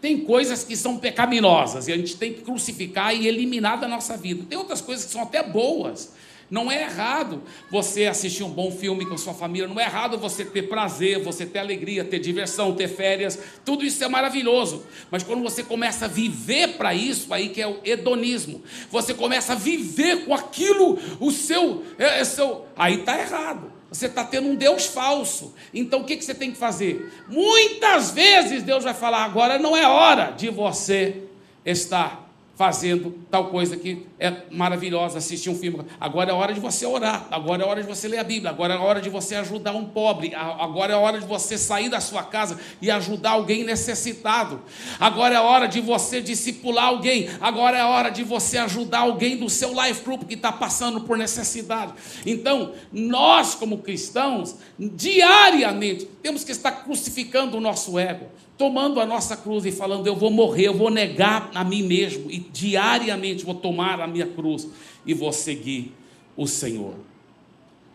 Tem 0.00 0.20
coisas 0.20 0.62
que 0.64 0.76
são 0.76 0.98
pecaminosas 0.98 1.88
e 1.88 1.92
a 1.92 1.96
gente 1.96 2.16
tem 2.16 2.32
que 2.34 2.42
crucificar 2.42 3.14
e 3.14 3.26
eliminar 3.26 3.80
da 3.80 3.88
nossa 3.88 4.16
vida. 4.16 4.44
Tem 4.48 4.58
outras 4.58 4.80
coisas 4.80 5.04
que 5.06 5.12
são 5.12 5.22
até 5.22 5.42
boas. 5.42 6.12
Não 6.50 6.70
é 6.70 6.82
errado 6.82 7.42
você 7.70 8.06
assistir 8.06 8.42
um 8.42 8.50
bom 8.50 8.72
filme 8.72 9.06
com 9.06 9.16
sua 9.16 9.32
família, 9.32 9.68
não 9.68 9.78
é 9.78 9.84
errado 9.84 10.18
você 10.18 10.44
ter 10.44 10.62
prazer, 10.62 11.22
você 11.22 11.46
ter 11.46 11.60
alegria, 11.60 12.04
ter 12.04 12.18
diversão, 12.18 12.74
ter 12.74 12.88
férias, 12.88 13.38
tudo 13.64 13.84
isso 13.84 14.02
é 14.02 14.08
maravilhoso. 14.08 14.84
Mas 15.10 15.22
quando 15.22 15.42
você 15.42 15.62
começa 15.62 16.06
a 16.06 16.08
viver 16.08 16.76
para 16.76 16.92
isso, 16.92 17.32
aí 17.32 17.50
que 17.50 17.62
é 17.62 17.68
o 17.68 17.78
hedonismo, 17.84 18.62
você 18.90 19.14
começa 19.14 19.52
a 19.52 19.56
viver 19.56 20.24
com 20.24 20.34
aquilo, 20.34 20.98
o 21.20 21.30
seu, 21.30 21.84
é, 21.96 22.20
é 22.20 22.24
seu 22.24 22.66
aí 22.76 23.00
está 23.00 23.18
errado. 23.18 23.72
Você 23.90 24.06
está 24.06 24.24
tendo 24.24 24.48
um 24.48 24.54
Deus 24.54 24.86
falso. 24.86 25.54
Então 25.74 26.00
o 26.00 26.04
que, 26.04 26.16
que 26.16 26.24
você 26.24 26.34
tem 26.34 26.52
que 26.52 26.58
fazer? 26.58 27.12
Muitas 27.28 28.12
vezes 28.12 28.62
Deus 28.62 28.84
vai 28.84 28.94
falar: 28.94 29.24
agora 29.24 29.58
não 29.58 29.76
é 29.76 29.86
hora 29.86 30.30
de 30.30 30.48
você 30.48 31.24
estar 31.64 32.29
fazendo 32.60 33.14
tal 33.30 33.46
coisa 33.46 33.74
que 33.74 34.06
é 34.18 34.42
maravilhosa, 34.50 35.16
assistir 35.16 35.48
um 35.48 35.54
filme. 35.54 35.82
Agora 35.98 36.30
é 36.30 36.34
hora 36.34 36.52
de 36.52 36.60
você 36.60 36.84
orar, 36.84 37.26
agora 37.30 37.62
é 37.62 37.66
hora 37.66 37.80
de 37.80 37.88
você 37.88 38.06
ler 38.06 38.18
a 38.18 38.22
Bíblia, 38.22 38.50
agora 38.50 38.74
é 38.74 38.76
hora 38.76 39.00
de 39.00 39.08
você 39.08 39.34
ajudar 39.36 39.72
um 39.72 39.86
pobre, 39.86 40.34
agora 40.34 40.92
é 40.92 40.96
hora 40.96 41.18
de 41.18 41.26
você 41.26 41.56
sair 41.56 41.88
da 41.88 42.00
sua 42.00 42.22
casa 42.22 42.60
e 42.82 42.90
ajudar 42.90 43.30
alguém 43.30 43.64
necessitado. 43.64 44.60
Agora 45.00 45.36
é 45.36 45.40
hora 45.40 45.66
de 45.68 45.80
você 45.80 46.20
discipular 46.20 46.84
alguém, 46.84 47.30
agora 47.40 47.78
é 47.78 47.82
hora 47.82 48.10
de 48.10 48.22
você 48.22 48.58
ajudar 48.58 48.98
alguém 48.98 49.38
do 49.38 49.48
seu 49.48 49.72
life 49.72 50.04
group 50.04 50.24
que 50.24 50.34
está 50.34 50.52
passando 50.52 51.00
por 51.00 51.16
necessidade. 51.16 51.94
Então, 52.26 52.74
nós 52.92 53.54
como 53.54 53.78
cristãos, 53.78 54.56
diariamente, 54.78 56.04
temos 56.22 56.44
que 56.44 56.52
estar 56.52 56.72
crucificando 56.72 57.56
o 57.56 57.60
nosso 57.60 57.98
ego 57.98 58.26
tomando 58.60 59.00
a 59.00 59.06
nossa 59.06 59.38
cruz 59.38 59.64
e 59.64 59.72
falando: 59.72 60.06
Eu 60.06 60.14
vou 60.14 60.30
morrer, 60.30 60.66
eu 60.66 60.74
vou 60.74 60.90
negar 60.90 61.50
a 61.54 61.64
mim 61.64 61.82
mesmo, 61.82 62.30
e 62.30 62.38
diariamente 62.38 63.42
vou 63.42 63.54
tomar 63.54 63.98
a 64.02 64.06
minha 64.06 64.26
cruz 64.26 64.68
e 65.06 65.14
vou 65.14 65.32
seguir 65.32 65.94
o 66.36 66.46
Senhor. 66.46 66.94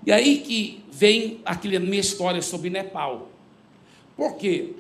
E 0.03 0.11
aí 0.11 0.39
que 0.39 0.84
vem 0.91 1.39
aquela 1.45 1.80
minha 1.80 1.99
história 1.99 2.41
sobre 2.41 2.72
Nepal. 2.72 3.30
Porque 4.18 4.72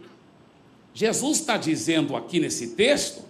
Jesus 0.91 1.39
está 1.39 1.55
dizendo 1.55 2.15
aqui 2.15 2.39
nesse 2.39 2.69
texto: 2.69 3.21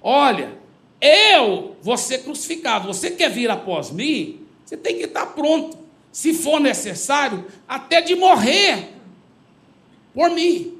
Olha, 0.00 0.56
eu 1.00 1.74
vou 1.82 1.96
ser 1.96 2.18
crucificado, 2.18 2.86
você 2.86 3.10
quer 3.10 3.28
vir 3.28 3.50
após 3.50 3.90
mim? 3.90 4.40
Você 4.64 4.76
tem 4.76 4.98
que 4.98 5.06
estar 5.06 5.26
pronto, 5.26 5.76
se 6.12 6.32
for 6.32 6.60
necessário, 6.60 7.44
até 7.66 8.00
de 8.00 8.14
morrer 8.14 8.90
por 10.14 10.30
mim. 10.30 10.73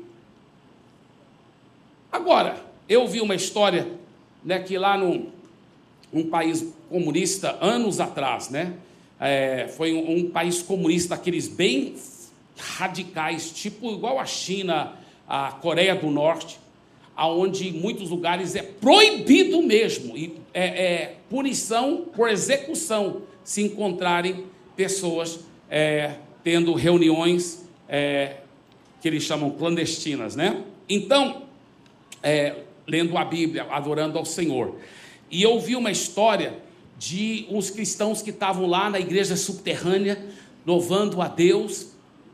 Agora, 2.15 2.55
eu 2.89 3.09
vi 3.09 3.21
uma 3.21 3.35
história 3.35 3.89
né, 4.45 4.61
que 4.61 4.79
lá 4.79 4.97
num 4.97 5.33
um 6.13 6.31
país 6.31 6.65
comunista, 6.89 7.59
anos 7.61 7.99
atrás, 7.99 8.51
né, 8.51 8.75
é, 9.19 9.67
foi 9.67 9.93
um, 9.93 10.19
um, 10.19 10.31
país 10.31 10.63
comunista, 10.63 11.17
aqueles 11.17 11.49
bem 11.49 11.97
radicais, 12.57 13.51
tipo 13.51 13.91
igual 13.91 14.21
a 14.21 14.25
China, 14.25 14.93
a 15.29 15.51
Coreia 15.61 15.97
do 15.97 16.09
Norte, 16.09 16.61
aonde 17.17 17.71
em 17.71 17.73
muitos 17.73 18.11
lugares 18.11 18.55
é 18.55 18.63
proibido 18.63 19.61
mesmo, 19.61 20.17
e 20.17 20.37
é, 20.55 20.85
é 20.85 21.17
punição 21.29 22.05
por 22.15 22.29
execução, 22.29 23.23
se 23.43 23.61
encontrarem 23.61 24.45
pessoas 24.77 25.41
é, 25.69 26.15
tendo 26.45 26.75
reuniões 26.75 27.69
é, 27.89 28.37
que 29.03 29.09
eles 29.09 29.25
chamam 29.25 29.51
clandestinas, 29.51 30.37
né? 30.37 30.63
Então, 30.89 31.44
é, 32.25 32.63
lendo 32.89 33.17
a 33.19 33.25
Bíblia, 33.25 33.65
adorando 33.71 34.19
ao 34.19 34.25
Senhor. 34.25 34.77
E 35.31 35.43
eu 35.43 35.61
vi 35.61 35.77
uma 35.77 35.91
história 35.91 36.59
de 36.99 37.47
uns 37.51 37.71
cristãos 37.71 38.23
que 38.23 38.31
estavam 38.31 38.67
lá 38.67 38.89
na 38.89 38.99
igreja 38.99 39.37
subterrânea, 39.37 40.25
louvando 40.67 41.21
a 41.21 41.29
Deus. 41.29 41.89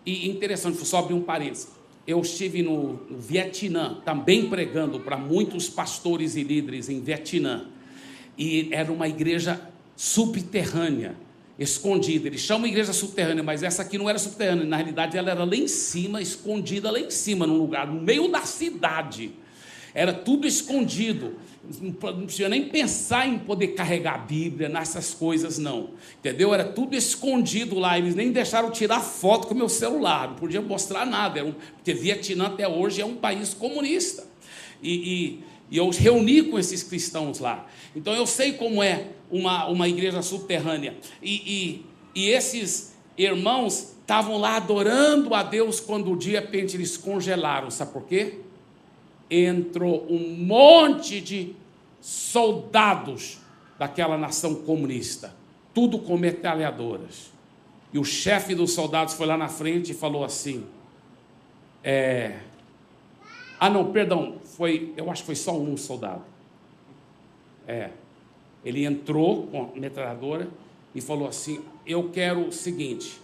E 0.07 0.28
interessante, 0.28 0.78
só 0.86 0.99
abrir 0.99 1.14
um 1.14 1.22
parênteses. 1.22 1.68
Eu 2.07 2.20
estive 2.20 2.62
no, 2.62 2.95
no 3.11 3.18
Vietnã, 3.18 3.99
também 4.05 4.49
pregando 4.49 5.01
para 5.01 5.16
muitos 5.16 5.68
pastores 5.68 6.36
e 6.36 6.43
líderes 6.43 6.88
em 6.88 7.01
Vietnã. 7.01 7.66
E 8.38 8.68
era 8.72 8.91
uma 8.93 9.09
igreja 9.09 9.61
subterrânea, 9.97 11.14
escondida. 11.59 12.28
Eles 12.28 12.41
chamam 12.41 12.66
igreja 12.66 12.93
subterrânea, 12.93 13.43
mas 13.43 13.62
essa 13.62 13.82
aqui 13.82 13.99
não 13.99 14.09
era 14.09 14.18
subterrânea. 14.18 14.64
Na 14.64 14.76
realidade, 14.76 15.16
ela 15.18 15.30
era 15.30 15.45
lá 15.45 15.55
em 15.55 15.68
cima, 15.68 16.22
escondida 16.22 16.91
lá 16.91 16.99
em 16.99 17.11
cima, 17.11 17.47
num 17.47 17.59
lugar, 17.59 17.86
no 17.86 18.01
meio 18.01 18.28
da 18.28 18.43
cidade. 18.43 19.32
Era 19.95 20.12
tudo 20.12 20.47
escondido. 20.47 21.36
Não 21.80 22.24
precisa 22.24 22.49
nem 22.49 22.68
pensar 22.68 23.28
em 23.28 23.38
poder 23.38 23.68
carregar 23.68 24.14
a 24.14 24.18
Bíblia 24.18 24.68
nessas 24.68 25.14
coisas, 25.14 25.59
não. 25.59 25.91
Entendeu? 26.18 26.53
Era 26.53 26.64
tudo 26.64 26.97
escondido 26.97 27.78
lá. 27.78 27.99
Eles 27.99 28.14
nem 28.14 28.32
deixaram 28.32 28.70
tirar 28.70 29.01
foto 29.01 29.47
com 29.47 29.55
o 29.55 29.57
meu 29.57 29.68
celular. 29.68 30.28
Não 30.28 30.36
podia 30.36 30.61
mostrar 30.61 31.05
nada. 31.07 31.45
Um, 31.45 31.53
porque 31.53 31.93
Vietnã 31.93 32.47
até 32.47 32.66
hoje 32.66 33.01
é 33.01 33.07
um 33.07 33.16
país 33.16 33.55
comunista. 33.55 34.26
e, 34.82 34.95
e, 34.95 35.45
e 35.70 35.76
eu 35.76 35.88
reuni 35.91 36.43
com 36.43 36.59
esses 36.59 36.82
cristãos 36.82 37.38
lá. 37.38 37.66
Então 37.95 38.12
eu 38.12 38.26
sei 38.26 38.55
como 38.55 38.82
é 38.82 39.07
uma, 39.30 39.66
uma 39.68 39.88
igreja 39.88 40.20
subterrânea. 40.20 40.97
E, 41.22 41.84
e, 42.14 42.22
e 42.22 42.30
esses 42.30 42.97
irmãos 43.16 43.93
estavam 44.01 44.38
lá 44.38 44.57
adorando 44.57 45.32
a 45.34 45.43
Deus 45.45 45.78
quando 45.78 46.11
o 46.11 46.16
dia 46.16 46.41
repente 46.41 46.76
eles 46.76 46.97
congelaram. 46.97 47.70
Sabe 47.70 47.93
por 47.93 48.03
quê? 48.03 48.41
Entrou 49.31 50.07
um 50.11 50.35
monte 50.37 51.20
de 51.20 51.55
soldados 52.01 53.39
daquela 53.78 54.18
nação 54.18 54.57
comunista, 54.57 55.35
tudo 55.72 55.99
com 55.99 56.16
metralhadoras. 56.16 57.31
E 57.93 57.99
o 57.99 58.05
chefe 58.05 58.55
dos 58.55 58.72
soldados 58.72 59.14
foi 59.14 59.26
lá 59.26 59.37
na 59.37 59.49
frente 59.49 59.93
e 59.93 59.95
falou 59.95 60.24
assim: 60.24 60.64
é, 61.83 62.41
Ah, 63.59 63.70
não, 63.70 63.93
perdão, 63.93 64.37
foi, 64.45 64.93
eu 64.97 65.11
acho 65.11 65.22
que 65.22 65.26
foi 65.26 65.37
só 65.37 65.59
um 65.59 65.76
soldado. 65.76 66.24
É, 67.66 67.91
ele 68.64 68.85
entrou 68.85 69.47
com 69.47 69.70
a 69.74 69.78
metralhadora 69.78 70.49
e 70.95 71.01
falou 71.01 71.28
assim: 71.28 71.61
Eu 71.87 72.11
quero 72.11 72.49
o 72.49 72.53
seguinte, 72.53 73.20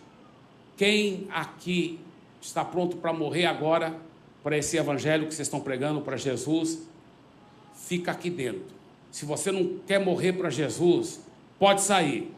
quem 0.77 1.27
aqui 1.31 1.99
está 2.41 2.65
pronto 2.65 2.97
para 2.97 3.13
morrer 3.13 3.47
agora 3.47 4.06
para 4.47 4.57
esse 4.57 4.77
evangelho 4.77 5.27
que 5.27 5.35
vocês 5.35 5.49
estão 5.49 5.59
pregando 5.59 6.01
para 6.03 6.17
Jesus, 6.17 6.87
fica 7.75 8.13
aqui 8.13 8.31
dentro. 8.31 8.63
Se 9.11 9.27
você 9.27 9.51
não 9.51 9.81
quer 9.85 9.99
morrer 9.99 10.35
para 10.35 10.51
Jesus, 10.51 11.21
pode 11.59 11.81
sair. 11.81 12.33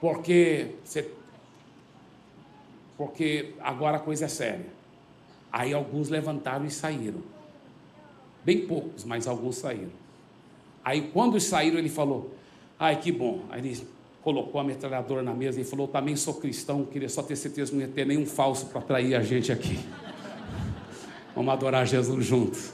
Porque 0.00 0.70
você 0.82 1.10
porque 2.96 3.52
agora 3.60 3.98
a 3.98 4.00
coisa 4.00 4.24
é 4.24 4.28
séria. 4.28 4.64
Aí 5.52 5.74
alguns 5.74 6.08
levantaram 6.08 6.64
e 6.64 6.70
saíram. 6.70 7.20
Bem 8.42 8.66
poucos, 8.66 9.04
mas 9.04 9.26
alguns 9.26 9.56
saíram. 9.56 9.92
Aí 10.82 11.10
quando 11.12 11.38
saíram, 11.38 11.78
ele 11.78 11.90
falou: 11.90 12.32
Ai, 12.78 12.98
que 12.98 13.12
bom. 13.12 13.44
Aí 13.50 13.60
ele 13.60 13.86
colocou 14.22 14.58
a 14.58 14.64
metralhadora 14.64 15.22
na 15.22 15.34
mesa 15.34 15.60
e 15.60 15.64
falou: 15.64 15.86
Também 15.86 16.16
sou 16.16 16.32
cristão, 16.32 16.86
queria 16.86 17.10
só 17.10 17.22
ter 17.22 17.36
certeza 17.36 17.70
que 17.70 17.76
não 17.76 17.84
ia 17.84 17.92
ter 17.92 18.06
nenhum 18.06 18.24
falso 18.24 18.64
para 18.64 18.78
atrair 18.78 19.14
a 19.14 19.22
gente 19.22 19.52
aqui. 19.52 19.78
Vamos 21.40 21.54
adorar 21.54 21.86
Jesus 21.86 22.26
juntos. 22.26 22.70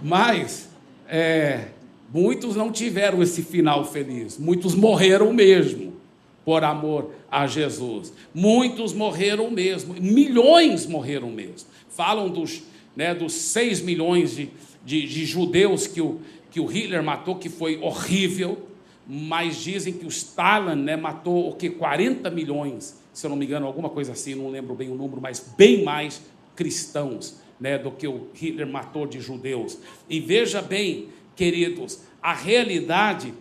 Mas, 0.00 0.68
é, 1.08 1.70
muitos 2.14 2.54
não 2.54 2.70
tiveram 2.70 3.20
esse 3.20 3.42
final 3.42 3.84
feliz, 3.84 4.38
muitos 4.38 4.76
morreram 4.76 5.32
mesmo 5.32 5.94
por 6.44 6.62
amor 6.62 7.10
a 7.28 7.48
Jesus. 7.48 8.12
Muitos 8.32 8.92
morreram 8.92 9.50
mesmo, 9.50 9.92
milhões 9.94 10.86
morreram 10.86 11.32
mesmo. 11.32 11.66
Falam 11.88 12.28
dos, 12.28 12.62
né, 12.94 13.12
dos 13.12 13.32
6 13.32 13.82
milhões 13.82 14.36
de, 14.36 14.50
de, 14.84 15.04
de 15.08 15.26
judeus 15.26 15.88
que 15.88 16.00
o, 16.00 16.20
que 16.52 16.60
o 16.60 16.64
Hitler 16.64 17.02
matou, 17.02 17.34
que 17.34 17.48
foi 17.48 17.80
horrível, 17.80 18.68
mas 19.04 19.56
dizem 19.56 19.92
que 19.92 20.06
o 20.06 20.08
Stalin 20.08 20.80
né, 20.80 20.96
matou 20.96 21.48
o 21.48 21.56
que 21.56 21.70
40 21.70 22.30
milhões, 22.30 22.96
se 23.12 23.26
eu 23.26 23.30
não 23.30 23.36
me 23.36 23.46
engano, 23.46 23.66
alguma 23.66 23.90
coisa 23.90 24.12
assim, 24.12 24.36
não 24.36 24.48
lembro 24.48 24.76
bem 24.76 24.92
o 24.92 24.94
número, 24.94 25.20
mas 25.20 25.44
bem 25.56 25.82
mais 25.82 26.22
cristãos 26.58 27.36
né, 27.60 27.78
do 27.78 27.90
que 27.90 28.06
o 28.06 28.28
Hitler 28.34 28.66
matou 28.66 29.06
de 29.06 29.20
judeus. 29.20 29.78
E 30.08 30.20
veja 30.20 30.62
bem, 30.62 31.08
queridos, 31.34 32.00
a 32.22 32.32
realidade 32.32 33.32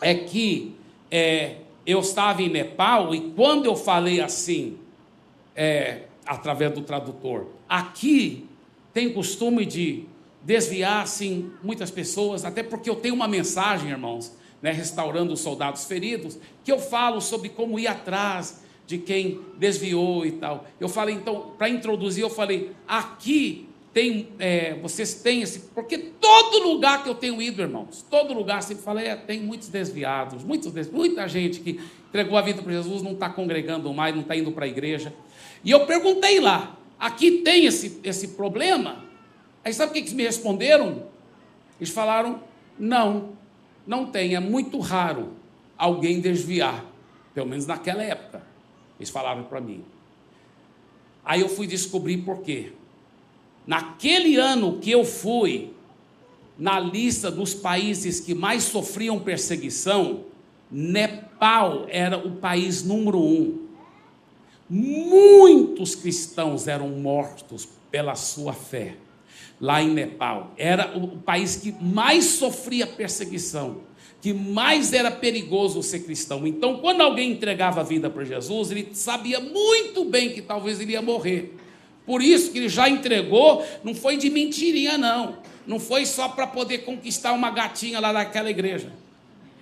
é 0.00 0.14
que 0.14 0.74
é, 1.10 1.56
eu 1.86 2.00
estava 2.00 2.42
em 2.42 2.48
Nepal 2.48 3.14
e 3.14 3.30
quando 3.30 3.66
eu 3.66 3.76
falei 3.76 4.20
assim, 4.20 4.78
é, 5.54 6.02
através 6.26 6.72
do 6.72 6.82
tradutor, 6.82 7.46
aqui 7.68 8.46
tem 8.92 9.12
costume 9.12 9.64
de 9.64 10.04
desviar 10.42 11.02
assim 11.02 11.50
muitas 11.62 11.90
pessoas, 11.90 12.44
até 12.44 12.62
porque 12.62 12.88
eu 12.88 12.96
tenho 12.96 13.14
uma 13.14 13.28
mensagem, 13.28 13.90
irmãos, 13.90 14.32
né, 14.62 14.72
restaurando 14.72 15.32
os 15.32 15.40
soldados 15.40 15.84
feridos, 15.84 16.38
que 16.64 16.72
eu 16.72 16.78
falo 16.78 17.20
sobre 17.20 17.48
como 17.48 17.78
ir 17.78 17.86
atrás 17.86 18.62
de 18.88 18.96
quem 18.96 19.38
desviou 19.58 20.24
e 20.24 20.32
tal. 20.32 20.66
Eu 20.80 20.88
falei, 20.88 21.14
então, 21.14 21.52
para 21.58 21.68
introduzir, 21.68 22.22
eu 22.22 22.30
falei, 22.30 22.72
aqui 22.88 23.68
tem, 23.92 24.28
é, 24.38 24.76
vocês 24.80 25.12
têm 25.12 25.42
esse, 25.42 25.60
porque 25.74 25.98
todo 25.98 26.66
lugar 26.66 27.02
que 27.02 27.10
eu 27.10 27.14
tenho 27.14 27.40
ido, 27.42 27.60
irmãos, 27.60 28.02
todo 28.08 28.32
lugar, 28.32 28.62
sempre 28.62 28.82
falei, 28.82 29.08
é, 29.08 29.14
tem 29.14 29.42
muitos 29.42 29.68
desviados, 29.68 30.42
muitos, 30.42 30.72
muita 30.90 31.28
gente 31.28 31.60
que 31.60 31.78
entregou 32.08 32.38
a 32.38 32.40
vida 32.40 32.62
para 32.62 32.72
Jesus, 32.72 33.02
não 33.02 33.12
está 33.12 33.28
congregando 33.28 33.92
mais, 33.92 34.14
não 34.14 34.22
está 34.22 34.34
indo 34.34 34.52
para 34.52 34.64
a 34.64 34.68
igreja. 34.68 35.12
E 35.62 35.70
eu 35.70 35.84
perguntei 35.84 36.40
lá, 36.40 36.74
aqui 36.98 37.42
tem 37.42 37.66
esse, 37.66 38.00
esse 38.02 38.28
problema? 38.28 39.04
Aí 39.62 39.74
sabe 39.74 39.90
o 39.90 39.92
que 39.92 39.98
eles 39.98 40.14
me 40.14 40.22
responderam? 40.22 41.02
Eles 41.78 41.92
falaram: 41.92 42.42
não, 42.78 43.32
não 43.86 44.06
tem, 44.06 44.34
é 44.34 44.40
muito 44.40 44.78
raro 44.78 45.34
alguém 45.76 46.22
desviar, 46.22 46.86
pelo 47.34 47.48
menos 47.48 47.66
naquela 47.66 48.02
época. 48.02 48.47
Eles 48.98 49.10
falaram 49.10 49.44
para 49.44 49.60
mim. 49.60 49.84
Aí 51.24 51.40
eu 51.40 51.48
fui 51.48 51.66
descobrir 51.66 52.18
por 52.18 52.42
quê. 52.42 52.72
Naquele 53.66 54.36
ano 54.36 54.78
que 54.78 54.90
eu 54.90 55.04
fui 55.04 55.72
na 56.58 56.80
lista 56.80 57.30
dos 57.30 57.54
países 57.54 58.18
que 58.18 58.34
mais 58.34 58.64
sofriam 58.64 59.20
perseguição, 59.20 60.24
Nepal 60.70 61.86
era 61.88 62.18
o 62.18 62.36
país 62.36 62.82
número 62.82 63.18
um. 63.20 63.68
Muitos 64.68 65.94
cristãos 65.94 66.66
eram 66.66 66.88
mortos 66.88 67.68
pela 67.90 68.14
sua 68.14 68.52
fé 68.52 68.96
lá 69.60 69.82
em 69.82 69.90
Nepal. 69.90 70.52
Era 70.56 70.96
o 70.96 71.18
país 71.18 71.56
que 71.56 71.72
mais 71.72 72.24
sofria 72.24 72.86
perseguição, 72.86 73.82
que 74.20 74.32
mais 74.32 74.92
era 74.92 75.10
perigoso 75.10 75.82
ser 75.82 76.00
cristão. 76.00 76.46
Então, 76.46 76.78
quando 76.78 77.00
alguém 77.00 77.32
entregava 77.32 77.80
a 77.80 77.84
vida 77.84 78.10
para 78.10 78.24
Jesus, 78.24 78.70
ele 78.70 78.88
sabia 78.92 79.40
muito 79.40 80.04
bem 80.04 80.30
que 80.30 80.42
talvez 80.42 80.80
ele 80.80 80.92
ia 80.92 81.02
morrer. 81.02 81.54
Por 82.04 82.22
isso 82.22 82.50
que 82.50 82.58
ele 82.58 82.68
já 82.68 82.88
entregou, 82.88 83.64
não 83.84 83.94
foi 83.94 84.16
de 84.16 84.30
mentirinha, 84.30 84.98
não. 84.98 85.36
Não 85.66 85.78
foi 85.78 86.06
só 86.06 86.28
para 86.28 86.46
poder 86.46 86.78
conquistar 86.78 87.32
uma 87.32 87.50
gatinha 87.50 88.00
lá 88.00 88.12
daquela 88.12 88.50
igreja. 88.50 88.90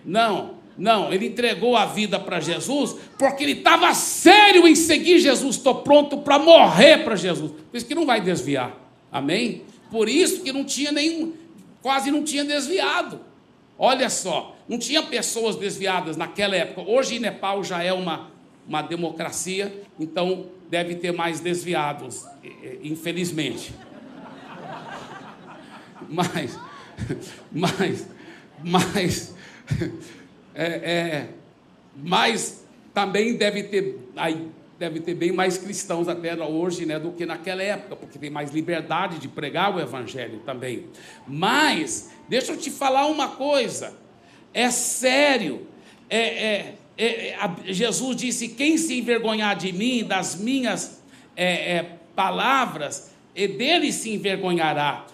Não, 0.05 0.55
não, 0.79 1.13
ele 1.13 1.27
entregou 1.27 1.77
a 1.77 1.87
vida 1.87 2.21
para 2.21 2.39
Jesus 2.39 2.97
porque 3.19 3.43
ele 3.43 3.53
estava 3.53 3.93
sério 3.95 4.67
em 4.69 4.75
seguir 4.75 5.19
Jesus. 5.19 5.57
Estou 5.57 5.77
pronto 5.77 6.19
para 6.19 6.39
morrer 6.39 6.99
para 6.99 7.17
Jesus. 7.17 7.51
Por 7.51 7.77
isso 7.77 7.87
que 7.87 7.95
não 7.95 8.07
vai 8.07 8.21
desviar. 8.21 8.75
Amém? 9.11 9.63
Por 9.91 10.09
isso 10.09 10.43
que 10.43 10.53
não 10.53 10.65
tinha 10.65 10.93
nenhum, 10.93 11.33
quase 11.81 12.11
não 12.11 12.23
tinha 12.23 12.45
desviado. 12.45 13.21
Olha 13.79 14.09
só, 14.09 14.57
não 14.69 14.79
tinha 14.79 15.03
pessoas 15.03 15.57
desviadas 15.57 16.17
naquela 16.17 16.57
época. 16.57 16.81
Hoje 16.83 17.19
Nepal 17.19 17.63
já 17.63 17.83
é 17.83 17.93
uma, 17.93 18.31
uma 18.67 18.83
democracia, 18.83 19.83
então 19.99 20.47
deve 20.71 20.95
ter 20.97 21.13
mais 21.13 21.41
desviados, 21.41 22.27
infelizmente. 22.83 23.75
Mas, 26.09 26.59
mas, 27.53 28.09
mas, 28.63 29.35
é, 30.55 30.65
é, 30.65 31.29
mas 31.97 32.65
também 32.95 33.37
deve 33.37 33.65
ter 33.65 33.99
aí 34.17 34.51
deve 34.79 35.01
ter 35.01 35.15
bem 35.15 35.33
mais 35.33 35.57
cristãos 35.57 36.07
até 36.07 36.35
hoje 36.45 36.85
né, 36.85 36.99
do 36.99 37.13
que 37.13 37.25
naquela 37.25 37.63
época, 37.63 37.97
porque 37.97 38.19
tem 38.19 38.31
mais 38.31 38.51
liberdade 38.51 39.19
de 39.19 39.29
pregar 39.29 39.75
o 39.75 39.81
evangelho 39.81 40.41
também. 40.41 40.87
Mas, 41.27 42.11
deixa 42.29 42.53
eu 42.53 42.57
te 42.57 42.71
falar 42.71 43.07
uma 43.07 43.29
coisa, 43.29 43.95
é 44.53 44.71
sério, 44.71 45.67
é, 46.09 46.19
é, 46.19 46.75
é, 46.99 47.39
Jesus 47.67 48.17
disse: 48.17 48.49
quem 48.49 48.79
se 48.79 48.99
envergonhar 48.99 49.57
de 49.57 49.73
mim, 49.73 50.05
das 50.05 50.37
minhas 50.37 51.03
é, 51.37 51.77
é, 51.77 51.91
palavras, 52.15 53.13
dele 53.35 53.93
se 53.93 54.11
envergonhará. 54.11 55.07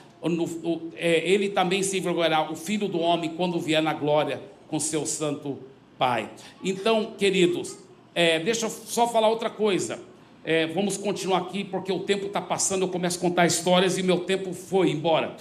É, 0.94 1.28
ele 1.28 1.48
também 1.48 1.82
se 1.82 1.98
envergonhará, 1.98 2.48
o 2.48 2.54
filho 2.54 2.86
do 2.86 3.00
homem, 3.00 3.30
quando 3.30 3.58
vier 3.58 3.82
na 3.82 3.92
glória 3.92 4.40
com 4.68 4.78
seu 4.78 5.04
santo 5.04 5.58
Pai. 5.98 6.30
Então, 6.64 7.12
queridos, 7.18 7.78
é, 8.14 8.40
deixa 8.40 8.66
eu 8.66 8.70
só 8.70 9.06
falar 9.06 9.28
outra 9.28 9.48
coisa. 9.48 10.00
É, 10.44 10.66
vamos 10.66 10.96
continuar 10.96 11.38
aqui, 11.38 11.62
porque 11.62 11.92
o 11.92 12.00
tempo 12.00 12.26
está 12.26 12.40
passando, 12.40 12.82
eu 12.82 12.88
começo 12.88 13.18
a 13.18 13.20
contar 13.20 13.46
histórias 13.46 13.96
e 13.98 14.02
meu 14.02 14.20
tempo 14.20 14.52
foi 14.52 14.90
embora. 14.90 15.36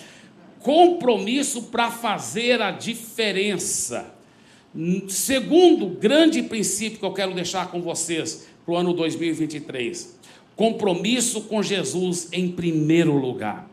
Compromisso 0.62 1.64
para 1.64 1.90
fazer 1.90 2.62
a 2.62 2.72
diferença. 2.72 4.14
Segundo 5.08 5.88
grande 5.88 6.44
princípio 6.44 7.00
que 7.00 7.06
eu 7.06 7.14
quero 7.14 7.34
deixar 7.34 7.70
com 7.72 7.82
vocês 7.82 8.48
para 8.66 8.74
o 8.74 8.78
ano 8.78 8.94
2023: 8.94 10.18
compromisso 10.56 11.42
com 11.42 11.64
Jesus 11.64 12.30
em 12.32 12.52
primeiro 12.52 13.18
lugar. 13.18 13.71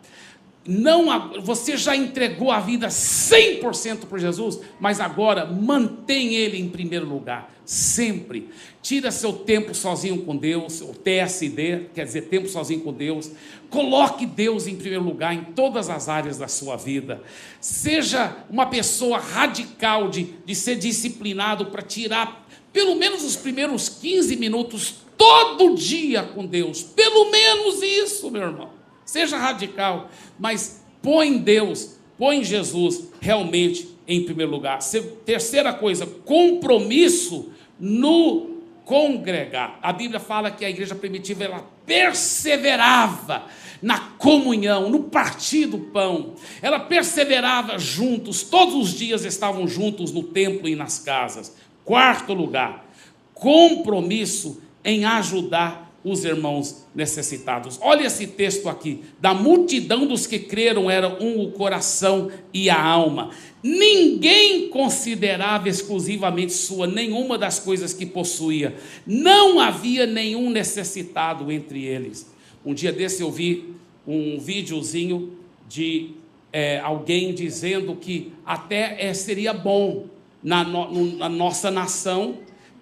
Não 0.71 1.41
você 1.41 1.79
já 1.79 1.97
entregou 1.97 2.51
a 2.51 2.61
vida 2.61 2.89
100% 2.89 4.01
para 4.01 4.19
Jesus, 4.19 4.61
mas 4.79 5.01
agora 5.01 5.47
mantém 5.47 6.35
ele 6.35 6.61
em 6.61 6.69
primeiro 6.69 7.09
lugar, 7.09 7.51
sempre. 7.65 8.51
Tira 8.83 9.11
seu 9.11 9.33
tempo 9.33 9.75
sozinho 9.75 10.23
com 10.25 10.37
Deus, 10.37 10.83
o 10.83 10.93
TSD, 10.93 11.87
quer 11.95 12.05
dizer, 12.05 12.29
tempo 12.29 12.51
sozinho 12.51 12.81
com 12.81 12.93
Deus. 12.93 13.31
Coloque 13.71 14.27
Deus 14.27 14.67
em 14.67 14.77
primeiro 14.77 15.05
lugar 15.05 15.33
em 15.33 15.43
todas 15.55 15.89
as 15.89 16.07
áreas 16.07 16.37
da 16.37 16.49
sua 16.49 16.77
vida. 16.77 17.23
Seja 17.63 18.37
uma 18.51 18.67
pessoa 18.67 19.19
radical 19.19 20.11
de, 20.11 20.35
de 20.45 20.55
ser 20.55 20.77
disciplinado 20.77 21.67
para 21.67 21.81
tirar 21.81 22.47
pelo 22.75 22.95
menos 22.95 23.25
os 23.25 23.37
primeiros 23.37 23.89
15 23.89 24.37
minutos 24.37 24.97
todo 25.17 25.75
dia 25.75 26.25
com 26.25 26.45
Deus. 26.45 26.83
Pelo 26.83 27.31
menos 27.31 27.83
isso, 27.83 28.31
meu 28.31 28.43
irmão. 28.43 28.78
Seja 29.09 29.39
radical, 29.39 30.11
mas 30.39 30.85
põe 31.01 31.39
Deus, 31.39 31.97
põe 32.19 32.45
Jesus 32.45 33.09
realmente 33.23 33.89
em 34.07 34.23
primeiro 34.23 34.53
lugar. 34.53 34.81
Terceira 35.25 35.73
coisa, 35.73 36.05
compromisso 36.05 37.51
no 37.81 38.59
congregar. 38.85 39.79
A 39.83 39.95
Bíblia 39.95 40.21
fala 40.21 40.51
que 40.51 40.63
a 40.63 40.69
igreja 40.69 40.95
primitiva 40.95 41.43
ela 41.43 41.67
perseverava 41.87 43.47
na 43.81 43.99
comunhão, 43.99 44.91
no 44.91 45.05
partir 45.05 45.65
do 45.65 45.79
pão. 45.79 46.35
Ela 46.61 46.79
perseverava 46.79 47.79
juntos, 47.79 48.43
todos 48.43 48.75
os 48.75 48.91
dias 48.91 49.25
estavam 49.25 49.67
juntos 49.67 50.13
no 50.13 50.23
templo 50.23 50.69
e 50.69 50.77
nas 50.77 50.99
casas. 50.99 51.57
Quarto 51.83 52.35
lugar, 52.35 52.85
compromisso 53.33 54.61
em 54.85 55.07
ajudar 55.07 55.88
os 56.11 56.25
irmãos 56.25 56.87
necessitados. 56.95 57.79
Olha 57.81 58.07
esse 58.07 58.27
texto 58.27 58.69
aqui. 58.69 59.01
Da 59.21 59.35
multidão 59.35 60.07
dos 60.07 60.27
que 60.27 60.39
creram 60.39 60.91
era 60.91 61.09
um 61.23 61.43
o 61.43 61.53
coração 61.53 62.31
e 62.53 62.69
a 62.71 62.81
alma. 62.81 63.31
Ninguém 63.63 64.69
considerava 64.69 65.69
exclusivamente 65.69 66.53
sua 66.53 66.87
nenhuma 66.87 67.37
das 67.37 67.59
coisas 67.59 67.93
que 67.93 68.07
possuía. 68.07 68.77
Não 69.07 69.61
havia 69.61 70.07
nenhum 70.07 70.51
necessitado 70.51 71.51
entre 71.51 71.85
eles. 71.85 72.31
Um 72.65 72.75
dia 72.75 72.93
desse 72.93 73.23
eu 73.23 73.31
vi 73.31 73.75
um 74.07 74.39
videozinho 74.39 75.33
de 75.69 76.13
é, 76.53 76.79
alguém 76.79 77.35
dizendo 77.35 77.95
que 77.97 78.33
até 78.45 78.97
é, 78.99 79.13
seria 79.13 79.53
bom 79.53 80.07
na, 80.43 80.65
no, 80.65 81.17
na 81.17 81.29
nossa 81.29 81.71
nação 81.71 82.39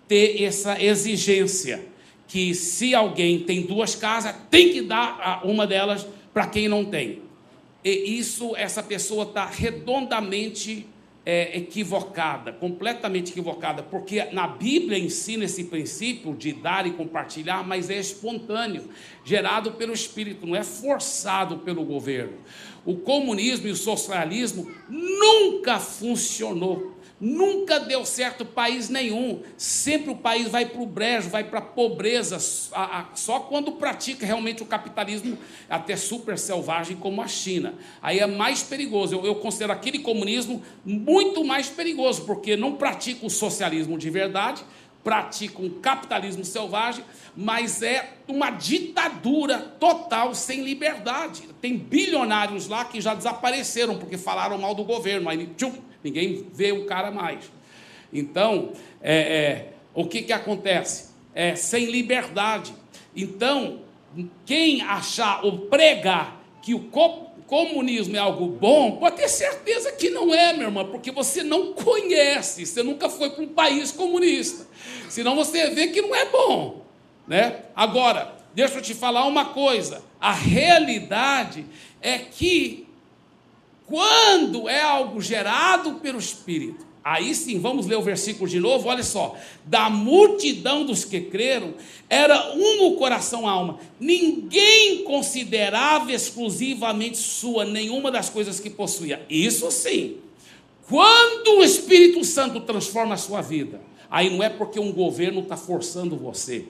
ter 0.07 0.43
essa 0.43 0.81
exigência 0.83 1.96
que 2.27 2.55
se 2.55 2.95
alguém 2.95 3.41
tem 3.41 3.62
duas 3.62 3.95
casas, 3.95 4.35
tem 4.51 4.72
que 4.72 4.83
dar 4.83 5.41
uma 5.45 5.66
delas 5.66 6.07
para 6.33 6.47
quem 6.47 6.68
não 6.68 6.85
tem. 6.85 7.22
E 7.85 8.18
isso, 8.18 8.55
essa 8.57 8.83
pessoa 8.83 9.24
está 9.24 9.47
redondamente 9.47 10.87
é, 11.24 11.59
equivocada, 11.59 12.53
completamente 12.53 13.33
equivocada, 13.33 13.83
porque 13.83 14.24
na 14.33 14.47
Bíblia 14.47 14.97
ensina 14.97 15.45
esse 15.45 15.64
princípio 15.64 16.35
de 16.35 16.53
dar 16.53 16.87
e 16.87 16.93
compartilhar, 16.93 17.66
mas 17.66 17.91
é 17.91 17.99
espontâneo, 17.99 18.89
gerado 19.24 19.72
pelo 19.72 19.93
Espírito, 19.93 20.47
não 20.47 20.55
é 20.55 20.62
forçado 20.62 21.59
pelo 21.59 21.85
governo. 21.85 22.35
O 22.85 22.97
comunismo 22.97 23.66
e 23.66 23.72
o 23.72 23.77
socialismo 23.77 24.70
nunca 24.89 25.81
funcionou. 25.81 26.96
Nunca 27.19 27.81
deu 27.81 28.05
certo 28.05 28.45
país 28.45 28.91
nenhum. 28.91 29.43
Sempre 29.57 30.11
o 30.11 30.17
país 30.17 30.49
vai 30.49 30.67
para 30.67 30.83
o 30.83 30.87
brejo, 30.87 31.31
vai 31.31 31.45
para 31.45 31.61
a 31.61 31.62
pobreza, 31.62 32.39
só 32.39 33.41
quando 33.41 33.73
pratica 33.73 34.27
realmente 34.27 34.62
o 34.62 34.67
capitalismo 34.67 35.39
até 35.69 35.97
super 35.97 36.39
selvagem 36.39 36.97
como 36.97 37.23
a 37.23 37.29
China. 37.29 37.75
Aí 38.03 38.19
é 38.19 38.27
mais 38.27 38.62
perigoso. 38.62 39.14
Eu, 39.14 39.25
eu 39.25 39.35
considero 39.37 39.73
aquele 39.73 40.01
comunismo 40.01 40.62
muito 40.85 41.43
mais 41.43 41.71
perigoso, 41.71 42.27
porque 42.27 42.55
não 42.55 42.77
pratica 42.77 43.25
o 43.25 43.31
socialismo 43.31 43.97
de 43.97 44.11
verdade, 44.11 44.62
pratica 45.03 45.62
um 45.62 45.71
capitalismo 45.81 46.45
selvagem, 46.45 47.05
mas 47.35 47.81
é 47.81 48.14
uma 48.29 48.51
ditadura 48.51 49.59
total, 49.79 50.35
sem 50.35 50.64
liberdade. 50.64 51.49
Tem 51.62 51.79
bilionários 51.79 52.69
lá 52.69 52.85
que 52.85 53.01
já 53.01 53.14
desapareceram 53.14 53.97
porque 53.99 54.19
falaram 54.19 54.59
mal 54.59 54.75
do 54.75 54.85
governo. 54.85 55.31
Aí, 55.31 55.47
tchum, 55.57 55.73
Ninguém 56.07 56.47
vê 56.53 56.71
o 56.71 56.87
cara 56.87 57.11
mais. 57.11 57.51
Então, 58.13 58.73
é, 59.03 59.17
é, 59.17 59.73
o 59.93 60.07
que, 60.07 60.23
que 60.23 60.33
acontece? 60.33 61.11
É 61.35 61.57
sem 61.57 61.87
liberdade. 61.87 62.73
Então, 63.15 63.81
quem 64.45 64.83
achar 64.83 65.45
ou 65.45 65.67
pregar 65.67 66.41
que 66.63 66.75
o 66.75 66.89
comunismo 67.49 68.15
é 68.15 68.21
algo 68.21 68.47
bom, 68.47 68.99
pode 68.99 69.17
ter 69.17 69.29
certeza 69.29 69.91
que 69.91 70.09
não 70.09 70.33
é, 70.33 70.53
meu 70.53 70.69
irmão, 70.69 70.85
porque 70.87 71.11
você 71.11 71.43
não 71.43 71.73
conhece, 71.73 72.65
você 72.65 72.85
nunca 72.85 73.09
foi 73.09 73.31
para 73.31 73.43
um 73.43 73.49
país 73.49 73.91
comunista. 73.91 74.65
Senão 75.09 75.35
você 75.35 75.71
vê 75.71 75.89
que 75.89 76.01
não 76.01 76.15
é 76.15 76.27
bom. 76.27 76.85
Né? 77.27 77.63
Agora, 77.75 78.33
deixa 78.55 78.77
eu 78.77 78.83
te 78.83 78.95
falar 78.95 79.27
uma 79.27 79.47
coisa: 79.47 80.05
a 80.21 80.33
realidade 80.33 81.67
é 82.01 82.19
que 82.19 82.86
quando 83.87 84.68
é 84.68 84.82
algo 84.82 85.20
gerado 85.20 85.95
pelo 85.95 86.18
Espírito, 86.18 86.84
aí 87.05 87.34
sim, 87.34 87.61
vamos 87.61 87.87
ler 87.87 87.97
o 87.97 88.03
versículo 88.03 88.49
de 88.49 88.59
novo, 88.59 88.89
olha 88.89 89.05
só. 89.05 89.37
Da 89.64 89.89
multidão 89.89 90.84
dos 90.84 91.05
que 91.05 91.20
creram, 91.20 91.74
era 92.09 92.53
um 92.55 92.87
o 92.87 92.97
coração 92.97 93.49
alma. 93.49 93.78
Ninguém 94.01 95.05
considerava 95.05 96.12
exclusivamente 96.12 97.16
sua 97.16 97.64
nenhuma 97.64 98.11
das 98.11 98.28
coisas 98.28 98.59
que 98.59 98.70
possuía. 98.70 99.24
Isso 99.30 99.70
sim. 99.70 100.16
Quando 100.89 101.59
o 101.59 101.64
Espírito 101.64 102.24
Santo 102.24 102.61
transforma 102.61 103.14
a 103.14 103.18
sua 103.18 103.41
vida, 103.41 103.80
aí 104.11 104.30
não 104.30 104.43
é 104.43 104.49
porque 104.49 104.80
um 104.80 104.93
governo 104.93 105.41
está 105.41 105.57
forçando 105.57 106.16
você 106.16 106.64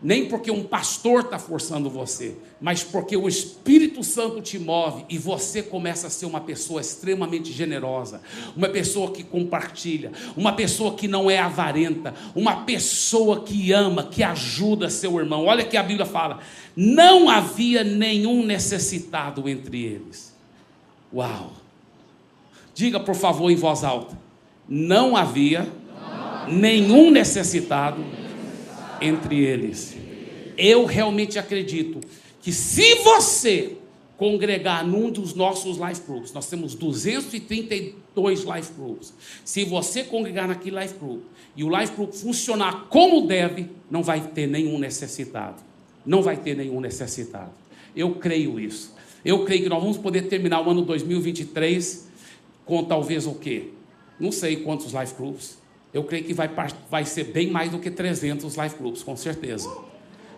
nem 0.00 0.26
porque 0.26 0.50
um 0.50 0.62
pastor 0.62 1.22
está 1.22 1.38
forçando 1.38 1.90
você, 1.90 2.36
mas 2.60 2.84
porque 2.84 3.16
o 3.16 3.28
Espírito 3.28 4.04
Santo 4.04 4.40
te 4.40 4.58
move 4.58 5.04
e 5.08 5.18
você 5.18 5.60
começa 5.60 6.06
a 6.06 6.10
ser 6.10 6.26
uma 6.26 6.40
pessoa 6.40 6.80
extremamente 6.80 7.52
generosa, 7.52 8.20
uma 8.56 8.68
pessoa 8.68 9.10
que 9.10 9.24
compartilha, 9.24 10.12
uma 10.36 10.52
pessoa 10.52 10.94
que 10.94 11.08
não 11.08 11.28
é 11.28 11.38
avarenta, 11.38 12.14
uma 12.34 12.64
pessoa 12.64 13.42
que 13.42 13.72
ama, 13.72 14.04
que 14.04 14.22
ajuda 14.22 14.88
seu 14.88 15.18
irmão. 15.18 15.46
Olha 15.46 15.64
que 15.64 15.76
a 15.76 15.82
Bíblia 15.82 16.06
fala: 16.06 16.38
não 16.76 17.28
havia 17.28 17.82
nenhum 17.82 18.46
necessitado 18.46 19.48
entre 19.48 19.82
eles. 19.82 20.32
Uau! 21.12 21.52
Diga 22.72 23.00
por 23.00 23.16
favor 23.16 23.50
em 23.50 23.56
voz 23.56 23.82
alta: 23.82 24.16
não 24.68 25.16
havia 25.16 25.68
nenhum 26.46 27.10
necessitado 27.10 28.17
entre 29.00 29.44
eles. 29.44 29.96
Eu 30.56 30.84
realmente 30.84 31.38
acredito 31.38 32.00
que 32.40 32.52
se 32.52 32.96
você 32.96 33.76
congregar 34.16 34.84
num 34.84 35.10
dos 35.10 35.32
nossos 35.32 35.78
life 35.78 36.02
groups, 36.04 36.32
nós 36.32 36.48
temos 36.48 36.74
232 36.74 38.44
life 38.44 38.72
groups. 38.76 39.14
Se 39.44 39.64
você 39.64 40.02
congregar 40.02 40.48
naquele 40.48 40.78
life 40.80 40.94
group 40.98 41.22
e 41.56 41.62
o 41.62 41.78
life 41.78 41.94
group 41.94 42.12
funcionar 42.12 42.86
como 42.88 43.26
deve, 43.26 43.70
não 43.88 44.02
vai 44.02 44.20
ter 44.20 44.48
nenhum 44.48 44.78
necessitado. 44.78 45.62
Não 46.04 46.20
vai 46.20 46.36
ter 46.36 46.56
nenhum 46.56 46.80
necessitado. 46.80 47.52
Eu 47.94 48.16
creio 48.16 48.58
isso. 48.58 48.94
Eu 49.24 49.44
creio 49.44 49.62
que 49.62 49.68
nós 49.68 49.80
vamos 49.80 49.98
poder 49.98 50.22
terminar 50.22 50.66
o 50.66 50.70
ano 50.70 50.82
2023 50.82 52.08
com 52.64 52.84
talvez 52.84 53.26
o 53.26 53.34
quê? 53.34 53.68
Não 54.18 54.32
sei 54.32 54.56
quantos 54.56 54.92
life 54.92 55.14
groups, 55.14 55.58
eu 55.92 56.04
creio 56.04 56.24
que 56.24 56.34
vai, 56.34 56.50
vai 56.90 57.04
ser 57.04 57.24
bem 57.24 57.50
mais 57.50 57.70
do 57.70 57.78
que 57.78 57.90
300 57.90 58.56
life 58.56 58.76
groups, 58.78 59.02
com 59.02 59.16
certeza. 59.16 59.68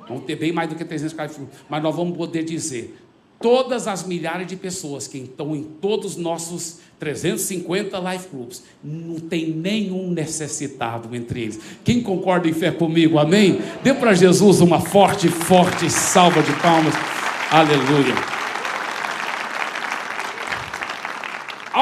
Vamos 0.08 0.24
ter 0.24 0.36
bem 0.36 0.52
mais 0.52 0.68
do 0.68 0.74
que 0.74 0.84
300 0.84 1.16
life 1.16 1.34
groups. 1.36 1.58
Mas 1.68 1.82
nós 1.82 1.94
vamos 1.94 2.16
poder 2.16 2.44
dizer, 2.44 2.96
todas 3.40 3.88
as 3.88 4.06
milhares 4.06 4.46
de 4.46 4.56
pessoas 4.56 5.08
que 5.08 5.18
estão 5.18 5.56
em 5.56 5.62
todos 5.62 6.12
os 6.12 6.16
nossos 6.16 6.78
350 6.98 7.98
life 7.98 8.28
groups, 8.30 8.62
não 8.84 9.18
tem 9.18 9.50
nenhum 9.50 10.10
necessitado 10.10 11.14
entre 11.16 11.42
eles. 11.42 11.58
Quem 11.82 12.02
concorda 12.02 12.48
em 12.48 12.52
fé 12.52 12.70
comigo, 12.70 13.18
amém? 13.18 13.60
Dê 13.82 13.94
para 13.94 14.12
Jesus 14.12 14.60
uma 14.60 14.80
forte, 14.80 15.28
forte 15.28 15.88
salva 15.88 16.42
de 16.42 16.52
palmas. 16.60 16.94
Aleluia. 17.50 18.39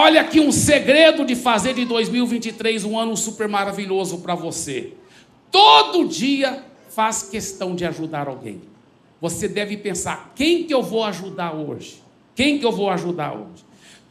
Olha 0.00 0.20
aqui 0.20 0.38
um 0.38 0.52
segredo 0.52 1.24
de 1.24 1.34
fazer 1.34 1.74
de 1.74 1.84
2023 1.84 2.84
um 2.84 2.96
ano 2.96 3.16
super 3.16 3.48
maravilhoso 3.48 4.18
para 4.18 4.32
você. 4.32 4.92
Todo 5.50 6.06
dia 6.06 6.64
faz 6.88 7.24
questão 7.24 7.74
de 7.74 7.84
ajudar 7.84 8.28
alguém. 8.28 8.60
Você 9.20 9.48
deve 9.48 9.76
pensar: 9.76 10.30
quem 10.36 10.62
que 10.62 10.72
eu 10.72 10.84
vou 10.84 11.02
ajudar 11.02 11.52
hoje? 11.52 12.00
Quem 12.36 12.60
que 12.60 12.64
eu 12.64 12.70
vou 12.70 12.88
ajudar 12.90 13.32
hoje? 13.32 13.64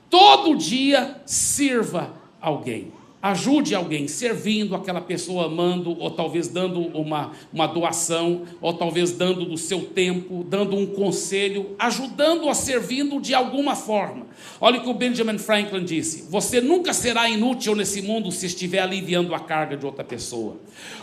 Todo 0.10 0.58
dia 0.58 1.22
sirva 1.26 2.14
alguém. 2.42 2.92
Ajude 3.28 3.76
alguém, 3.76 4.08
servindo 4.08 4.74
aquela 4.74 5.02
pessoa, 5.02 5.48
amando, 5.48 6.00
ou 6.00 6.10
talvez 6.10 6.48
dando 6.48 6.80
uma, 6.80 7.34
uma 7.52 7.68
doação, 7.68 8.44
ou 8.62 8.74
talvez 8.74 9.12
dando 9.12 9.44
do 9.44 9.58
seu 9.58 9.82
tempo, 9.82 10.46
dando 10.48 10.78
um 10.78 10.86
conselho, 10.86 11.76
ajudando-a, 11.78 12.54
servindo 12.54 13.20
de 13.20 13.34
alguma 13.34 13.76
forma. 13.76 14.28
Olha 14.62 14.80
o 14.80 14.84
que 14.84 14.90
o 14.90 14.94
Benjamin 14.94 15.38
Franklin 15.38 15.84
disse: 15.84 16.30
Você 16.30 16.62
nunca 16.62 16.94
será 16.94 17.30
inútil 17.30 17.76
nesse 17.76 18.02
mundo 18.02 18.32
se 18.32 18.46
estiver 18.46 18.80
aliviando 18.80 19.36
a 19.36 19.40
carga 19.40 19.76
de 19.76 19.86
outra 19.86 20.06
pessoa. 20.06 20.58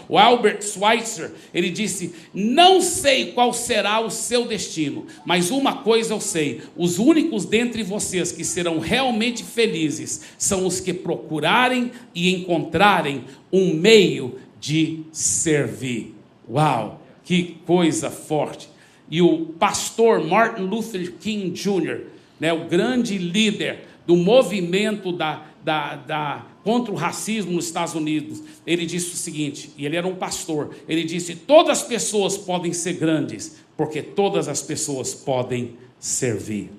O 0.08 0.18
Albert 0.18 0.62
Schweitzer, 0.62 1.32
ele 1.52 1.68
disse: 1.68 2.14
Não 2.32 2.80
sei 2.80 3.32
qual 3.32 3.52
será 3.52 4.00
o 4.00 4.10
seu 4.10 4.46
destino, 4.46 5.06
mas 5.26 5.50
uma 5.50 5.82
coisa 5.82 6.14
eu 6.14 6.20
sei: 6.20 6.62
os 6.76 6.98
únicos 6.98 7.44
dentre 7.44 7.82
vocês 7.82 8.32
que 8.32 8.44
serão 8.44 8.78
realmente 8.78 9.42
felizes 9.42 10.22
são 10.38 10.66
os 10.66 10.80
que 10.80 10.92
procurarem 10.92 11.92
e 12.14 12.34
encontrarem 12.34 13.24
um 13.52 13.74
meio 13.74 14.38
de 14.60 15.00
servir. 15.12 16.14
Uau, 16.48 17.02
que 17.24 17.56
coisa 17.66 18.10
forte! 18.10 18.68
E 19.10 19.20
o 19.20 19.46
pastor 19.58 20.24
Martin 20.24 20.62
Luther 20.62 21.12
King 21.14 21.50
Jr., 21.50 22.04
né, 22.40 22.52
o 22.52 22.66
grande 22.66 23.18
líder 23.18 23.86
do 24.06 24.16
movimento 24.16 25.12
da, 25.12 25.46
da, 25.62 25.96
da, 25.96 26.46
contra 26.62 26.92
o 26.92 26.96
racismo 26.96 27.52
nos 27.52 27.66
Estados 27.66 27.94
Unidos, 27.94 28.42
ele 28.66 28.84
disse 28.86 29.14
o 29.14 29.16
seguinte, 29.16 29.70
e 29.76 29.86
ele 29.86 29.96
era 29.96 30.06
um 30.06 30.14
pastor, 30.14 30.74
ele 30.88 31.04
disse: 31.04 31.34
todas 31.34 31.78
as 31.78 31.84
pessoas 31.84 32.36
podem 32.36 32.72
ser 32.72 32.94
grandes, 32.94 33.62
porque 33.76 34.02
todas 34.02 34.48
as 34.48 34.62
pessoas 34.62 35.14
podem 35.14 35.74
servir. 35.98 36.70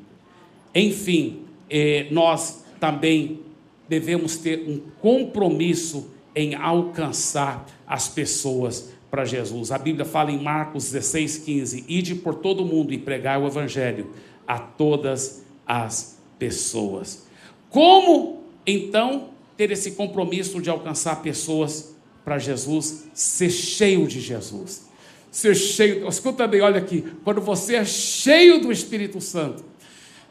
Enfim, 0.73 1.41
eh, 1.69 2.07
nós 2.11 2.63
também 2.79 3.39
devemos 3.88 4.38
ter 4.38 4.67
um 4.67 4.79
compromisso 4.99 6.09
em 6.36 6.55
alcançar 6.55 7.65
as 7.88 8.07
pessoas 8.07 8.91
para 9.09 9.23
Jesus. 9.23 9.71
A 9.71 9.77
Bíblia 9.77 10.05
fala 10.05 10.31
em 10.31 10.41
Marcos 10.41 10.91
16, 10.91 11.38
15: 11.39 11.86
Ide 11.88 12.15
por 12.15 12.36
todo 12.36 12.65
mundo 12.65 12.93
e 12.93 12.97
pregai 12.97 13.41
o 13.41 13.47
Evangelho 13.47 14.11
a 14.47 14.59
todas 14.59 15.43
as 15.65 16.19
pessoas. 16.38 17.25
Como 17.69 18.43
então 18.67 19.29
ter 19.55 19.71
esse 19.71 19.91
compromisso 19.91 20.61
de 20.61 20.69
alcançar 20.69 21.21
pessoas 21.21 21.95
para 22.23 22.38
Jesus? 22.38 23.07
Ser 23.13 23.49
cheio 23.49 24.07
de 24.07 24.19
Jesus. 24.19 24.89
Ser 25.31 25.55
cheio, 25.55 26.07
escuta 26.07 26.47
bem, 26.47 26.61
olha 26.61 26.77
aqui, 26.77 27.03
quando 27.23 27.41
você 27.41 27.75
é 27.75 27.86
cheio 27.86 28.61
do 28.61 28.71
Espírito 28.71 29.19
Santo, 29.19 29.65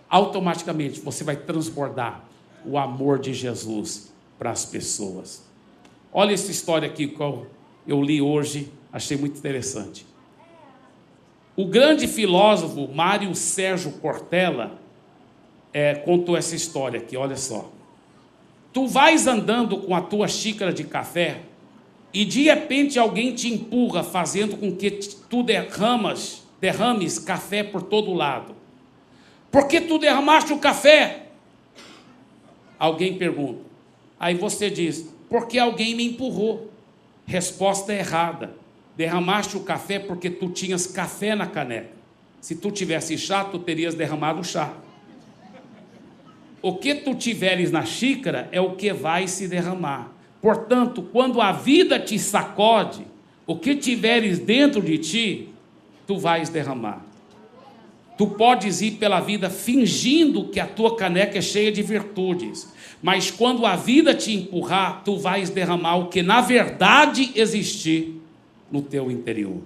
automaticamente 0.08 1.00
você 1.00 1.22
vai 1.22 1.36
transbordar 1.36 2.24
o 2.64 2.78
amor 2.78 3.18
de 3.18 3.32
Jesus 3.32 4.12
para 4.38 4.50
as 4.50 4.64
pessoas. 4.64 5.44
Olha 6.12 6.32
essa 6.32 6.50
história 6.50 6.88
aqui 6.88 7.08
que 7.08 7.20
eu 7.86 8.02
li 8.02 8.20
hoje, 8.20 8.72
achei 8.92 9.16
muito 9.16 9.38
interessante. 9.38 10.06
O 11.56 11.66
grande 11.66 12.08
filósofo 12.08 12.88
Mário 12.92 13.34
Sérgio 13.34 13.92
Cortella 13.92 14.78
é, 15.72 15.94
contou 15.94 16.36
essa 16.36 16.54
história 16.54 17.00
aqui, 17.00 17.16
olha 17.16 17.36
só. 17.36 17.70
Tu 18.72 18.86
vais 18.86 19.26
andando 19.26 19.78
com 19.78 19.94
a 19.94 20.00
tua 20.00 20.26
xícara 20.26 20.72
de 20.72 20.84
café 20.84 21.42
e 22.12 22.24
de 22.24 22.44
repente 22.44 22.98
alguém 22.98 23.34
te 23.34 23.52
empurra, 23.52 24.02
fazendo 24.02 24.56
com 24.56 24.74
que 24.74 24.90
tu 24.90 25.42
derramas, 25.42 26.42
derrames 26.60 27.18
café 27.18 27.62
por 27.62 27.82
todo 27.82 28.12
lado. 28.12 28.54
Por 29.50 29.68
que 29.68 29.80
tu 29.80 29.98
derramaste 29.98 30.52
o 30.52 30.58
café? 30.58 31.23
Alguém 32.84 33.16
pergunta. 33.16 33.60
Aí 34.20 34.34
você 34.34 34.68
diz: 34.68 35.08
porque 35.30 35.58
alguém 35.58 35.94
me 35.94 36.04
empurrou. 36.04 36.70
Resposta 37.24 37.94
errada. 37.94 38.54
Derramaste 38.94 39.56
o 39.56 39.60
café 39.60 39.98
porque 39.98 40.28
tu 40.28 40.50
tinhas 40.50 40.86
café 40.86 41.34
na 41.34 41.46
caneca. 41.46 41.88
Se 42.42 42.54
tu 42.54 42.70
tivesse 42.70 43.16
chá, 43.16 43.42
tu 43.42 43.58
terias 43.58 43.94
derramado 43.94 44.44
chá. 44.44 44.74
O 46.60 46.76
que 46.76 46.94
tu 46.94 47.14
tiveres 47.14 47.70
na 47.70 47.86
xícara 47.86 48.50
é 48.52 48.60
o 48.60 48.74
que 48.74 48.92
vai 48.92 49.26
se 49.28 49.48
derramar. 49.48 50.12
Portanto, 50.42 51.02
quando 51.10 51.40
a 51.40 51.52
vida 51.52 51.98
te 51.98 52.18
sacode, 52.18 53.06
o 53.46 53.56
que 53.56 53.74
tiveres 53.74 54.38
dentro 54.38 54.82
de 54.82 54.98
ti, 54.98 55.48
tu 56.06 56.18
vais 56.18 56.50
derramar. 56.50 57.02
Tu 58.16 58.26
podes 58.28 58.80
ir 58.80 58.92
pela 58.92 59.20
vida 59.20 59.50
fingindo 59.50 60.48
que 60.48 60.60
a 60.60 60.66
tua 60.66 60.96
caneca 60.96 61.38
é 61.38 61.42
cheia 61.42 61.72
de 61.72 61.82
virtudes, 61.82 62.72
mas 63.02 63.30
quando 63.30 63.66
a 63.66 63.74
vida 63.74 64.14
te 64.14 64.32
empurrar, 64.32 65.02
tu 65.04 65.18
vais 65.18 65.50
derramar 65.50 65.96
o 65.96 66.08
que 66.08 66.22
na 66.22 66.40
verdade 66.40 67.32
existir 67.34 68.20
no 68.70 68.82
teu 68.82 69.10
interior. 69.10 69.60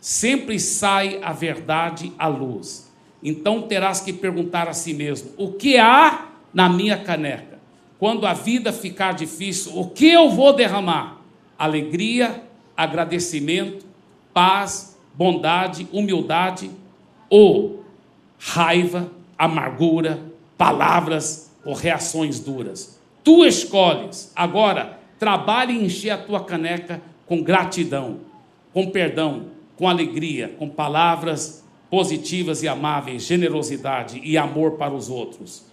Sempre 0.00 0.60
sai 0.60 1.18
a 1.22 1.32
verdade 1.32 2.12
à 2.18 2.26
luz. 2.26 2.92
Então 3.22 3.62
terás 3.62 4.00
que 4.00 4.12
perguntar 4.12 4.68
a 4.68 4.74
si 4.74 4.92
mesmo: 4.92 5.30
o 5.38 5.52
que 5.52 5.78
há 5.78 6.28
na 6.52 6.68
minha 6.68 6.98
caneca? 6.98 7.58
Quando 7.98 8.26
a 8.26 8.34
vida 8.34 8.70
ficar 8.70 9.12
difícil, 9.12 9.76
o 9.76 9.88
que 9.88 10.06
eu 10.06 10.30
vou 10.30 10.52
derramar? 10.52 11.22
Alegria, 11.58 12.42
agradecimento, 12.76 13.86
paz, 14.34 14.98
bondade, 15.14 15.88
humildade 15.90 16.70
ou 17.28 17.84
raiva, 18.38 19.10
amargura, 19.38 20.20
palavras 20.56 21.50
ou 21.64 21.74
reações 21.74 22.40
duras. 22.40 22.98
Tu 23.24 23.44
escolhes. 23.44 24.32
Agora, 24.34 24.98
trabalhe 25.18 25.74
em 25.74 25.84
encher 25.84 26.10
a 26.10 26.18
tua 26.18 26.44
caneca 26.44 27.02
com 27.26 27.42
gratidão, 27.42 28.20
com 28.72 28.90
perdão, 28.90 29.46
com 29.76 29.88
alegria, 29.88 30.54
com 30.58 30.68
palavras 30.68 31.64
positivas 31.90 32.62
e 32.62 32.68
amáveis, 32.68 33.22
generosidade 33.22 34.20
e 34.22 34.36
amor 34.36 34.72
para 34.72 34.94
os 34.94 35.08
outros. 35.08 35.66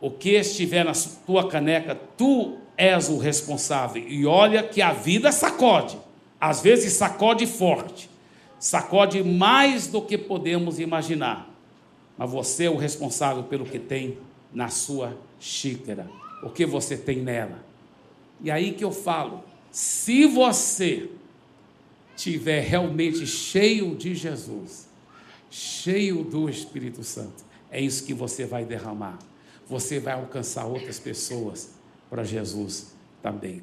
O 0.00 0.10
que 0.10 0.30
estiver 0.30 0.84
na 0.84 0.92
tua 1.26 1.48
caneca, 1.48 1.98
tu 2.16 2.56
és 2.76 3.08
o 3.08 3.16
responsável. 3.16 4.02
E 4.06 4.26
olha 4.26 4.62
que 4.62 4.82
a 4.82 4.92
vida 4.92 5.32
sacode. 5.32 5.96
Às 6.40 6.60
vezes 6.60 6.92
sacode 6.92 7.46
forte 7.46 8.10
sacode 8.64 9.22
mais 9.22 9.88
do 9.88 10.00
que 10.00 10.16
podemos 10.16 10.80
imaginar. 10.80 11.54
Mas 12.16 12.30
você 12.30 12.64
é 12.64 12.70
o 12.70 12.78
responsável 12.78 13.42
pelo 13.42 13.66
que 13.66 13.78
tem 13.78 14.16
na 14.54 14.70
sua 14.70 15.18
xícara, 15.38 16.08
o 16.42 16.48
que 16.48 16.64
você 16.64 16.96
tem 16.96 17.18
nela. 17.18 17.62
E 18.40 18.50
aí 18.50 18.72
que 18.72 18.82
eu 18.82 18.90
falo, 18.90 19.44
se 19.70 20.24
você 20.24 21.10
tiver 22.16 22.60
realmente 22.60 23.26
cheio 23.26 23.94
de 23.94 24.14
Jesus, 24.14 24.88
cheio 25.50 26.24
do 26.24 26.48
Espírito 26.48 27.04
Santo, 27.04 27.44
é 27.70 27.82
isso 27.82 28.06
que 28.06 28.14
você 28.14 28.46
vai 28.46 28.64
derramar. 28.64 29.18
Você 29.68 30.00
vai 30.00 30.14
alcançar 30.14 30.64
outras 30.64 30.98
pessoas 30.98 31.74
para 32.08 32.24
Jesus 32.24 32.94
também. 33.22 33.62